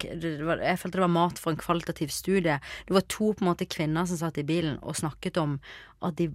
var, 0.45 0.61
Jeg 0.61 0.77
følte 0.81 0.97
det 0.99 1.05
var 1.05 1.13
mat 1.15 1.39
for 1.41 1.51
en 1.53 1.57
kvalitativ 1.57 2.09
studie. 2.13 2.59
Det 2.85 2.93
var 2.93 3.01
to 3.09 3.31
på 3.33 3.41
en 3.45 3.49
måte 3.51 3.65
kvinner 3.69 4.05
som 4.05 4.17
satt 4.17 4.37
i 4.37 4.43
bilen 4.45 4.77
og 4.83 4.95
snakket 4.99 5.37
om 5.41 5.59
at 6.05 6.15
de 6.19 6.29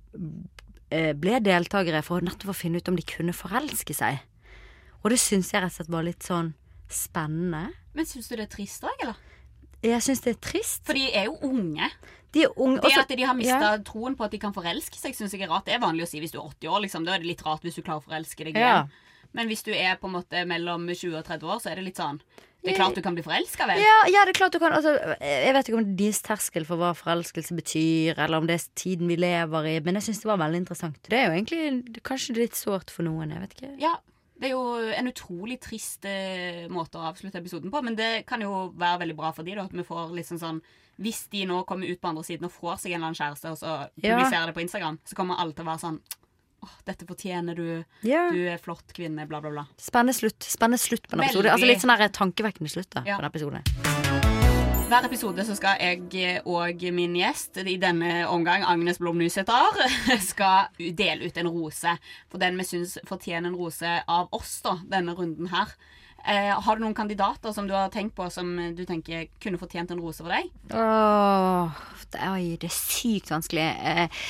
ble 1.19 1.39
deltakere 1.45 2.03
for 2.07 2.25
nettopp 2.25 2.53
å 2.53 2.57
finne 2.57 2.81
ut 2.83 2.91
om 2.91 2.99
de 2.99 3.05
kunne 3.07 3.35
forelske 3.37 3.95
seg. 3.97 4.21
Og 5.03 5.11
det 5.13 5.19
syns 5.23 5.51
jeg 5.53 5.63
rett 5.63 5.73
og 5.73 5.79
slett 5.81 5.93
var 5.93 6.07
litt 6.07 6.27
sånn 6.27 6.53
spennende. 6.93 7.71
Men 7.97 8.09
syns 8.09 8.29
du 8.31 8.37
det 8.37 8.47
er 8.47 8.53
trist 8.53 8.85
òg, 8.87 9.05
eller? 9.05 9.21
Jeg 9.83 10.05
syns 10.05 10.23
det 10.23 10.37
er 10.37 10.43
trist. 10.45 10.83
For 10.87 10.99
de 10.99 11.09
er 11.11 11.27
jo 11.27 11.39
unge. 11.49 11.89
De 12.33 12.45
er 12.47 12.53
unge 12.55 12.81
Også, 12.81 13.03
Det 13.03 13.03
at 13.03 13.19
de 13.19 13.25
har 13.27 13.37
mista 13.37 13.73
ja. 13.75 13.79
troen 13.85 14.15
på 14.17 14.25
at 14.25 14.33
de 14.33 14.41
kan 14.41 14.55
forelske 14.55 14.97
seg, 14.97 15.17
syns 15.17 15.35
jeg 15.35 15.43
er 15.45 15.51
rart. 15.53 15.67
Det 15.67 15.75
er 15.77 15.83
vanlig 15.83 16.07
å 16.07 16.11
si 16.11 16.21
hvis 16.23 16.33
du 16.33 16.39
er 16.39 16.47
80 16.47 16.71
år, 16.71 16.85
liksom. 16.87 17.05
Da 17.05 17.17
er 17.17 17.25
det 17.25 17.29
litt 17.29 17.43
rart 17.45 17.67
hvis 17.67 17.77
du 17.77 17.83
klarer 17.83 18.01
å 18.01 18.07
forelske 18.07 18.47
deg 18.47 18.57
Ja. 18.61 18.87
Men 19.33 19.49
hvis 19.49 19.63
du 19.65 19.71
er 19.73 19.97
på 20.01 20.09
en 20.11 20.17
måte 20.19 20.43
mellom 20.49 20.87
20 20.93 21.17
og 21.19 21.25
30 21.25 21.49
år, 21.49 21.61
så 21.63 21.71
er 21.73 21.81
det 21.81 21.85
litt 21.87 22.01
sånn 22.01 22.19
Det 22.63 22.73
er 22.73 22.77
klart 22.79 22.95
du 22.95 23.03
kan 23.03 23.15
bli 23.17 23.25
forelska, 23.27 23.67
vel? 23.67 23.81
Ja, 23.81 23.97
ja, 24.13 24.25
det 24.29 24.35
er 24.35 24.39
klart 24.39 24.53
du 24.55 24.61
kan 24.63 24.73
altså, 24.77 24.93
Jeg 25.19 25.55
vet 25.57 25.69
ikke 25.69 25.79
om 25.81 25.85
det 25.89 25.93
er 25.95 26.01
deres 26.05 26.23
terskel 26.23 26.67
for 26.69 26.77
hva 26.79 26.93
forelskelse 26.95 27.57
betyr, 27.59 28.15
eller 28.19 28.39
om 28.39 28.47
det 28.47 28.59
er 28.61 28.67
tiden 28.79 29.09
vi 29.11 29.17
lever 29.17 29.67
i, 29.73 29.81
men 29.81 29.99
jeg 29.99 30.09
syns 30.11 30.23
det 30.23 30.31
var 30.31 30.39
veldig 30.45 30.61
interessant. 30.63 31.01
Det 31.09 31.19
er 31.19 31.27
jo 31.31 31.37
egentlig 31.41 32.03
kanskje 32.07 32.37
litt 32.39 32.55
sårt 32.59 32.91
for 32.95 33.03
noen, 33.09 33.33
jeg 33.35 33.41
vet 33.47 33.57
ikke. 33.59 33.73
Ja, 33.83 33.97
det 34.43 34.49
er 34.51 34.55
jo 34.57 34.63
en 34.99 35.07
utrolig 35.11 35.59
trist 35.63 36.05
eh, 36.09 36.65
måte 36.73 36.99
å 36.99 37.09
avslutte 37.11 37.39
episoden 37.39 37.71
på, 37.71 37.83
men 37.87 37.95
det 37.99 38.25
kan 38.27 38.41
jo 38.43 38.73
være 38.75 39.03
veldig 39.05 39.17
bra 39.19 39.33
for 39.37 39.47
de 39.47 39.55
da, 39.55 39.67
at 39.69 39.75
vi 39.77 39.85
får 39.87 40.15
liksom 40.21 40.41
sånn 40.43 40.63
Hvis 41.03 41.23
de 41.33 41.47
nå 41.49 41.63
kommer 41.67 41.89
ut 41.89 41.99
på 42.03 42.09
andre 42.11 42.23
siden 42.23 42.45
og 42.47 42.53
får 42.53 42.77
seg 42.83 42.93
en 42.93 42.99
eller 43.01 43.09
annen 43.11 43.19
kjæreste, 43.19 43.51
og 43.51 43.59
så 43.59 43.71
Ja. 44.03 44.13
publiserer 44.17 44.47
det 44.51 44.55
på 44.55 44.61
Instagram, 44.63 44.99
så 45.09 45.17
kommer 45.17 45.39
alle 45.41 45.55
til 45.57 45.65
å 45.65 45.71
være 45.71 45.81
sånn 45.81 46.01
Åh, 46.63 46.75
dette 46.87 47.07
fortjener 47.09 47.57
du. 47.59 47.85
Ja. 48.07 48.29
Du 48.31 48.39
er 48.47 48.61
flott 48.63 48.93
kvinne, 48.95 49.27
bla, 49.27 49.41
bla, 49.43 49.51
bla. 49.51 49.65
Spennende 49.83 50.15
slutt. 50.15 50.43
Spennende 50.47 50.79
slutt 50.79 51.09
på 51.09 51.17
en 51.19 51.25
episode. 51.27 51.51
Altså 51.51 51.67
Litt 51.67 51.83
sånn 51.83 51.91
der 51.97 52.13
tankevekkende 52.15 52.71
slutt 52.71 52.91
da, 52.95 53.03
Ja. 53.07 53.19
på 53.19 53.25
en 53.25 53.31
episode. 53.33 53.63
Hver 54.93 55.07
episode 55.09 55.45
så 55.49 55.55
skal 55.57 55.79
jeg 55.81 56.43
og 56.45 56.83
min 56.93 57.15
gjest, 57.17 57.57
i 57.65 57.79
denne 57.81 58.27
omgang 58.29 58.63
Agnes 58.69 58.99
Blom 59.01 59.17
Nysæter, 59.17 59.79
skal 60.21 60.69
dele 60.79 61.27
ut 61.31 61.39
en 61.41 61.49
rose. 61.49 61.95
For 62.29 62.39
den 62.39 62.61
vi 62.61 62.67
syns 62.69 62.99
fortjener 63.09 63.49
en 63.49 63.57
rose 63.57 63.95
av 64.07 64.29
oss, 64.37 64.59
da, 64.61 64.77
denne 64.93 65.15
runden 65.17 65.49
her. 65.49 65.73
Eh, 66.29 66.53
har 66.55 66.77
du 66.77 66.85
noen 66.85 66.95
kandidater 66.95 67.51
som 67.57 67.67
du 67.67 67.73
har 67.75 67.89
tenkt 67.91 68.15
på 68.15 68.29
som 68.31 68.53
du 68.77 68.85
tenker 68.87 69.25
kunne 69.43 69.59
fortjent 69.59 69.91
en 69.91 69.99
rose 70.05 70.21
for 70.23 70.31
deg? 70.31 70.53
Åh, 70.71 71.81
det, 72.13 72.21
oi, 72.29 72.45
det 72.61 72.69
er 72.69 72.77
sykt 72.77 73.33
vanskelig. 73.33 73.65
Eh, 73.83 74.21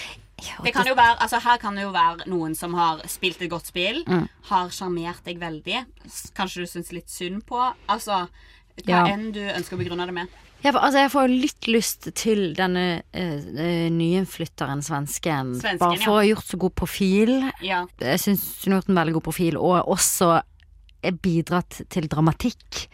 Det 0.64 0.72
kan 0.74 0.86
jo 0.86 0.94
være, 0.94 1.16
altså 1.20 1.40
Her 1.42 1.56
kan 1.58 1.74
det 1.78 1.82
jo 1.84 1.90
være 1.94 2.26
noen 2.30 2.54
som 2.58 2.74
har 2.74 3.02
spilt 3.06 3.40
et 3.42 3.50
godt 3.50 3.66
spill, 3.66 4.04
Mm. 4.06 4.28
har 4.50 4.68
sjarmert 4.70 5.22
deg 5.24 5.38
veldig. 5.40 5.84
Kanskje 6.34 6.62
du 6.62 6.66
syns 6.66 6.92
litt 6.92 7.08
synd 7.10 7.44
på. 7.46 7.72
Altså, 7.88 8.28
hva 8.84 8.88
Ja. 8.88 9.04
enn 9.06 9.32
du 9.32 9.40
ønsker 9.40 9.76
å 9.76 9.82
begrunne 9.84 10.06
det 10.06 10.14
med. 10.14 10.28
Ja, 10.64 10.70
for, 10.70 10.78
altså, 10.78 10.98
jeg 11.02 11.10
får 11.10 11.28
litt 11.40 11.66
lyst 11.66 12.14
til 12.14 12.54
denne 12.54 13.02
uh, 13.14 13.88
nyinnflytteren, 13.90 14.82
svensken. 14.82 15.56
Svensken, 15.60 15.78
Bare 15.78 15.98
for 15.98 16.12
å 16.12 16.20
ha 16.20 16.26
gjort 16.28 16.46
så 16.46 16.58
god 16.58 16.74
profil. 16.78 17.32
Ja, 17.62 17.84
Jeg 18.00 18.20
syns 18.22 18.44
hun 18.64 18.72
har 18.74 18.80
gjort 18.82 18.88
en 18.92 19.00
veldig 19.00 19.14
god 19.18 19.24
profil, 19.26 19.56
og 19.58 19.88
også 19.88 20.42
bidratt 21.22 21.80
til 21.92 22.06
dramatikk. 22.10 22.84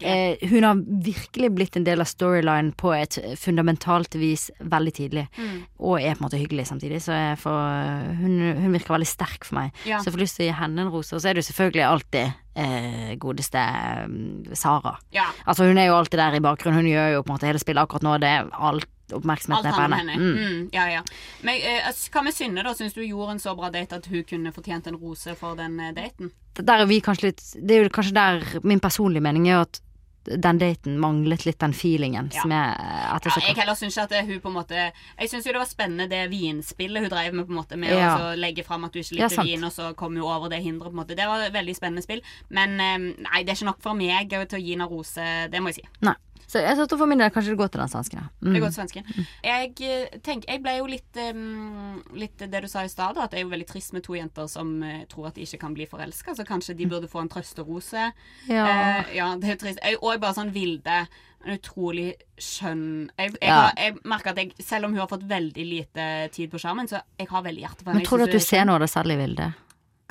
Eh, 0.00 0.36
hun 0.50 0.66
har 0.66 0.82
virkelig 0.84 1.50
blitt 1.56 1.78
en 1.78 1.86
del 1.86 2.02
av 2.04 2.08
storyline 2.10 2.74
på 2.76 2.92
et 2.96 3.18
fundamentalt 3.40 4.16
vis 4.20 4.50
veldig 4.60 4.94
tidlig. 4.94 5.26
Mm. 5.38 5.58
Og 5.80 5.98
er 5.98 6.14
på 6.14 6.22
en 6.22 6.26
måte 6.26 6.40
hyggelig 6.40 6.68
samtidig, 6.68 7.00
så 7.04 7.16
får, 7.40 8.16
hun, 8.20 8.38
hun 8.60 8.76
virker 8.76 8.96
veldig 8.96 9.08
sterk 9.08 9.48
for 9.48 9.60
meg. 9.62 9.84
Ja. 9.88 10.00
Så 10.00 10.10
jeg 10.10 10.18
får 10.18 10.24
lyst 10.26 10.40
til 10.40 10.46
å 10.46 10.50
gi 10.50 10.58
henne 10.60 10.84
en 10.84 10.92
rose. 10.92 11.14
Og 11.16 11.22
så 11.22 11.30
er 11.30 11.36
det 11.36 11.44
jo 11.44 11.50
selvfølgelig 11.50 11.86
alltid 11.88 12.40
eh, 12.54 13.12
godeste 13.22 13.64
mm, 14.10 14.54
Sara. 14.58 14.96
ja. 15.14 15.28
Altså 15.44 15.68
Hun 15.68 15.78
er 15.78 15.88
jo 15.88 15.98
alltid 15.98 16.20
der 16.20 16.36
i 16.36 16.44
bakgrunnen. 16.44 16.82
Hun 16.82 16.92
gjør 16.92 17.14
jo 17.16 17.22
på 17.24 17.32
en 17.32 17.38
måte 17.38 17.48
hele 17.48 17.62
spillet 17.62 17.86
akkurat 17.86 18.06
nå. 18.06 18.18
Det 18.22 18.30
er 18.30 18.52
Alt 18.54 18.90
oppmerksomheten 19.12 19.66
er 19.66 19.76
på 19.76 19.98
henne. 19.98 20.16
Mm. 20.16 20.38
Mm, 20.38 20.68
ja, 20.72 20.86
ja. 20.88 21.02
Men 21.42 21.60
eh, 21.60 21.90
hva 22.14 22.22
med 22.24 22.34
Synne, 22.34 22.64
da? 22.64 22.74
Syns 22.74 22.94
du 22.96 23.02
gjorde 23.04 23.36
en 23.36 23.42
så 23.42 23.54
bra 23.58 23.70
date 23.74 24.00
at 24.00 24.06
hun 24.06 24.24
kunne 24.24 24.52
fortjent 24.54 24.86
en 24.88 24.96
rose 24.96 25.34
for 25.36 25.56
den 25.60 25.78
eh, 25.80 25.92
daten? 25.96 26.32
Der 26.54 26.84
er 26.84 26.86
vi 26.86 27.00
kanskje 27.02 27.32
litt 27.32 27.42
Det 27.58 27.74
er 27.76 27.82
jo 27.88 27.90
kanskje 27.90 28.14
der 28.14 28.44
min 28.62 28.80
personlige 28.80 29.22
mening 29.26 29.48
er 29.50 29.64
at 29.66 29.80
den 30.24 30.56
daten 30.56 30.94
manglet 30.96 31.42
litt 31.44 31.58
den 31.60 31.74
feelingen 31.76 32.30
Ja. 32.32 32.40
som 32.40 32.50
jeg 32.50 32.76
at 33.12 33.22
det 33.26 33.32
Ja, 33.34 33.42
jeg 33.48 33.56
heller 33.58 33.74
syns 33.76 33.98
at 33.98 34.14
hun 34.24 34.40
på 34.40 34.48
en 34.48 34.54
måte 34.56 34.78
Jeg 35.18 35.28
syns 35.28 35.44
jo 35.44 35.52
det 35.52 35.60
var 35.60 35.68
spennende 35.68 36.08
det 36.08 36.30
vinspillet 36.30 37.02
hun 37.04 37.10
drev 37.12 37.34
med, 37.34 37.44
på 37.46 37.52
en 37.52 37.58
måte 37.58 37.76
med 37.76 37.92
Ja. 37.92 38.14
å 38.16 38.34
legge 38.38 38.64
fram 38.64 38.84
at 38.84 38.92
du 38.92 39.00
ikke 39.00 39.18
likte 39.18 39.44
vin, 39.44 39.64
og 39.64 39.72
så 39.72 39.94
kom 39.94 40.14
hun 40.16 40.22
over 40.24 40.48
det 40.48 40.62
hinderet, 40.64 40.92
på 40.92 40.96
en 40.96 41.02
måte. 41.02 41.14
Det 41.16 41.26
var 41.28 41.44
et 41.44 41.52
veldig 41.52 41.76
spennende 41.76 42.02
spill. 42.02 42.22
Men 42.48 42.80
eh, 42.80 42.98
nei, 43.20 43.42
det 43.44 43.52
er 43.52 43.58
ikke 43.58 43.68
nok 43.68 43.82
for 43.82 43.92
meg 43.94 44.30
til 44.30 44.58
å 44.58 44.62
gi 44.64 44.72
henne 44.72 44.88
rose, 44.88 45.26
det 45.52 45.60
må 45.60 45.68
jeg 45.74 45.82
si. 45.82 45.88
Nei. 46.00 46.14
Så 46.54 46.60
jeg 46.62 46.76
tror 46.86 47.00
for 47.00 47.10
min 47.10 47.18
del 47.18 47.32
kanskje 47.34 47.50
det 47.50 47.58
går 47.58 47.72
til 47.74 47.80
den 47.82 47.90
svensken. 47.90 48.20
ja. 48.22 48.26
Det 48.40 48.52
Mm. 48.54 48.60
går 48.62 48.70
til 48.70 48.78
svensken. 48.78 49.26
Jeg 49.42 50.20
tenk, 50.22 50.44
jeg 50.46 50.62
ble 50.62 50.76
jo 50.78 50.86
litt 50.86 51.18
um, 51.34 52.02
Litt 52.14 52.38
det 52.38 52.62
du 52.62 52.68
sa 52.70 52.84
i 52.86 52.92
stad, 52.92 53.18
at 53.18 53.32
jeg 53.34 53.40
er 53.42 53.44
jo 53.48 53.50
veldig 53.50 53.66
trist 53.66 53.92
med 53.92 54.04
to 54.06 54.14
jenter 54.14 54.46
som 54.48 54.70
uh, 54.82 55.02
tror 55.10 55.26
at 55.32 55.34
de 55.34 55.42
ikke 55.42 55.58
kan 55.64 55.74
bli 55.74 55.86
forelska, 55.90 56.36
så 56.38 56.46
kanskje 56.46 56.76
de 56.78 56.86
burde 56.86 57.08
få 57.10 57.20
en 57.24 57.28
trøsterose. 57.32 58.12
Ja. 58.46 58.64
Uh, 59.02 59.14
ja, 59.16 59.32
det 59.36 59.50
er 59.50 59.56
trist. 59.56 59.78
Jeg- 59.82 59.98
Og 60.00 60.20
bare 60.20 60.34
sånn 60.34 60.52
Vilde. 60.54 61.06
En 61.44 61.58
utrolig 61.58 62.14
skjønn 62.40 63.10
Jeg, 63.18 63.32
jeg, 63.32 63.38
Ja. 63.42 63.54
har, 63.66 63.72
jeg 63.76 63.98
merker 64.04 64.30
at 64.30 64.36
jeg, 64.38 64.52
selv 64.60 64.86
om 64.86 64.92
hun 64.92 65.00
har 65.00 65.08
fått 65.10 65.26
veldig 65.28 65.64
lite 65.68 66.30
tid 66.32 66.50
på 66.50 66.56
skjermen, 66.62 66.86
så 66.88 67.02
jeg 67.18 67.28
har 67.28 67.42
veldig 67.42 67.60
hjerte 67.66 67.82
for 67.84 67.90
henne. 67.90 68.00
Men 68.00 68.06
tror 68.06 68.18
du 68.18 68.24
at 68.24 68.30
du 68.30 68.36
er 68.36 68.46
ser 68.46 68.64
noe 68.64 68.76
av 68.76 68.80
det 68.80 68.88
særlig, 68.94 69.18
Vilde? 69.18 69.50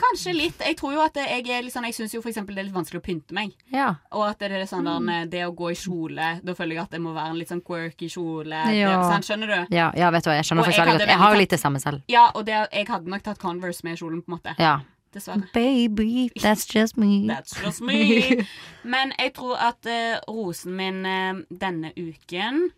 Kanskje 0.03 0.33
litt. 0.35 0.59
Jeg 0.65 0.75
tror 0.79 0.93
jo 0.95 1.01
at 1.03 1.15
jeg 1.15 1.47
er 1.47 1.67
sånn 1.71 1.85
Jeg 1.87 1.95
syns 1.97 2.13
jo 2.15 2.21
eksempel 2.31 2.55
det 2.55 2.63
er 2.63 2.67
litt 2.69 2.75
vanskelig 2.75 2.99
å 3.01 3.05
pynte 3.05 3.35
meg. 3.37 3.53
Ja. 3.71 3.89
Og 4.11 4.25
at 4.27 4.39
det 4.39 4.51
er 4.51 4.65
sånn 4.69 4.83
Mm. 4.87 5.07
der, 5.07 5.25
det 5.31 5.43
å 5.47 5.51
gå 5.55 5.71
i 5.71 5.75
kjole 5.79 6.29
Da 6.43 6.53
føler 6.57 6.75
jeg 6.75 6.83
at 6.83 6.91
det 6.91 7.01
må 7.01 7.13
være 7.15 7.31
en 7.31 7.39
litt 7.39 7.49
sånn 7.49 7.61
quirky 7.63 8.09
kjole. 8.11 8.63
Ja. 8.75 8.89
Det, 8.97 9.11
sant, 9.11 9.25
skjønner 9.29 9.47
du? 9.53 9.75
Ja, 9.75 9.91
ja, 9.95 10.09
vet 10.11 10.23
du 10.25 10.29
hva, 10.29 10.35
jeg 10.35 10.45
skjønner 10.49 10.63
faktisk 10.67 10.83
veldig 10.85 10.97
godt. 10.99 11.09
Jeg 11.13 11.21
har 11.23 11.33
jo 11.33 11.39
litt 11.39 11.49
det 11.55 11.59
samme 11.61 11.79
selv. 11.79 12.01
Ja, 12.11 12.25
og 12.35 12.45
det, 12.45 12.57
jeg 12.73 12.87
hadde 12.87 13.09
nok 13.09 13.23
tatt 13.23 13.39
Converse 13.39 13.83
med 13.87 13.97
kjolen, 13.97 14.21
på 14.25 14.31
en 14.33 14.37
måte. 14.39 14.55
Ja. 14.59 14.79
Dessverre. 15.13 15.45
Baby, 15.53 16.31
that's 16.41 16.65
just 16.65 16.97
me. 16.97 17.27
That's 17.29 17.53
just 17.63 17.81
me. 17.87 18.45
Men 18.83 19.13
jeg 19.19 19.33
tror 19.37 19.57
at 19.61 19.85
uh, 19.85 20.17
rosen 20.27 20.73
min 20.75 21.05
uh, 21.05 21.43
denne 21.53 21.91
uken, 21.97 22.71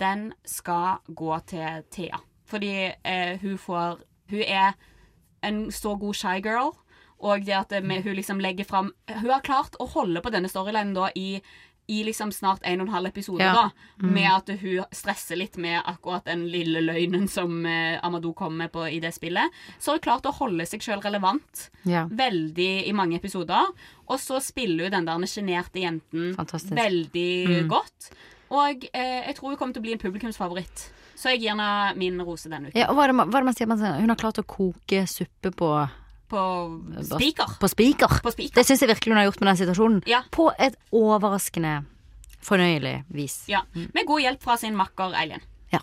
den 0.00 0.32
skal 0.44 0.98
gå 1.14 1.38
til 1.46 1.84
Thea. 1.94 2.18
Fordi 2.46 2.72
uh, 2.90 3.38
hun 3.42 3.58
får 3.58 3.98
Hun 4.30 4.42
er 4.42 4.72
en 5.42 5.66
så 5.70 5.94
god 5.98 6.14
shy 6.14 6.40
girl. 6.44 6.72
Og 7.20 7.44
det 7.44 7.54
at 7.54 7.70
med, 7.82 8.04
hun 8.04 8.14
liksom 8.14 8.38
legger 8.40 8.64
fram 8.64 8.92
Hun 9.08 9.30
har 9.30 9.40
klart 9.42 9.74
å 9.80 9.88
holde 9.90 10.20
på 10.22 10.30
denne 10.30 10.48
storylinen 10.48 10.94
da 10.94 11.08
i 11.16 11.40
i 11.90 12.02
liksom 12.04 12.28
snart 12.30 12.60
en 12.68 12.82
og 12.82 12.86
en 12.86 12.92
halv 12.92 13.06
episode, 13.08 13.40
Ja. 13.40 13.54
da. 13.54 13.70
Med 14.06 14.28
at 14.30 14.50
hun 14.60 14.84
stresser 14.92 15.36
litt 15.40 15.56
med 15.56 15.80
akkurat 15.88 16.22
den 16.26 16.42
lille 16.52 16.82
løgnen 16.84 17.26
som 17.32 17.64
eh, 17.64 17.98
Amadou 18.04 18.34
kommer 18.34 18.56
med 18.66 18.72
på, 18.72 18.82
i 18.92 19.00
det 19.00 19.14
spillet. 19.14 19.48
Så 19.80 19.92
har 19.92 19.96
hun 19.96 20.04
klart 20.04 20.26
å 20.28 20.34
holde 20.36 20.66
seg 20.68 20.80
sjøl 20.84 21.00
relevant 21.00 21.70
Ja. 21.88 22.04
veldig 22.04 22.86
i 22.88 22.92
mange 22.92 23.16
episoder. 23.16 23.64
Og 24.06 24.18
så 24.20 24.36
spiller 24.44 24.84
hun 24.90 24.92
den 24.98 25.06
der 25.06 25.26
sjenerte 25.26 25.80
jenten 25.80 26.34
Fantastisk. 26.36 26.76
veldig 26.76 27.48
Mm. 27.64 27.68
godt. 27.68 28.10
Og 28.50 28.84
eh, 28.92 29.24
jeg 29.26 29.36
tror 29.36 29.48
hun 29.48 29.56
kommer 29.56 29.72
til 29.72 29.80
å 29.80 29.86
bli 29.88 29.92
en 29.92 29.98
publikumsfavoritt. 29.98 30.90
Så 31.18 31.32
jeg 31.34 31.40
gir 31.42 31.50
henne 31.50 31.96
min 31.98 32.20
rose 32.22 32.46
denne 32.48 32.70
uken. 32.70 32.78
ja 32.78 32.86
og 32.92 32.94
hva 32.94 33.04
er 33.08 33.10
det, 33.10 33.16
man- 33.18 33.30
hva 33.32 33.40
er 33.40 33.42
det 33.42 33.48
man 33.50 33.54
sier? 33.58 33.66
Man 33.66 33.78
sier? 33.80 33.96
Hun 34.00 34.08
har 34.12 34.16
klart 34.20 34.38
å 34.38 34.46
koke 34.46 35.02
suppe 35.10 35.50
på 35.50 35.70
På 36.30 36.42
spiker. 37.02 37.56
På 37.58 37.68
spiker. 37.72 38.18
På 38.22 38.30
spiker. 38.30 38.54
Det 38.54 38.66
syns 38.68 38.80
jeg 38.84 38.90
virkelig 38.92 39.12
hun 39.14 39.16
har 39.22 39.24
gjort 39.30 39.40
med 39.40 39.48
den 39.48 39.60
situasjonen. 39.66 40.02
Ja. 40.06 40.22
På 40.30 40.50
et 40.60 40.76
overraskende 40.92 41.84
fornøyelig 42.44 43.04
vis. 43.10 43.40
Ja. 43.48 43.62
Med 43.74 44.06
god 44.06 44.20
hjelp 44.20 44.42
fra 44.42 44.56
sin 44.60 44.76
makker 44.76 45.16
Eileen. 45.18 45.40
Ja. 45.72 45.80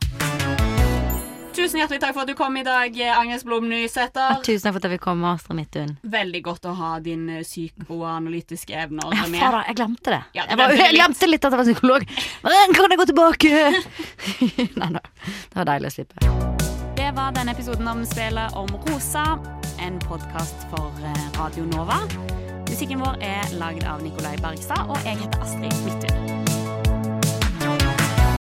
Tusen 1.56 1.80
hjertelig 1.80 2.02
takk 2.04 2.14
for 2.18 2.26
at 2.26 2.30
du 2.30 2.36
kom 2.36 2.58
i 2.60 2.64
dag, 2.68 2.98
Agnes 3.16 3.44
Blom 3.48 3.68
Nysæter. 3.72 4.42
Tusen 4.44 4.66
takk 4.68 4.74
for 4.76 4.82
at 4.82 4.88
jeg 4.90 4.94
fikk 4.98 5.04
komme, 5.06 5.30
Astrid 5.38 5.56
Midthun. 5.60 5.94
Veldig 6.16 6.42
godt 6.44 6.68
å 6.68 6.74
ha 6.76 6.90
dine 7.04 7.38
psykoanalytiske 7.46 8.76
evner 8.76 9.16
Ja, 9.16 9.24
med. 9.32 9.40
fader, 9.40 9.64
jeg 9.70 9.78
glemte 9.80 10.12
det. 10.18 10.22
Ja, 10.36 10.44
jeg, 10.50 10.58
var, 10.60 10.74
glemte 10.74 10.86
jeg 10.90 10.98
glemte 11.00 11.30
litt 11.32 11.48
at 11.48 11.56
jeg 11.56 11.62
var 11.62 11.70
psykolog. 11.70 12.08
Men 12.44 12.76
kan 12.76 12.92
jeg 12.96 13.00
gå 13.02 13.08
tilbake? 13.12 13.54
Nei 14.82 14.90
da. 14.98 15.04
Det 15.24 15.62
var 15.62 15.70
deilig 15.72 15.92
å 15.92 15.96
slippe. 15.96 16.34
Det 17.00 17.10
var 17.16 17.32
denne 17.36 17.56
episoden 17.56 17.88
om 17.92 18.04
spillet 18.08 18.56
om 18.60 18.72
Rosa, 18.90 19.26
en 19.84 20.00
podkast 20.04 20.68
for 20.74 20.92
eh, 21.08 21.24
Radio 21.40 21.64
Nova. 21.72 22.02
Musikken 22.68 23.00
vår 23.04 23.22
er 23.24 23.56
lagd 23.62 23.88
av 23.88 24.04
Nikolai 24.04 24.36
Bergstad, 24.44 24.90
og 24.92 25.00
jeg 25.08 25.22
heter 25.24 25.46
Astrid 25.46 25.84
Midthun. 25.88 26.95